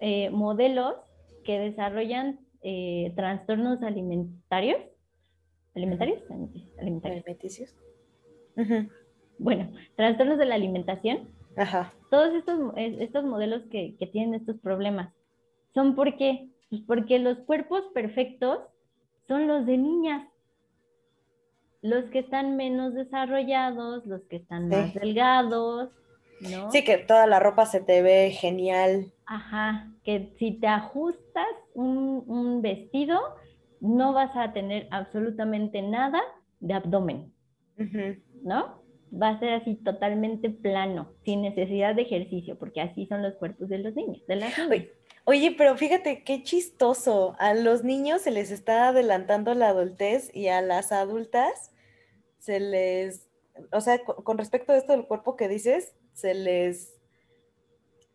eh, 0.00 0.30
modelos 0.30 0.94
que 1.44 1.58
desarrollan 1.58 2.40
eh, 2.62 3.12
trastornos 3.14 3.82
alimentarios, 3.82 4.78
alimentarios, 5.74 6.22
alimentarios. 6.78 7.24
Bueno, 9.38 9.70
trastornos 9.96 10.38
de 10.38 10.46
la 10.46 10.54
alimentación. 10.54 11.28
Ajá. 11.56 11.92
Todos 12.10 12.34
estos, 12.34 12.72
estos 12.76 13.24
modelos 13.24 13.62
que, 13.70 13.96
que 13.96 14.06
tienen 14.06 14.34
estos 14.34 14.58
problemas 14.58 15.14
son 15.72 15.94
porque, 15.94 16.48
pues 16.70 16.82
porque 16.86 17.18
los 17.18 17.38
cuerpos 17.40 17.82
perfectos 17.94 18.58
son 19.28 19.46
los 19.46 19.66
de 19.66 19.78
niñas 19.78 20.28
los 21.82 22.04
que 22.06 22.20
están 22.20 22.56
menos 22.56 22.94
desarrollados, 22.94 24.04
los 24.06 24.22
que 24.22 24.36
están 24.36 24.68
más 24.68 24.92
delgados, 24.94 25.90
¿no? 26.40 26.70
Sí, 26.70 26.84
que 26.84 26.98
toda 26.98 27.26
la 27.26 27.40
ropa 27.40 27.66
se 27.66 27.80
te 27.80 28.02
ve 28.02 28.30
genial. 28.30 29.12
Ajá, 29.26 29.92
que 30.04 30.32
si 30.38 30.52
te 30.52 30.66
ajustas 30.66 31.46
un, 31.74 32.62
vestido, 32.62 33.18
no 33.80 34.12
vas 34.12 34.30
a 34.36 34.52
tener 34.52 34.88
absolutamente 34.90 35.82
nada 35.82 36.20
de 36.60 36.74
abdomen, 36.74 37.32
¿no? 38.42 38.82
Va 39.12 39.30
a 39.30 39.38
ser 39.38 39.54
así 39.54 39.74
totalmente 39.76 40.50
plano, 40.50 41.12
sin 41.24 41.42
necesidad 41.42 41.94
de 41.94 42.02
ejercicio, 42.02 42.58
porque 42.58 42.80
así 42.80 43.06
son 43.06 43.22
los 43.22 43.34
cuerpos 43.34 43.68
de 43.68 43.78
los 43.78 43.94
niños, 43.94 44.24
de 44.26 44.36
las 44.36 44.58
Oye, 44.58 44.92
oye, 45.24 45.54
pero 45.56 45.76
fíjate 45.76 46.22
qué 46.24 46.42
chistoso. 46.42 47.34
A 47.38 47.54
los 47.54 47.84
niños 47.84 48.22
se 48.22 48.30
les 48.30 48.50
está 48.50 48.88
adelantando 48.88 49.54
la 49.54 49.68
adultez 49.68 50.34
y 50.34 50.48
a 50.48 50.60
las 50.60 50.92
adultas 50.92 51.72
se 52.38 52.60
les, 52.60 53.28
o 53.72 53.80
sea, 53.80 54.04
con 54.04 54.38
respecto 54.38 54.72
a 54.72 54.76
esto 54.76 54.92
del 54.92 55.06
cuerpo 55.06 55.36
que 55.36 55.48
dices, 55.48 55.94
se 56.16 56.32
les, 56.32 56.98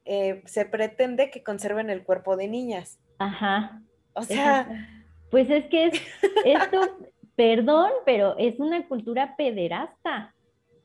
eh, 0.05 0.41
se 0.45 0.65
pretende 0.65 1.29
que 1.29 1.43
conserven 1.43 1.91
el 1.91 2.03
cuerpo 2.03 2.35
de 2.35 2.47
niñas. 2.47 2.99
Ajá. 3.19 3.81
O 4.13 4.23
sea. 4.23 4.87
Pues 5.29 5.49
es 5.49 5.65
que 5.67 5.85
es, 5.85 6.01
esto, 6.43 6.81
perdón, 7.35 7.91
pero 8.05 8.35
es 8.37 8.59
una 8.59 8.87
cultura 8.87 9.35
pederasta. 9.37 10.35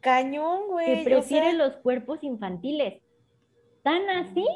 Cañón, 0.01 0.69
güey. 0.69 0.99
Que 0.99 1.05
prefiere 1.05 1.55
los 1.55 1.77
cuerpos 1.79 2.23
infantiles. 2.23 3.03
Tan 3.83 4.09
así 4.11 4.47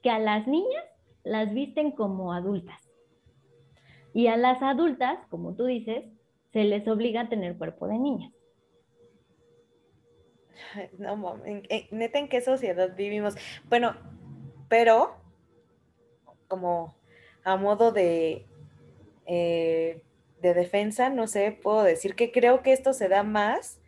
que 0.00 0.08
a 0.08 0.20
las 0.20 0.46
niñas 0.46 0.84
las 1.24 1.52
visten 1.52 1.90
como 1.90 2.32
adultas. 2.32 2.80
Y 4.14 4.28
a 4.28 4.36
las 4.36 4.62
adultas, 4.62 5.18
como 5.28 5.54
tú 5.56 5.66
dices, 5.66 6.04
se 6.52 6.64
les 6.64 6.86
obliga 6.86 7.22
a 7.22 7.28
tener 7.28 7.58
cuerpo 7.58 7.88
de 7.88 7.98
niñas. 7.98 8.32
No, 10.98 11.40
neta, 11.90 12.18
¿en 12.18 12.28
qué 12.28 12.40
sociedad 12.40 12.94
vivimos? 12.96 13.34
Bueno, 13.68 13.96
pero 14.68 15.16
como 16.48 16.96
a 17.44 17.56
modo 17.56 17.92
de, 17.92 18.46
eh, 19.26 20.02
de 20.40 20.54
defensa, 20.54 21.10
no 21.10 21.26
sé, 21.26 21.52
puedo 21.52 21.82
decir 21.82 22.14
que 22.14 22.32
creo 22.32 22.62
que 22.62 22.72
esto 22.72 22.92
se 22.92 23.08
da 23.08 23.22
más 23.22 23.80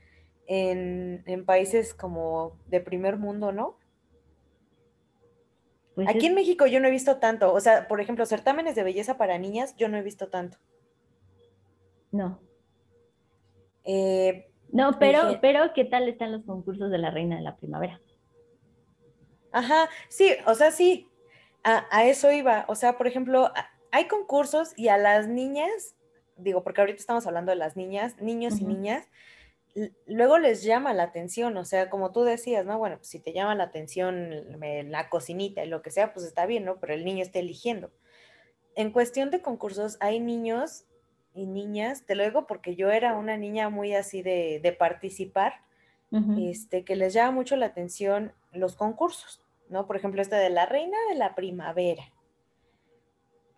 en, 0.46 1.44
países 1.46 1.94
como 1.94 2.56
de 2.66 2.80
primer 2.80 3.16
mundo, 3.16 3.52
¿no? 3.52 3.76
Pues 5.94 6.08
Aquí 6.08 6.26
en 6.26 6.34
México 6.34 6.66
yo 6.66 6.80
no 6.80 6.88
he 6.88 6.92
visto 6.92 7.18
tanto, 7.18 7.52
o 7.52 7.60
sea, 7.60 7.88
por 7.88 8.00
ejemplo, 8.00 8.24
certámenes 8.24 8.74
de 8.76 8.84
belleza 8.84 9.18
para 9.18 9.38
niñas, 9.38 9.74
yo 9.76 9.88
no 9.88 9.96
he 9.96 10.02
visto 10.02 10.28
tanto. 10.28 10.58
No. 12.12 12.40
Eh, 13.84 14.50
no, 14.72 14.98
pero, 14.98 15.38
pero 15.40 15.72
¿qué 15.74 15.84
tal 15.84 16.08
están 16.08 16.32
los 16.32 16.44
concursos 16.44 16.90
de 16.90 16.98
la 16.98 17.10
Reina 17.10 17.36
de 17.36 17.42
la 17.42 17.56
Primavera? 17.56 18.00
Ajá, 19.52 19.88
sí, 20.08 20.34
o 20.46 20.54
sea, 20.54 20.70
sí, 20.70 21.08
a, 21.64 22.04
eso 22.04 22.30
iba. 22.30 22.64
O 22.68 22.74
sea, 22.74 22.98
por 22.98 23.06
ejemplo, 23.06 23.50
hay 23.90 24.06
concursos 24.06 24.72
y 24.76 24.88
a 24.88 24.98
las 24.98 25.28
niñas, 25.28 25.96
digo, 26.36 26.62
porque 26.62 26.80
ahorita 26.80 27.00
estamos 27.00 27.26
hablando 27.26 27.50
de 27.50 27.56
las 27.56 27.76
niñas, 27.76 28.20
niños 28.20 28.60
y 28.60 28.64
niñas, 28.64 29.08
luego 30.06 30.38
les 30.38 30.62
llama 30.62 30.92
la 30.92 31.04
atención, 31.04 31.56
o 31.56 31.64
sea, 31.64 31.88
como 31.88 32.12
tú 32.12 32.22
decías, 32.22 32.66
¿no? 32.66 32.78
Bueno, 32.78 32.96
pues 32.96 33.08
si 33.08 33.20
te 33.20 33.32
llama 33.32 33.54
la 33.54 33.64
atención 33.64 34.60
la 34.90 35.08
cocinita 35.08 35.64
y 35.64 35.68
lo 35.68 35.82
que 35.82 35.90
sea, 35.90 36.12
pues 36.12 36.26
está 36.26 36.46
bien, 36.46 36.64
¿no? 36.64 36.78
Pero 36.78 36.94
el 36.94 37.04
niño 37.04 37.22
está 37.22 37.38
eligiendo. 37.38 37.90
En 38.74 38.92
cuestión 38.92 39.30
de 39.30 39.40
concursos, 39.42 39.96
hay 40.00 40.20
niños 40.20 40.84
y 41.38 41.46
niñas, 41.46 42.04
te 42.04 42.16
lo 42.16 42.24
digo 42.24 42.46
porque 42.46 42.74
yo 42.74 42.90
era 42.90 43.16
una 43.16 43.36
niña 43.36 43.68
muy 43.68 43.94
así 43.94 44.22
de, 44.22 44.58
de 44.60 44.72
participar, 44.72 45.54
este, 46.38 46.84
que 46.84 46.96
les 46.96 47.12
llama 47.12 47.32
mucho 47.32 47.54
la 47.54 47.66
atención 47.66 48.32
los 48.52 48.74
concursos, 48.74 49.42
¿no? 49.68 49.86
Por 49.86 49.96
ejemplo, 49.96 50.22
este 50.22 50.36
de 50.36 50.50
la 50.50 50.66
reina 50.66 50.96
de 51.10 51.16
la 51.16 51.34
primavera. 51.34 52.02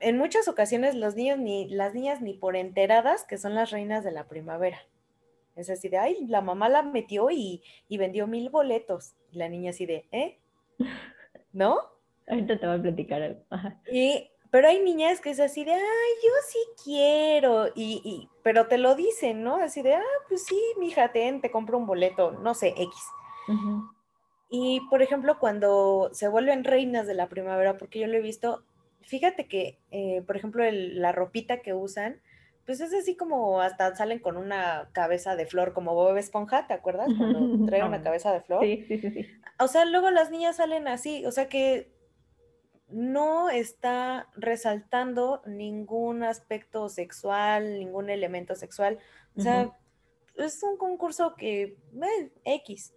En 0.00 0.18
muchas 0.18 0.48
ocasiones 0.48 0.94
los 0.94 1.14
niños 1.14 1.38
ni, 1.38 1.68
las 1.68 1.94
niñas 1.94 2.20
ni 2.20 2.34
por 2.34 2.56
enteradas 2.56 3.24
que 3.24 3.38
son 3.38 3.54
las 3.54 3.70
reinas 3.70 4.04
de 4.04 4.10
la 4.10 4.26
primavera. 4.28 4.78
Es 5.56 5.70
así 5.70 5.88
de, 5.88 5.98
ay, 5.98 6.26
la 6.26 6.40
mamá 6.40 6.68
la 6.68 6.82
metió 6.82 7.30
y, 7.30 7.62
y 7.88 7.98
vendió 7.98 8.26
mil 8.26 8.50
boletos. 8.50 9.14
Y 9.30 9.38
la 9.38 9.48
niña 9.48 9.70
así 9.70 9.86
de, 9.86 10.06
¿eh? 10.10 10.38
¿No? 11.52 11.78
Ahorita 12.26 12.58
te 12.58 12.66
voy 12.66 12.76
a 12.76 12.82
platicar 12.82 13.22
algo. 13.22 13.40
Y, 13.90 14.28
pero 14.50 14.68
hay 14.68 14.80
niñas 14.80 15.20
que 15.20 15.30
es 15.30 15.40
así 15.40 15.64
de, 15.64 15.72
ay, 15.72 15.80
yo 16.24 16.30
sí 16.48 16.58
quiero. 16.82 17.68
Y, 17.68 18.00
y, 18.04 18.28
pero 18.42 18.66
te 18.66 18.78
lo 18.78 18.94
dicen, 18.96 19.44
¿no? 19.44 19.56
Así 19.56 19.82
de, 19.82 19.94
ah, 19.94 20.02
pues 20.28 20.44
sí, 20.44 20.60
mija, 20.78 21.12
ten, 21.12 21.40
te 21.40 21.50
compro 21.50 21.78
un 21.78 21.86
boleto, 21.86 22.32
no 22.32 22.54
sé, 22.54 22.74
X. 22.76 22.94
Y, 24.48 24.80
por 24.90 25.02
ejemplo, 25.02 25.38
cuando 25.38 26.10
se 26.12 26.28
vuelven 26.28 26.64
reinas 26.64 27.06
de 27.06 27.14
la 27.14 27.28
primavera, 27.28 27.78
porque 27.78 28.00
yo 28.00 28.06
lo 28.08 28.16
he 28.16 28.20
visto, 28.20 28.64
fíjate 29.02 29.46
que, 29.46 29.78
eh, 29.92 30.22
por 30.26 30.36
ejemplo, 30.36 30.64
la 30.70 31.12
ropita 31.12 31.60
que 31.60 31.72
usan, 31.72 32.20
pues 32.66 32.80
es 32.80 32.92
así 32.92 33.16
como 33.16 33.60
hasta 33.60 33.94
salen 33.96 34.18
con 34.18 34.36
una 34.36 34.88
cabeza 34.92 35.34
de 35.36 35.46
flor, 35.46 35.72
como 35.72 35.94
Bob 35.94 36.16
Esponja, 36.16 36.66
¿te 36.66 36.74
acuerdas? 36.74 37.08
Cuando 37.16 37.38
trae 37.66 37.84
una 37.84 38.02
cabeza 38.02 38.32
de 38.32 38.40
flor. 38.40 38.62
Sí, 38.62 38.84
sí, 38.86 38.98
sí, 38.98 39.10
sí. 39.10 39.26
O 39.58 39.68
sea, 39.68 39.84
luego 39.84 40.10
las 40.10 40.30
niñas 40.30 40.56
salen 40.56 40.88
así, 40.88 41.24
o 41.26 41.32
sea 41.32 41.48
que 41.48 41.90
no 42.92 43.50
está 43.50 44.28
resaltando 44.34 45.42
ningún 45.46 46.22
aspecto 46.22 46.88
sexual, 46.88 47.78
ningún 47.78 48.10
elemento 48.10 48.54
sexual. 48.54 48.98
O 49.36 49.40
sea, 49.40 49.76
es 50.36 50.62
un 50.62 50.76
concurso 50.76 51.34
que, 51.36 51.62
eh, 51.62 52.32
X. 52.44 52.94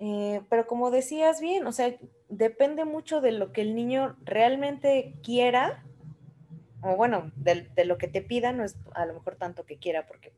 Eh, 0.00 0.40
pero 0.48 0.66
como 0.66 0.90
decías 0.90 1.40
bien, 1.40 1.66
o 1.66 1.72
sea, 1.72 1.96
depende 2.28 2.84
mucho 2.84 3.20
de 3.20 3.32
lo 3.32 3.52
que 3.52 3.60
el 3.60 3.74
niño 3.74 4.16
realmente 4.24 5.14
quiera, 5.22 5.84
o 6.82 6.96
bueno, 6.96 7.30
de, 7.36 7.68
de, 7.74 7.84
lo 7.84 7.98
que 7.98 8.08
te 8.08 8.22
pida, 8.22 8.52
no 8.52 8.64
es 8.64 8.76
a 8.94 9.06
lo 9.06 9.14
mejor 9.14 9.36
tanto 9.36 9.64
que 9.64 9.78
quiera, 9.78 10.06
porque 10.06 10.32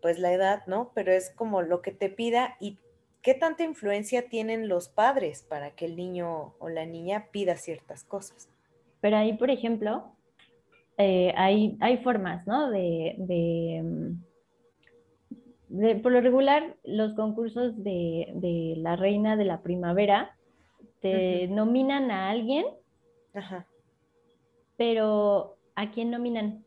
pues 0.00 0.18
la 0.18 0.32
edad, 0.32 0.64
¿no? 0.66 0.92
Pero 0.94 1.12
es 1.12 1.30
como 1.30 1.62
lo 1.62 1.82
que 1.82 1.92
te 1.92 2.08
pida 2.08 2.56
y 2.60 2.78
qué 3.22 3.34
tanta 3.34 3.62
influencia 3.62 4.28
tienen 4.28 4.68
los 4.68 4.88
padres 4.88 5.46
para 5.48 5.70
que 5.70 5.86
el 5.86 5.96
niño 5.96 6.54
o 6.58 6.68
la 6.68 6.84
niña 6.84 7.28
pida 7.30 7.56
ciertas 7.56 8.04
cosas. 8.04 8.48
Pero 9.00 9.16
ahí, 9.16 9.32
por 9.34 9.50
ejemplo, 9.50 10.12
eh, 10.98 11.32
hay, 11.36 11.76
hay, 11.80 11.98
formas, 11.98 12.46
¿no? 12.46 12.70
De, 12.70 13.14
de, 15.68 15.96
por 16.02 16.12
lo 16.12 16.20
regular, 16.20 16.76
los 16.84 17.14
concursos 17.14 17.82
de, 17.82 18.74
la 18.76 18.96
reina 18.96 19.36
de 19.36 19.44
la 19.44 19.62
primavera 19.62 20.36
te 21.00 21.48
nominan 21.48 22.10
a 22.10 22.30
alguien, 22.30 22.66
Ajá. 23.34 23.66
pero 24.76 25.56
¿a 25.74 25.90
quién 25.90 26.10
nominan? 26.10 26.64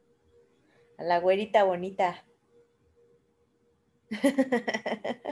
A 0.97 1.03
la 1.03 1.19
güerita 1.19 1.63
bonita. 1.63 2.25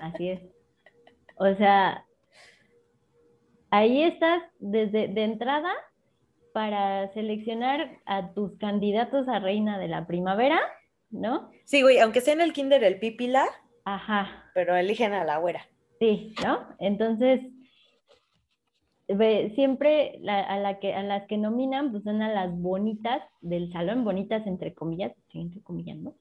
Así 0.02 0.30
es. 0.30 0.53
O 1.36 1.54
sea, 1.56 2.06
ahí 3.70 4.04
estás 4.04 4.44
desde 4.60 5.08
de 5.08 5.24
entrada 5.24 5.72
para 6.54 7.12
seleccionar 7.14 7.98
a 8.06 8.34
tus 8.34 8.58
candidatos 8.58 9.28
a 9.28 9.40
reina 9.40 9.80
de 9.80 9.88
la 9.88 10.06
primavera, 10.06 10.60
¿no? 11.10 11.50
Sí, 11.66 11.82
güey, 11.82 12.00
aunque 12.00 12.22
sea 12.22 12.34
en 12.34 12.42
el 12.42 12.54
kinder 12.54 12.84
el 12.84 13.00
pipila. 13.00 13.46
Ajá. 13.86 14.52
Pero 14.54 14.76
eligen 14.76 15.14
a 15.14 15.24
la 15.24 15.38
güera. 15.38 15.66
Sí, 16.00 16.34
¿no? 16.44 16.68
Entonces, 16.80 17.42
siempre 19.56 20.20
a, 20.28 20.58
la 20.58 20.80
que, 20.80 20.94
a 20.94 21.04
las 21.04 21.28
que 21.28 21.38
nominan, 21.38 21.92
pues 21.92 22.04
son 22.04 22.22
a 22.22 22.32
las 22.32 22.56
bonitas 22.56 23.22
del 23.42 23.72
salón, 23.72 24.04
bonitas 24.04 24.46
entre 24.48 24.74
comillas, 24.74 25.14
entre 25.34 25.62
comillas, 25.62 25.98
¿no? 25.98 26.14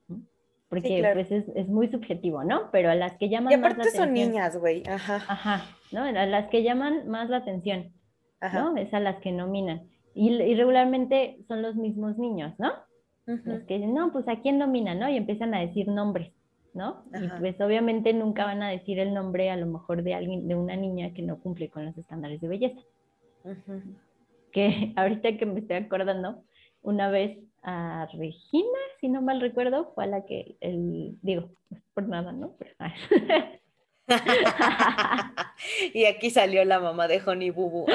Porque 0.73 1.09
pues 1.13 1.31
es, 1.31 1.67
muy 1.67 1.87
subjetivo, 1.89 2.43
¿no? 2.43 2.69
Pero 2.71 2.89
a 2.89 2.95
las 2.95 3.15
que 3.17 3.29
llaman 3.29 3.51
y 3.51 3.55
aparte 3.55 3.77
más 3.77 3.93
la 3.93 3.99
son 3.99 4.13
niñas, 4.13 4.57
güey, 4.57 4.83
ajá. 4.87 5.15
Ajá, 5.27 5.65
¿no? 5.91 6.03
A 6.03 6.25
las 6.25 6.49
que 6.49 6.63
llaman 6.63 7.07
más 7.07 7.29
la 7.29 7.37
atención, 7.37 7.93
¿no? 8.53 8.75
Es 8.77 8.93
a 8.93 8.99
las 8.99 9.17
que 9.17 9.31
nominan. 9.31 9.83
Y, 10.15 10.55
regularmente 10.55 11.37
son 11.47 11.61
los 11.61 11.75
mismos 11.75 12.17
niños, 12.17 12.53
¿no? 12.57 12.71
Los 13.25 13.63
que 13.63 13.75
dicen, 13.75 13.93
no, 13.93 14.11
pues 14.11 14.27
a 14.27 14.41
quién 14.41 14.57
nomina, 14.57 14.95
¿no? 14.95 15.09
Y 15.09 15.15
empiezan 15.15 15.53
a 15.53 15.61
decir 15.61 15.87
nombres, 15.87 16.33
¿no? 16.73 17.03
Y 17.13 17.39
pues 17.39 17.59
obviamente 17.61 18.13
nunca 18.13 18.45
van 18.45 18.61
a 18.63 18.69
decir 18.69 18.99
el 18.99 19.13
nombre 19.13 19.49
a 19.49 19.55
lo 19.55 19.65
mejor 19.65 20.03
de 20.03 20.13
alguien, 20.13 20.47
de 20.47 20.55
una 20.55 20.75
niña 20.75 21.13
que 21.13 21.21
no 21.21 21.39
cumple 21.39 21.69
con 21.69 21.85
los 21.85 21.97
estándares 21.97 22.41
de 22.41 22.47
belleza. 22.47 22.81
Que 24.51 24.93
ahorita 24.97 25.37
que 25.37 25.45
me 25.45 25.59
estoy 25.61 25.77
acordando, 25.77 26.43
una 26.81 27.09
vez 27.09 27.37
a 27.63 28.07
Regina, 28.13 28.79
si 28.99 29.07
no 29.07 29.21
mal 29.21 29.41
recuerdo, 29.41 29.93
fue 29.95 30.03
a 30.03 30.07
la 30.07 30.25
que, 30.25 30.57
el, 30.59 31.17
digo, 31.21 31.49
por 31.93 32.07
nada, 32.07 32.31
¿no? 32.31 32.55
y 35.93 36.05
aquí 36.05 36.29
salió 36.29 36.65
la 36.65 36.79
mamá 36.79 37.07
de 37.07 37.21
Honey 37.25 37.51
Bubu. 37.51 37.85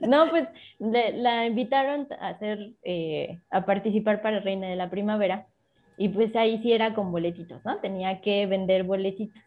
no, 0.00 0.30
pues 0.30 0.48
la 0.78 1.46
invitaron 1.46 2.06
a 2.20 2.28
hacer, 2.28 2.74
eh, 2.82 3.40
a 3.50 3.66
participar 3.66 4.22
para 4.22 4.38
Reina 4.40 4.68
de 4.68 4.76
la 4.76 4.88
Primavera 4.88 5.46
y 5.96 6.08
pues 6.10 6.34
ahí 6.36 6.62
sí 6.62 6.72
era 6.72 6.94
con 6.94 7.10
boletitos, 7.10 7.64
¿no? 7.64 7.78
Tenía 7.80 8.20
que 8.20 8.46
vender 8.46 8.84
boletitos. 8.84 9.42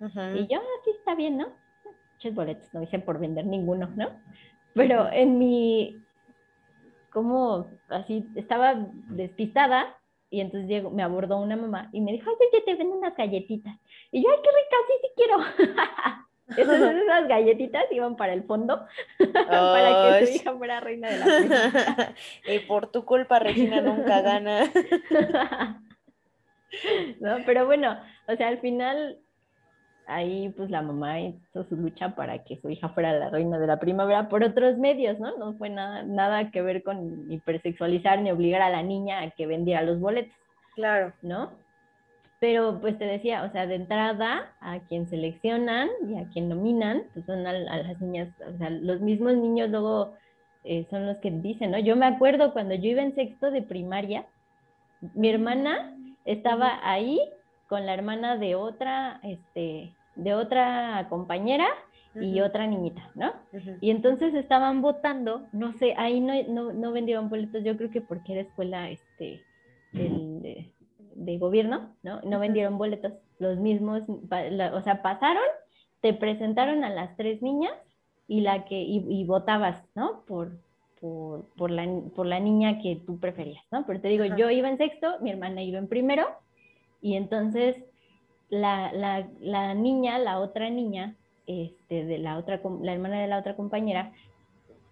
Y 0.00 0.48
yo, 0.48 0.58
aquí 0.58 0.90
ah, 0.90 0.96
está 0.98 1.14
bien, 1.14 1.38
¿no? 1.38 1.46
Muchos 2.14 2.34
boletos, 2.34 2.74
no 2.74 2.82
hice 2.82 2.98
por 2.98 3.20
vender 3.20 3.46
ninguno, 3.46 3.88
¿no? 3.94 4.10
Pero 4.74 5.08
en 5.12 5.38
mi, 5.38 6.01
como 7.12 7.66
así 7.88 8.26
estaba 8.34 8.74
despistada 9.08 9.96
y 10.30 10.40
entonces 10.40 10.68
llegó, 10.68 10.90
me 10.90 11.02
abordó 11.02 11.38
una 11.38 11.56
mamá 11.56 11.90
y 11.92 12.00
me 12.00 12.12
dijo, 12.12 12.30
ay, 12.30 12.48
yo 12.52 12.64
te 12.64 12.74
vendo 12.74 12.96
unas 12.96 13.14
galletitas. 13.14 13.76
Y 14.10 14.22
yo, 14.22 14.30
ay, 14.30 14.38
qué 14.42 14.50
rica, 14.50 14.76
sí, 14.86 14.94
sí 15.02 15.08
quiero. 15.14 15.72
Entonces 16.56 16.96
esas 17.04 17.28
galletitas 17.28 17.84
iban 17.90 18.16
para 18.16 18.32
el 18.32 18.44
fondo 18.44 18.86
para 19.32 20.18
que 20.18 20.26
su 20.26 20.32
hija 20.32 20.56
fuera 20.56 20.80
reina 20.80 21.10
de 21.10 21.18
la 21.18 21.24
fiesta. 21.24 22.14
y 22.46 22.58
por 22.60 22.90
tu 22.90 23.04
culpa 23.04 23.38
Regina 23.38 23.80
nunca 23.80 24.20
gana. 24.20 24.70
no, 27.20 27.36
pero 27.46 27.66
bueno, 27.66 27.98
o 28.28 28.36
sea, 28.36 28.48
al 28.48 28.58
final 28.58 29.18
ahí 30.06 30.52
pues 30.56 30.70
la 30.70 30.82
mamá 30.82 31.20
hizo 31.20 31.64
su 31.68 31.76
lucha 31.76 32.14
para 32.14 32.44
que 32.44 32.60
su 32.60 32.70
hija 32.70 32.88
fuera 32.90 33.12
la 33.12 33.30
reina 33.30 33.58
de 33.58 33.66
la 33.66 33.78
primavera 33.78 34.28
por 34.28 34.42
otros 34.42 34.78
medios, 34.78 35.18
¿no? 35.20 35.36
No 35.38 35.54
fue 35.54 35.70
nada, 35.70 36.02
nada 36.02 36.50
que 36.50 36.62
ver 36.62 36.82
con 36.82 37.30
hipersexualizar 37.30 38.20
ni 38.20 38.30
obligar 38.30 38.62
a 38.62 38.70
la 38.70 38.82
niña 38.82 39.22
a 39.22 39.30
que 39.30 39.46
vendiera 39.46 39.82
los 39.82 40.00
boletos. 40.00 40.34
Claro. 40.74 41.12
¿No? 41.22 41.50
Pero 42.40 42.80
pues 42.80 42.98
te 42.98 43.04
decía, 43.04 43.44
o 43.44 43.52
sea, 43.52 43.66
de 43.66 43.76
entrada 43.76 44.52
a 44.60 44.80
quien 44.80 45.08
seleccionan 45.08 45.88
y 46.08 46.18
a 46.18 46.28
quien 46.30 46.48
nominan, 46.48 47.04
pues 47.14 47.24
son 47.24 47.46
a, 47.46 47.52
las 47.52 48.00
niñas, 48.00 48.28
o 48.52 48.58
sea, 48.58 48.68
los 48.68 49.00
mismos 49.00 49.34
niños 49.34 49.70
luego 49.70 50.14
eh, 50.64 50.84
son 50.90 51.06
los 51.06 51.18
que 51.18 51.30
dicen, 51.30 51.70
¿no? 51.70 51.78
Yo 51.78 51.94
me 51.94 52.06
acuerdo 52.06 52.52
cuando 52.52 52.74
yo 52.74 52.90
iba 52.90 53.02
en 53.02 53.14
sexto 53.14 53.52
de 53.52 53.62
primaria, 53.62 54.26
mi 55.14 55.28
hermana 55.28 55.96
estaba 56.24 56.80
ahí 56.82 57.20
con 57.72 57.86
la 57.86 57.94
hermana 57.94 58.36
de 58.36 58.54
otra, 58.54 59.18
este, 59.22 59.94
de 60.14 60.34
otra 60.34 61.06
compañera 61.08 61.66
y 62.14 62.42
otra 62.42 62.66
niñita, 62.66 63.10
¿no? 63.14 63.32
Y 63.80 63.90
entonces 63.90 64.34
estaban 64.34 64.82
votando, 64.82 65.46
no 65.52 65.72
sé, 65.78 65.94
ahí 65.96 66.20
no, 66.20 66.34
no, 66.50 66.74
no, 66.74 66.92
vendieron 66.92 67.30
boletos, 67.30 67.64
yo 67.64 67.78
creo 67.78 67.90
que 67.90 68.02
porque 68.02 68.32
era 68.32 68.42
escuela 68.42 68.90
este, 68.90 69.40
de, 69.94 71.38
gobierno, 71.38 71.96
¿no? 72.02 72.20
No 72.20 72.38
vendieron 72.40 72.76
boletos, 72.76 73.14
los 73.38 73.56
mismos, 73.56 74.02
o 74.06 74.82
sea, 74.82 75.00
pasaron, 75.00 75.42
te 76.02 76.12
presentaron 76.12 76.84
a 76.84 76.90
las 76.90 77.16
tres 77.16 77.40
niñas 77.40 77.72
y 78.28 78.42
la 78.42 78.66
que, 78.66 78.82
y, 78.82 79.24
votabas, 79.24 79.82
¿no? 79.94 80.26
Por, 80.26 80.58
por, 81.00 81.48
por, 81.56 81.70
la, 81.70 81.88
por 82.14 82.26
la 82.26 82.38
niña 82.38 82.82
que 82.82 82.96
tú 83.06 83.18
preferías, 83.18 83.64
¿no? 83.70 83.86
Pero 83.86 83.98
te 84.02 84.08
digo, 84.08 84.26
yo 84.36 84.50
iba 84.50 84.68
en 84.68 84.76
sexto, 84.76 85.18
mi 85.22 85.30
hermana 85.30 85.62
iba 85.62 85.78
en 85.78 85.88
primero, 85.88 86.28
y 87.02 87.16
entonces 87.16 87.84
la, 88.48 88.92
la, 88.92 89.28
la 89.40 89.74
niña, 89.74 90.18
la 90.18 90.38
otra 90.38 90.70
niña, 90.70 91.16
este, 91.46 92.04
de 92.04 92.18
la 92.18 92.38
otra, 92.38 92.60
la 92.80 92.92
hermana 92.92 93.20
de 93.20 93.26
la 93.26 93.38
otra 93.38 93.56
compañera, 93.56 94.12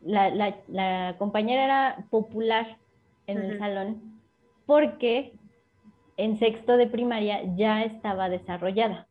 la, 0.03 0.31
la, 0.31 0.57
la 0.69 1.15
compañera 1.19 1.65
era 1.65 2.07
popular 2.11 2.79
en 3.27 3.39
el 3.39 3.59
salón 3.59 4.21
porque 4.67 5.33
en 6.17 6.39
sexto 6.39 6.77
de 6.77 6.87
primaria 6.87 7.43
ya 7.57 7.83
estaba 7.83 8.29
desarrollada. 8.29 9.07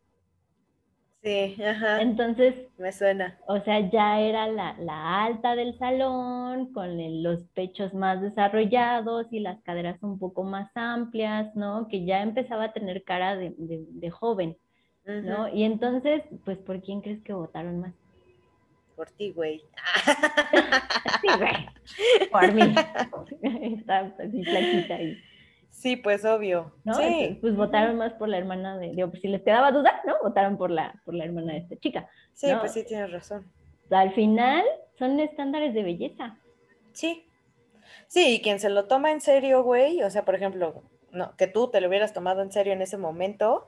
Sí, 1.22 1.56
ajá. 1.62 2.00
Entonces, 2.00 2.54
me 2.78 2.92
suena. 2.92 3.38
O 3.46 3.60
sea, 3.60 3.90
ya 3.90 4.20
era 4.20 4.46
la, 4.48 5.24
alta 5.24 5.54
del 5.54 5.76
salón, 5.78 6.72
con 6.72 7.22
los 7.22 7.44
pechos 7.48 7.92
más 7.92 8.22
desarrollados 8.22 9.26
y 9.30 9.40
las 9.40 9.60
caderas 9.62 10.02
un 10.02 10.18
poco 10.18 10.44
más 10.44 10.70
amplias, 10.74 11.54
¿no? 11.54 11.88
Que 11.88 12.06
ya 12.06 12.22
empezaba 12.22 12.64
a 12.64 12.72
tener 12.72 13.04
cara 13.04 13.36
de, 13.36 14.10
joven, 14.10 14.56
¿no? 15.04 15.48
Y 15.48 15.64
entonces, 15.64 16.22
pues, 16.44 16.56
¿por 16.58 16.80
quién 16.80 17.02
crees 17.02 17.22
que 17.22 17.34
votaron 17.34 17.80
más? 17.80 17.94
Por 18.96 19.10
ti, 19.10 19.30
güey. 19.32 19.62
sí, 21.20 21.28
güey. 21.38 22.28
Por 22.30 22.52
mí. 22.52 22.62
Está 23.78 24.12
así 24.18 24.44
flaquita 24.44 24.94
ahí. 24.94 25.18
Sí, 25.80 25.96
pues 25.96 26.26
obvio. 26.26 26.74
Sí. 26.94 27.38
pues 27.40 27.56
votaron 27.56 27.96
más 27.96 28.12
por 28.12 28.28
la 28.28 28.36
hermana 28.36 28.76
de, 28.76 28.90
digo, 28.90 29.08
pues 29.08 29.22
si 29.22 29.28
les 29.28 29.40
quedaba 29.40 29.72
duda, 29.72 30.02
¿no? 30.06 30.14
Votaron 30.22 30.58
por 30.58 30.70
la, 30.70 31.00
por 31.06 31.14
la 31.14 31.24
hermana 31.24 31.54
de 31.54 31.60
esta 31.60 31.76
chica. 31.78 32.06
Sí, 32.34 32.48
pues 32.60 32.74
sí, 32.74 32.84
tienes 32.84 33.10
razón. 33.10 33.50
Al 33.90 34.12
final 34.12 34.62
son 34.98 35.18
estándares 35.20 35.72
de 35.72 35.82
belleza. 35.82 36.38
Sí. 36.92 37.26
Sí, 38.08 38.34
y 38.34 38.42
quien 38.42 38.60
se 38.60 38.68
lo 38.68 38.88
toma 38.88 39.10
en 39.10 39.22
serio, 39.22 39.62
güey, 39.62 40.02
o 40.02 40.10
sea, 40.10 40.26
por 40.26 40.34
ejemplo, 40.34 40.82
no, 41.12 41.34
que 41.38 41.46
tú 41.46 41.70
te 41.70 41.80
lo 41.80 41.88
hubieras 41.88 42.12
tomado 42.12 42.42
en 42.42 42.52
serio 42.52 42.74
en 42.74 42.82
ese 42.82 42.98
momento, 42.98 43.66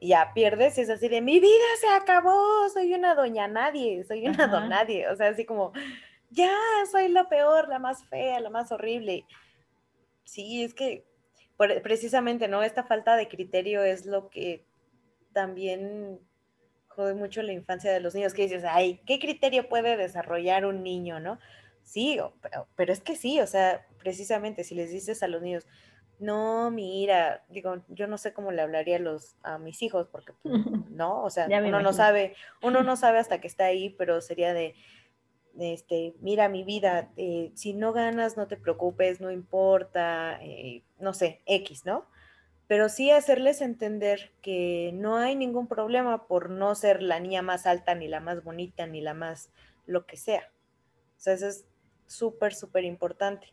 ya 0.00 0.30
pierdes 0.34 0.78
y 0.78 0.82
es 0.82 0.90
así 0.90 1.08
de 1.08 1.20
mi 1.20 1.40
vida 1.40 1.66
se 1.80 1.88
acabó, 1.88 2.68
soy 2.72 2.94
una 2.94 3.16
doña 3.16 3.48
nadie, 3.48 4.04
soy 4.04 4.28
una 4.28 4.46
don 4.46 4.68
nadie, 4.68 5.08
o 5.08 5.16
sea, 5.16 5.30
así 5.30 5.44
como 5.44 5.72
ya 6.30 6.52
soy 6.88 7.08
la 7.08 7.28
peor, 7.28 7.68
la 7.68 7.80
más 7.80 8.04
fea, 8.04 8.38
la 8.38 8.50
más 8.50 8.70
horrible. 8.70 9.26
Sí, 10.22 10.62
es 10.62 10.72
que 10.72 11.07
precisamente, 11.82 12.48
¿no? 12.48 12.62
Esta 12.62 12.84
falta 12.84 13.16
de 13.16 13.28
criterio 13.28 13.82
es 13.82 14.06
lo 14.06 14.30
que 14.30 14.64
también 15.32 16.20
jode 16.86 17.14
mucho 17.14 17.42
la 17.42 17.52
infancia 17.52 17.92
de 17.92 18.00
los 18.00 18.14
niños, 18.14 18.34
que 18.34 18.42
dices, 18.42 18.64
ay, 18.66 19.00
¿qué 19.06 19.18
criterio 19.18 19.68
puede 19.68 19.96
desarrollar 19.96 20.64
un 20.64 20.82
niño, 20.82 21.20
no? 21.20 21.38
Sí, 21.82 22.18
pero, 22.42 22.68
pero 22.76 22.92
es 22.92 23.00
que 23.00 23.16
sí, 23.16 23.40
o 23.40 23.46
sea, 23.46 23.86
precisamente 23.98 24.64
si 24.64 24.74
les 24.74 24.90
dices 24.90 25.22
a 25.22 25.28
los 25.28 25.42
niños, 25.42 25.66
no, 26.18 26.70
mira, 26.70 27.44
digo, 27.48 27.84
yo 27.88 28.06
no 28.08 28.18
sé 28.18 28.32
cómo 28.32 28.50
le 28.50 28.62
hablaría 28.62 28.96
a 28.96 29.00
los 29.00 29.36
a 29.42 29.58
mis 29.58 29.82
hijos 29.82 30.08
porque 30.08 30.32
pues, 30.42 30.54
no, 30.90 31.22
o 31.22 31.30
sea, 31.30 31.46
uno 31.46 31.80
no 31.80 31.92
sabe, 31.92 32.34
uno 32.62 32.82
no 32.82 32.96
sabe 32.96 33.18
hasta 33.18 33.40
que 33.40 33.46
está 33.46 33.66
ahí, 33.66 33.90
pero 33.90 34.20
sería 34.20 34.52
de 34.52 34.74
este, 35.58 36.14
mira 36.20 36.48
mi 36.48 36.62
vida, 36.62 37.10
eh, 37.16 37.50
si 37.54 37.74
no 37.74 37.92
ganas, 37.92 38.36
no 38.36 38.46
te 38.46 38.56
preocupes, 38.56 39.20
no 39.20 39.30
importa, 39.30 40.38
eh, 40.42 40.82
no 41.00 41.12
sé, 41.12 41.42
X, 41.46 41.84
¿no? 41.84 42.06
Pero 42.68 42.88
sí 42.88 43.10
hacerles 43.10 43.60
entender 43.60 44.32
que 44.42 44.90
no 44.94 45.16
hay 45.16 45.34
ningún 45.34 45.66
problema 45.66 46.26
por 46.26 46.50
no 46.50 46.74
ser 46.74 47.02
la 47.02 47.18
niña 47.18 47.42
más 47.42 47.66
alta, 47.66 47.94
ni 47.94 48.08
la 48.08 48.20
más 48.20 48.44
bonita, 48.44 48.86
ni 48.86 49.00
la 49.00 49.14
más 49.14 49.50
lo 49.86 50.06
que 50.06 50.16
sea. 50.16 50.50
O 51.16 51.20
sea, 51.20 51.32
eso 51.32 51.48
es 51.48 51.64
súper, 52.06 52.54
súper 52.54 52.84
importante. 52.84 53.52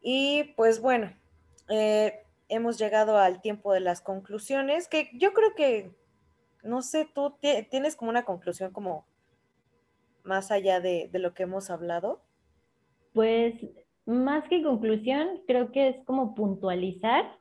Y 0.00 0.54
pues 0.56 0.80
bueno, 0.80 1.12
eh, 1.68 2.24
hemos 2.48 2.78
llegado 2.78 3.18
al 3.18 3.40
tiempo 3.40 3.72
de 3.72 3.80
las 3.80 4.00
conclusiones, 4.00 4.88
que 4.88 5.10
yo 5.14 5.32
creo 5.32 5.54
que, 5.54 5.94
no 6.62 6.82
sé, 6.82 7.08
tú 7.12 7.36
tienes 7.70 7.96
como 7.96 8.10
una 8.10 8.24
conclusión 8.24 8.72
como 8.72 9.06
más 10.26 10.50
allá 10.50 10.80
de, 10.80 11.08
lo 11.12 11.34
que 11.34 11.44
hemos 11.44 11.70
hablado. 11.70 12.20
Pues 13.12 13.54
más 14.04 14.46
que 14.48 14.62
conclusión, 14.62 15.40
creo 15.46 15.72
que 15.72 15.88
es 15.88 16.04
como 16.04 16.34
puntualizar 16.34 17.38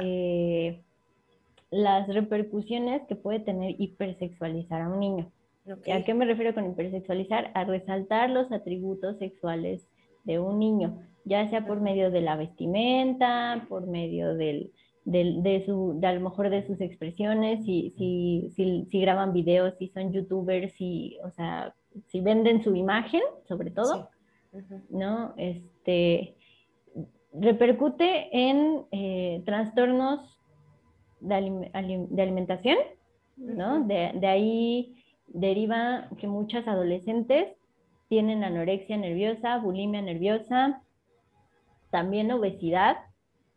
eh, 0.00 0.82
las 1.70 2.06
repercusiones 2.08 3.02
que 3.08 3.16
puede 3.16 3.40
tener 3.40 3.74
hipersexualizar 3.78 4.82
a 4.82 4.88
un 4.88 5.00
niño. 5.00 5.32
¿A 5.92 6.02
qué 6.02 6.14
me 6.14 6.24
refiero 6.24 6.54
con 6.54 6.70
hipersexualizar? 6.70 7.50
A 7.54 7.64
resaltar 7.64 8.30
los 8.30 8.52
atributos 8.52 9.18
sexuales 9.18 9.88
de 10.24 10.38
un 10.38 10.60
niño 10.60 11.02
ya 11.26 11.50
sea 11.50 11.66
por 11.66 11.80
medio 11.80 12.10
de 12.10 12.22
la 12.22 12.36
vestimenta, 12.36 13.66
por 13.68 13.86
medio 13.88 14.34
del, 14.36 14.72
de, 15.04 15.62
su, 15.66 15.98
de 16.00 16.06
a 16.06 16.12
lo 16.12 16.20
mejor 16.20 16.50
de 16.50 16.64
sus 16.66 16.80
expresiones, 16.80 17.64
si, 17.64 17.92
si, 17.98 18.52
si, 18.88 19.00
graban 19.00 19.32
videos, 19.32 19.74
si 19.78 19.88
son 19.88 20.12
youtubers, 20.12 20.72
si, 20.74 21.18
o 21.24 21.30
sea, 21.32 21.74
si 22.06 22.20
venden 22.20 22.62
su 22.62 22.74
imagen, 22.74 23.22
sobre 23.48 23.70
todo, 23.70 24.10
¿no? 24.90 25.34
Este, 25.36 26.36
repercute 27.32 28.28
en 28.32 28.84
eh, 28.92 29.42
trastornos 29.44 30.20
de, 31.20 31.34
alimentación, 32.16 32.76
¿no? 33.36 33.84
de, 33.86 34.12
de 34.14 34.26
ahí 34.26 35.02
deriva 35.28 36.08
que 36.18 36.26
muchas 36.26 36.66
adolescentes 36.68 37.48
tienen 38.08 38.44
anorexia 38.44 38.96
nerviosa, 38.96 39.58
bulimia 39.58 40.00
nerviosa, 40.00 40.82
también 41.90 42.30
obesidad, 42.30 42.96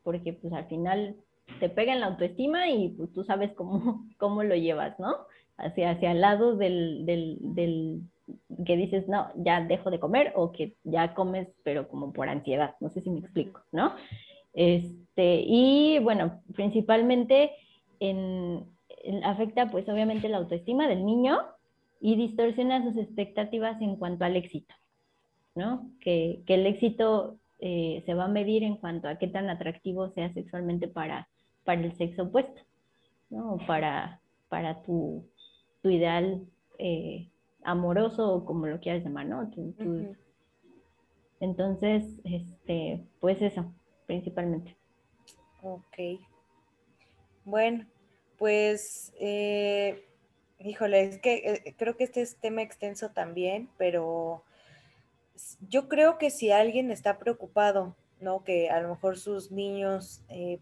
porque 0.03 0.33
pues 0.33 0.53
al 0.53 0.65
final 0.65 1.15
te 1.59 1.69
pega 1.69 1.93
en 1.93 1.99
la 2.01 2.07
autoestima 2.07 2.69
y 2.69 2.89
pues 2.89 3.11
tú 3.13 3.23
sabes 3.23 3.51
cómo, 3.53 4.05
cómo 4.17 4.43
lo 4.43 4.55
llevas, 4.55 4.99
¿no? 4.99 5.15
Hacia, 5.57 5.91
hacia 5.91 6.11
el 6.11 6.21
lado 6.21 6.55
del, 6.55 7.05
del, 7.05 7.37
del, 7.41 8.01
que 8.65 8.75
dices, 8.75 9.07
no, 9.07 9.30
ya 9.36 9.61
dejo 9.61 9.91
de 9.91 9.99
comer 9.99 10.34
o 10.36 10.51
que 10.51 10.75
ya 10.84 11.13
comes, 11.13 11.47
pero 11.63 11.88
como 11.88 12.13
por 12.13 12.30
ansiedad, 12.30 12.75
no 12.80 12.89
sé 12.89 13.01
si 13.01 13.09
me 13.09 13.19
explico, 13.19 13.61
¿no? 13.71 13.93
Este, 14.53 15.43
y 15.45 15.99
bueno, 15.99 16.41
principalmente 16.55 17.51
en, 17.99 18.65
afecta 19.23 19.69
pues 19.69 19.88
obviamente 19.89 20.30
la 20.30 20.38
autoestima 20.38 20.88
del 20.88 21.05
niño 21.05 21.39
y 22.01 22.15
distorsiona 22.15 22.84
sus 22.84 22.97
expectativas 22.97 23.82
en 23.82 23.95
cuanto 23.95 24.25
al 24.25 24.36
éxito, 24.36 24.73
¿no? 25.55 25.89
Que, 25.99 26.41
que 26.45 26.55
el 26.55 26.65
éxito 26.65 27.38
eh, 27.59 28.03
se 28.05 28.13
va 28.13 28.25
a 28.25 28.30
medir 28.30 28.63
en 28.63 28.77
cuanto 28.77 29.07
a 29.07 29.17
qué 29.17 29.27
tan 29.27 29.49
atractivo 29.49 30.09
sea 30.09 30.34
sexualmente 30.34 30.88
para, 30.88 31.27
para 31.65 31.82
el 31.82 31.95
sexo 31.97 32.23
opuesto, 32.23 32.61
¿no? 33.30 33.57
Para, 33.67 34.21
para 34.47 34.82
tu, 34.84 35.25
tu 35.82 35.89
ideal 35.89 36.41
eh, 36.77 37.30
amoroso 37.64 38.34
o 38.34 38.45
como 38.45 38.68
lo 38.68 38.80
quieras 38.80 39.03
llamar, 39.03 39.26
¿no? 39.26 39.49
Entonces, 41.39 42.20
este, 42.24 43.05
pues 43.20 43.41
eso, 43.41 43.74
principalmente. 44.05 44.76
Ok. 45.62 46.20
Bueno, 47.45 47.86
pues, 48.38 49.14
eh, 49.20 50.05
híjole, 50.60 51.03
es 51.03 51.20
que 51.20 51.76
creo 51.78 51.95
que 51.95 52.03
este 52.03 52.22
es 52.22 52.38
tema 52.38 52.62
extenso 52.62 53.10
también, 53.12 53.70
pero 53.78 54.43
yo 55.70 55.88
creo 55.88 56.18
que 56.18 56.30
si 56.30 56.51
alguien 56.51 56.91
está 56.91 57.18
preocupado, 57.18 57.95
¿no? 58.20 58.43
Que 58.43 58.70
a 58.70 58.82
lo 58.82 58.89
mejor 58.89 59.18
sus 59.18 59.51
niños, 59.51 60.24
eh, 60.30 60.60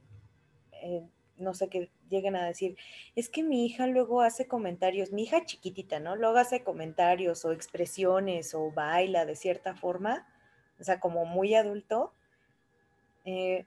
eh, 0.84 1.04
no 1.38 1.54
sé, 1.54 1.70
que 1.70 1.90
lleguen 2.10 2.36
a 2.36 2.46
decir, 2.46 2.78
es 3.16 3.30
que 3.30 3.44
mi 3.44 3.66
hija 3.66 3.88
luego 3.88 4.22
hace 4.22 4.48
comentarios, 4.48 5.12
mi 5.12 5.24
hija 5.24 5.46
chiquitita, 5.46 6.00
¿no? 6.00 6.16
Luego 6.16 6.38
hace 6.38 6.64
comentarios 6.64 7.46
o 7.46 7.52
expresiones 7.52 8.54
o 8.54 8.72
baila 8.72 9.26
de 9.26 9.36
cierta 9.36 9.76
forma, 9.76 10.28
o 10.80 10.84
sea, 10.84 11.00
como 11.00 11.26
muy 11.26 11.56
adulto. 11.56 12.14
Eh, 13.26 13.66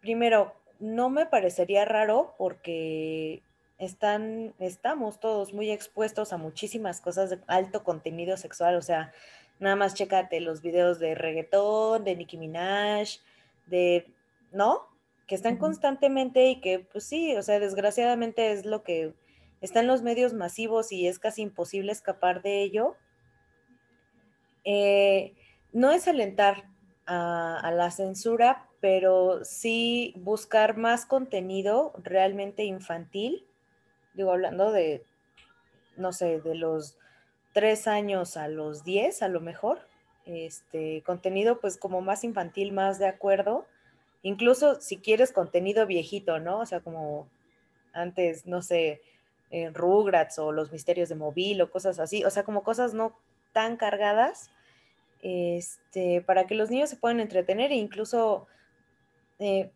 primero, 0.00 0.54
no 0.78 1.10
me 1.10 1.26
parecería 1.26 1.84
raro 1.84 2.34
porque 2.38 3.42
están, 3.78 4.54
estamos 4.58 5.20
todos 5.20 5.52
muy 5.52 5.70
expuestos 5.70 6.32
a 6.32 6.36
muchísimas 6.36 7.00
cosas 7.00 7.30
de 7.30 7.38
alto 7.46 7.84
contenido 7.84 8.36
sexual, 8.36 8.76
o 8.76 8.82
sea, 8.82 9.12
Nada 9.58 9.76
más 9.76 9.94
chécate 9.94 10.40
los 10.40 10.60
videos 10.60 10.98
de 10.98 11.14
reggaetón, 11.14 12.04
de 12.04 12.14
Nicki 12.14 12.36
Minaj, 12.36 13.08
de, 13.66 14.06
¿no? 14.52 14.86
Que 15.26 15.34
están 15.34 15.56
constantemente 15.56 16.46
y 16.46 16.60
que, 16.60 16.78
pues 16.78 17.04
sí, 17.04 17.34
o 17.36 17.42
sea, 17.42 17.58
desgraciadamente 17.58 18.52
es 18.52 18.64
lo 18.64 18.82
que 18.82 19.12
está 19.60 19.80
en 19.80 19.86
los 19.86 20.02
medios 20.02 20.34
masivos 20.34 20.92
y 20.92 21.06
es 21.06 21.18
casi 21.18 21.42
imposible 21.42 21.92
escapar 21.92 22.42
de 22.42 22.62
ello. 22.62 22.96
Eh, 24.64 25.34
no 25.72 25.90
es 25.90 26.06
alentar 26.06 26.64
a, 27.06 27.58
a 27.58 27.70
la 27.72 27.90
censura, 27.90 28.68
pero 28.80 29.44
sí 29.44 30.14
buscar 30.16 30.76
más 30.76 31.06
contenido 31.06 31.92
realmente 32.02 32.64
infantil. 32.64 33.46
Digo, 34.14 34.32
hablando 34.32 34.70
de, 34.70 35.04
no 35.96 36.12
sé, 36.12 36.40
de 36.40 36.54
los 36.54 36.96
tres 37.52 37.88
años 37.88 38.36
a 38.36 38.48
los 38.48 38.84
diez, 38.84 39.22
a 39.22 39.28
lo 39.28 39.40
mejor. 39.40 39.80
Este 40.26 41.02
contenido 41.06 41.58
pues 41.58 41.78
como 41.78 42.00
más 42.00 42.22
infantil, 42.22 42.72
más 42.72 42.98
de 42.98 43.06
acuerdo. 43.06 43.66
Incluso 44.26 44.80
si 44.80 44.96
quieres 44.96 45.30
contenido 45.30 45.86
viejito, 45.86 46.40
¿no? 46.40 46.58
O 46.58 46.66
sea, 46.66 46.80
como 46.80 47.28
antes, 47.92 48.44
no 48.44 48.60
sé, 48.60 49.00
en 49.50 49.72
Rugrats 49.72 50.40
o 50.40 50.50
los 50.50 50.72
misterios 50.72 51.08
de 51.08 51.14
móvil 51.14 51.62
o 51.62 51.70
cosas 51.70 52.00
así, 52.00 52.24
o 52.24 52.30
sea, 52.30 52.42
como 52.42 52.64
cosas 52.64 52.92
no 52.92 53.16
tan 53.52 53.76
cargadas, 53.76 54.50
este, 55.22 56.22
para 56.22 56.48
que 56.48 56.56
los 56.56 56.70
niños 56.70 56.90
se 56.90 56.96
puedan 56.96 57.20
entretener 57.20 57.70
e 57.70 57.76
incluso 57.76 58.48
eh, 59.38 59.70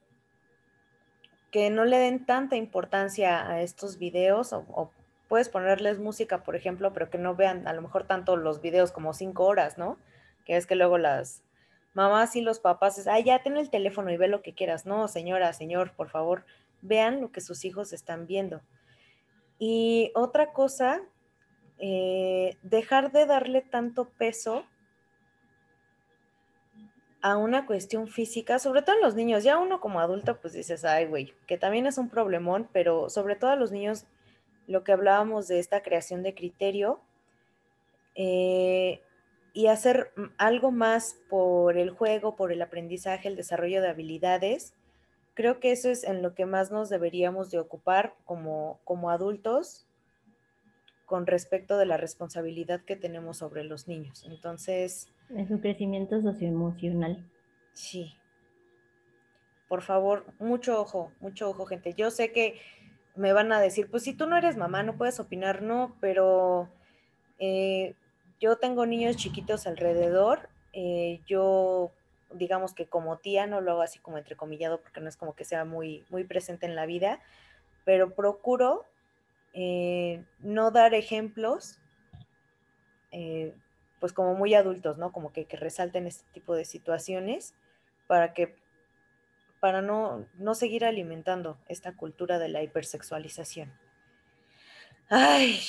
que 1.52 1.70
no 1.70 1.84
le 1.84 1.98
den 1.98 2.26
tanta 2.26 2.56
importancia 2.56 3.48
a 3.48 3.62
estos 3.62 3.98
videos 3.98 4.52
o, 4.52 4.64
o, 4.70 4.90
puedes 5.28 5.48
ponerles 5.48 6.00
música, 6.00 6.42
por 6.42 6.56
ejemplo, 6.56 6.92
pero 6.92 7.08
que 7.08 7.18
no 7.18 7.36
vean 7.36 7.68
a 7.68 7.72
lo 7.72 7.82
mejor 7.82 8.02
tanto 8.02 8.34
los 8.34 8.60
videos 8.60 8.90
como 8.90 9.14
cinco 9.14 9.44
horas, 9.44 9.78
¿no? 9.78 9.96
Que 10.44 10.56
es 10.56 10.66
que 10.66 10.74
luego 10.74 10.98
las 10.98 11.44
mamás 11.94 12.36
y 12.36 12.40
los 12.40 12.60
papás 12.60 12.98
es, 12.98 13.06
ay, 13.06 13.24
ya 13.24 13.42
ten 13.42 13.56
el 13.56 13.70
teléfono 13.70 14.10
y 14.10 14.16
ve 14.16 14.28
lo 14.28 14.42
que 14.42 14.54
quieras. 14.54 14.86
No, 14.86 15.08
señora, 15.08 15.52
señor, 15.52 15.94
por 15.94 16.08
favor, 16.08 16.44
vean 16.82 17.20
lo 17.20 17.32
que 17.32 17.40
sus 17.40 17.64
hijos 17.64 17.92
están 17.92 18.26
viendo. 18.26 18.62
Y 19.58 20.12
otra 20.14 20.52
cosa, 20.52 21.02
eh, 21.78 22.56
dejar 22.62 23.12
de 23.12 23.26
darle 23.26 23.62
tanto 23.62 24.08
peso 24.08 24.64
a 27.22 27.36
una 27.36 27.66
cuestión 27.66 28.08
física, 28.08 28.58
sobre 28.58 28.82
todo 28.82 28.96
en 28.96 29.02
los 29.02 29.14
niños, 29.14 29.44
ya 29.44 29.58
uno 29.58 29.80
como 29.80 30.00
adulto 30.00 30.40
pues 30.40 30.54
dices, 30.54 30.84
ay 30.84 31.06
güey, 31.06 31.34
que 31.46 31.58
también 31.58 31.86
es 31.86 31.98
un 31.98 32.08
problemón, 32.08 32.68
pero 32.72 33.10
sobre 33.10 33.36
todo 33.36 33.50
a 33.50 33.56
los 33.56 33.72
niños 33.72 34.06
lo 34.66 34.84
que 34.84 34.92
hablábamos 34.92 35.48
de 35.48 35.58
esta 35.58 35.82
creación 35.82 36.22
de 36.22 36.34
criterio 36.34 37.00
eh, 38.14 39.02
y 39.52 39.66
hacer 39.66 40.12
algo 40.38 40.70
más 40.70 41.16
por 41.28 41.76
el 41.76 41.90
juego, 41.90 42.36
por 42.36 42.52
el 42.52 42.62
aprendizaje, 42.62 43.28
el 43.28 43.36
desarrollo 43.36 43.82
de 43.82 43.88
habilidades. 43.88 44.74
Creo 45.34 45.60
que 45.60 45.72
eso 45.72 45.90
es 45.90 46.04
en 46.04 46.22
lo 46.22 46.34
que 46.34 46.46
más 46.46 46.70
nos 46.70 46.88
deberíamos 46.88 47.50
de 47.50 47.58
ocupar 47.58 48.14
como, 48.24 48.80
como 48.84 49.10
adultos, 49.10 49.86
con 51.06 51.26
respecto 51.26 51.76
de 51.76 51.86
la 51.86 51.96
responsabilidad 51.96 52.82
que 52.82 52.94
tenemos 52.94 53.38
sobre 53.38 53.64
los 53.64 53.88
niños. 53.88 54.24
Entonces... 54.28 55.08
En 55.28 55.48
su 55.48 55.60
crecimiento 55.60 56.20
socioemocional. 56.22 57.28
Sí. 57.72 58.14
Por 59.68 59.82
favor, 59.82 60.24
mucho 60.38 60.80
ojo, 60.80 61.12
mucho 61.20 61.50
ojo, 61.50 61.66
gente. 61.66 61.94
Yo 61.94 62.12
sé 62.12 62.30
que 62.32 62.60
me 63.16 63.32
van 63.32 63.50
a 63.52 63.60
decir, 63.60 63.90
pues 63.90 64.04
si 64.04 64.14
tú 64.14 64.26
no 64.26 64.36
eres 64.36 64.56
mamá, 64.56 64.82
no 64.82 64.96
puedes 64.96 65.18
opinar, 65.18 65.62
no, 65.62 65.96
pero 66.00 66.68
eh, 67.40 67.96
yo 68.40 68.56
tengo 68.56 68.86
niños 68.86 69.16
chiquitos 69.16 69.66
alrededor. 69.66 70.48
Eh, 70.72 71.20
yo, 71.26 71.92
digamos 72.32 72.74
que 72.74 72.86
como 72.86 73.18
tía, 73.18 73.46
no 73.46 73.60
lo 73.60 73.72
hago 73.72 73.82
así 73.82 73.98
como 73.98 74.18
entrecomillado 74.18 74.80
porque 74.80 75.00
no 75.00 75.08
es 75.08 75.16
como 75.16 75.34
que 75.34 75.44
sea 75.44 75.64
muy, 75.64 76.04
muy 76.08 76.24
presente 76.24 76.66
en 76.66 76.74
la 76.74 76.86
vida, 76.86 77.20
pero 77.84 78.14
procuro 78.14 78.86
eh, 79.52 80.24
no 80.38 80.70
dar 80.70 80.94
ejemplos, 80.94 81.78
eh, 83.10 83.54
pues 84.00 84.12
como 84.12 84.34
muy 84.34 84.54
adultos, 84.54 84.96
¿no? 84.96 85.12
Como 85.12 85.32
que, 85.32 85.44
que, 85.44 85.56
resalten 85.56 86.06
este 86.06 86.24
tipo 86.32 86.54
de 86.54 86.64
situaciones 86.64 87.54
para 88.06 88.32
que, 88.32 88.56
para 89.60 89.82
no, 89.82 90.26
no 90.38 90.54
seguir 90.54 90.86
alimentando 90.86 91.58
esta 91.68 91.94
cultura 91.94 92.38
de 92.38 92.48
la 92.48 92.62
hipersexualización. 92.62 93.70
Ay, 95.10 95.60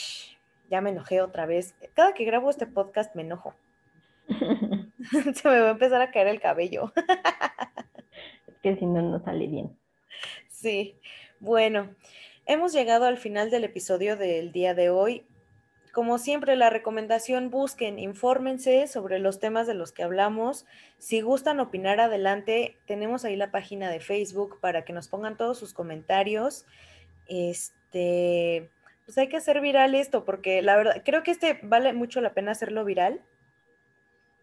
ya 0.72 0.82
me 0.82 0.90
enojé 0.90 1.22
otra 1.22 1.46
vez. 1.46 1.76
Cada 1.94 2.14
que 2.14 2.26
grabo 2.26 2.50
este 2.50 2.66
podcast 2.66 3.14
me 3.16 3.22
enojo. 3.22 3.54
Se 5.36 5.50
me 5.50 5.60
va 5.60 5.68
a 5.68 5.72
empezar 5.72 6.02
a 6.02 6.10
caer 6.10 6.28
el 6.28 6.42
cabello. 6.42 6.92
es 8.48 8.58
que 8.64 8.76
si 8.78 8.88
no, 8.88 9.04
no 9.04 9.24
sale 9.24 9.46
bien. 9.46 9.78
Sí, 10.50 10.96
bueno, 11.40 11.96
Hemos 12.48 12.74
llegado 12.74 13.06
al 13.06 13.18
final 13.18 13.52
del 13.52 13.64
episodio 13.64 14.18
del 14.18 14.52
día 14.52 14.74
de 14.74 14.90
hoy. 14.90 15.24
Como 15.94 16.18
siempre, 16.18 16.56
la 16.56 16.70
recomendación, 16.70 17.50
busquen, 17.50 18.00
infórmense 18.00 18.88
sobre 18.88 19.20
los 19.20 19.40
temas 19.40 19.68
de 19.68 19.74
los 19.74 19.92
que 19.92 20.04
hablamos. 20.04 20.66
Si 20.98 21.22
gustan 21.22 21.60
opinar 21.60 22.00
adelante, 22.00 22.78
tenemos 22.88 23.26
ahí 23.26 23.36
la 23.36 23.52
página 23.52 23.90
de 23.90 24.00
Facebook 24.00 24.60
para 24.60 24.84
que 24.84 24.92
nos 24.92 25.08
pongan 25.08 25.38
todos 25.38 25.60
sus 25.60 25.74
comentarios. 25.74 26.66
Este, 27.28 28.70
pues 29.12 29.18
hay 29.18 29.28
que 29.28 29.36
hacer 29.36 29.60
viral 29.60 29.94
esto, 29.94 30.24
porque 30.24 30.62
la 30.62 30.78
verdad, 30.78 31.02
creo 31.04 31.22
que 31.22 31.32
este 31.32 31.60
vale 31.64 31.92
mucho 31.92 32.22
la 32.22 32.34
pena 32.34 32.54
hacerlo 32.54 32.86
viral, 32.86 33.20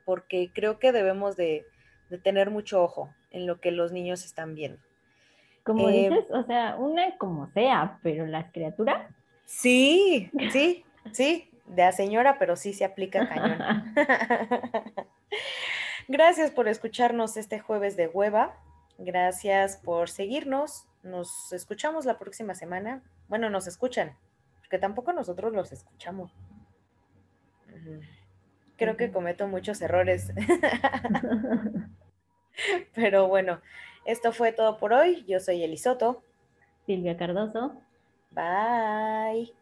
porque 0.04 0.50
creo 0.52 0.78
que 0.78 0.92
debemos 0.92 1.36
de, 1.36 1.64
de 2.10 2.18
tener 2.18 2.50
mucho 2.50 2.82
ojo 2.82 3.14
en 3.30 3.46
lo 3.46 3.62
que 3.62 3.70
los 3.70 3.92
niños 3.92 4.26
están 4.26 4.54
viendo. 4.54 4.78
Como 5.64 5.88
eh, 5.88 6.10
dices, 6.10 6.26
o 6.32 6.42
sea, 6.42 6.76
una 6.76 7.16
como 7.16 7.50
sea, 7.52 7.98
pero 8.02 8.26
las 8.26 8.52
criaturas. 8.52 9.10
Sí, 9.46 10.30
sí, 10.52 10.84
sí, 11.12 11.50
de 11.64 11.84
la 11.84 11.92
señora, 11.92 12.38
pero 12.38 12.54
sí 12.54 12.74
se 12.74 12.84
aplica 12.84 13.26
cañón. 13.26 13.94
Gracias 16.08 16.50
por 16.50 16.68
escucharnos 16.68 17.38
este 17.38 17.58
jueves 17.58 17.96
de 17.96 18.08
hueva. 18.08 18.54
Gracias 18.98 19.78
por 19.78 20.10
seguirnos. 20.10 20.86
Nos 21.02 21.54
escuchamos 21.54 22.04
la 22.04 22.18
próxima 22.18 22.54
semana. 22.54 23.02
Bueno, 23.28 23.48
nos 23.48 23.66
escuchan, 23.66 24.14
porque 24.68 24.78
tampoco 24.78 25.14
nosotros 25.14 25.54
los 25.54 25.72
escuchamos. 25.72 26.30
Creo 28.76 28.98
que 28.98 29.10
cometo 29.10 29.48
muchos 29.48 29.80
errores. 29.80 30.30
Pero 32.94 33.28
bueno, 33.28 33.62
esto 34.04 34.30
fue 34.30 34.52
todo 34.52 34.76
por 34.76 34.92
hoy. 34.92 35.24
Yo 35.26 35.40
soy 35.40 35.62
Elisoto. 35.62 36.22
Silvia 36.84 37.16
Cardoso. 37.16 37.80
Bye. 38.30 39.54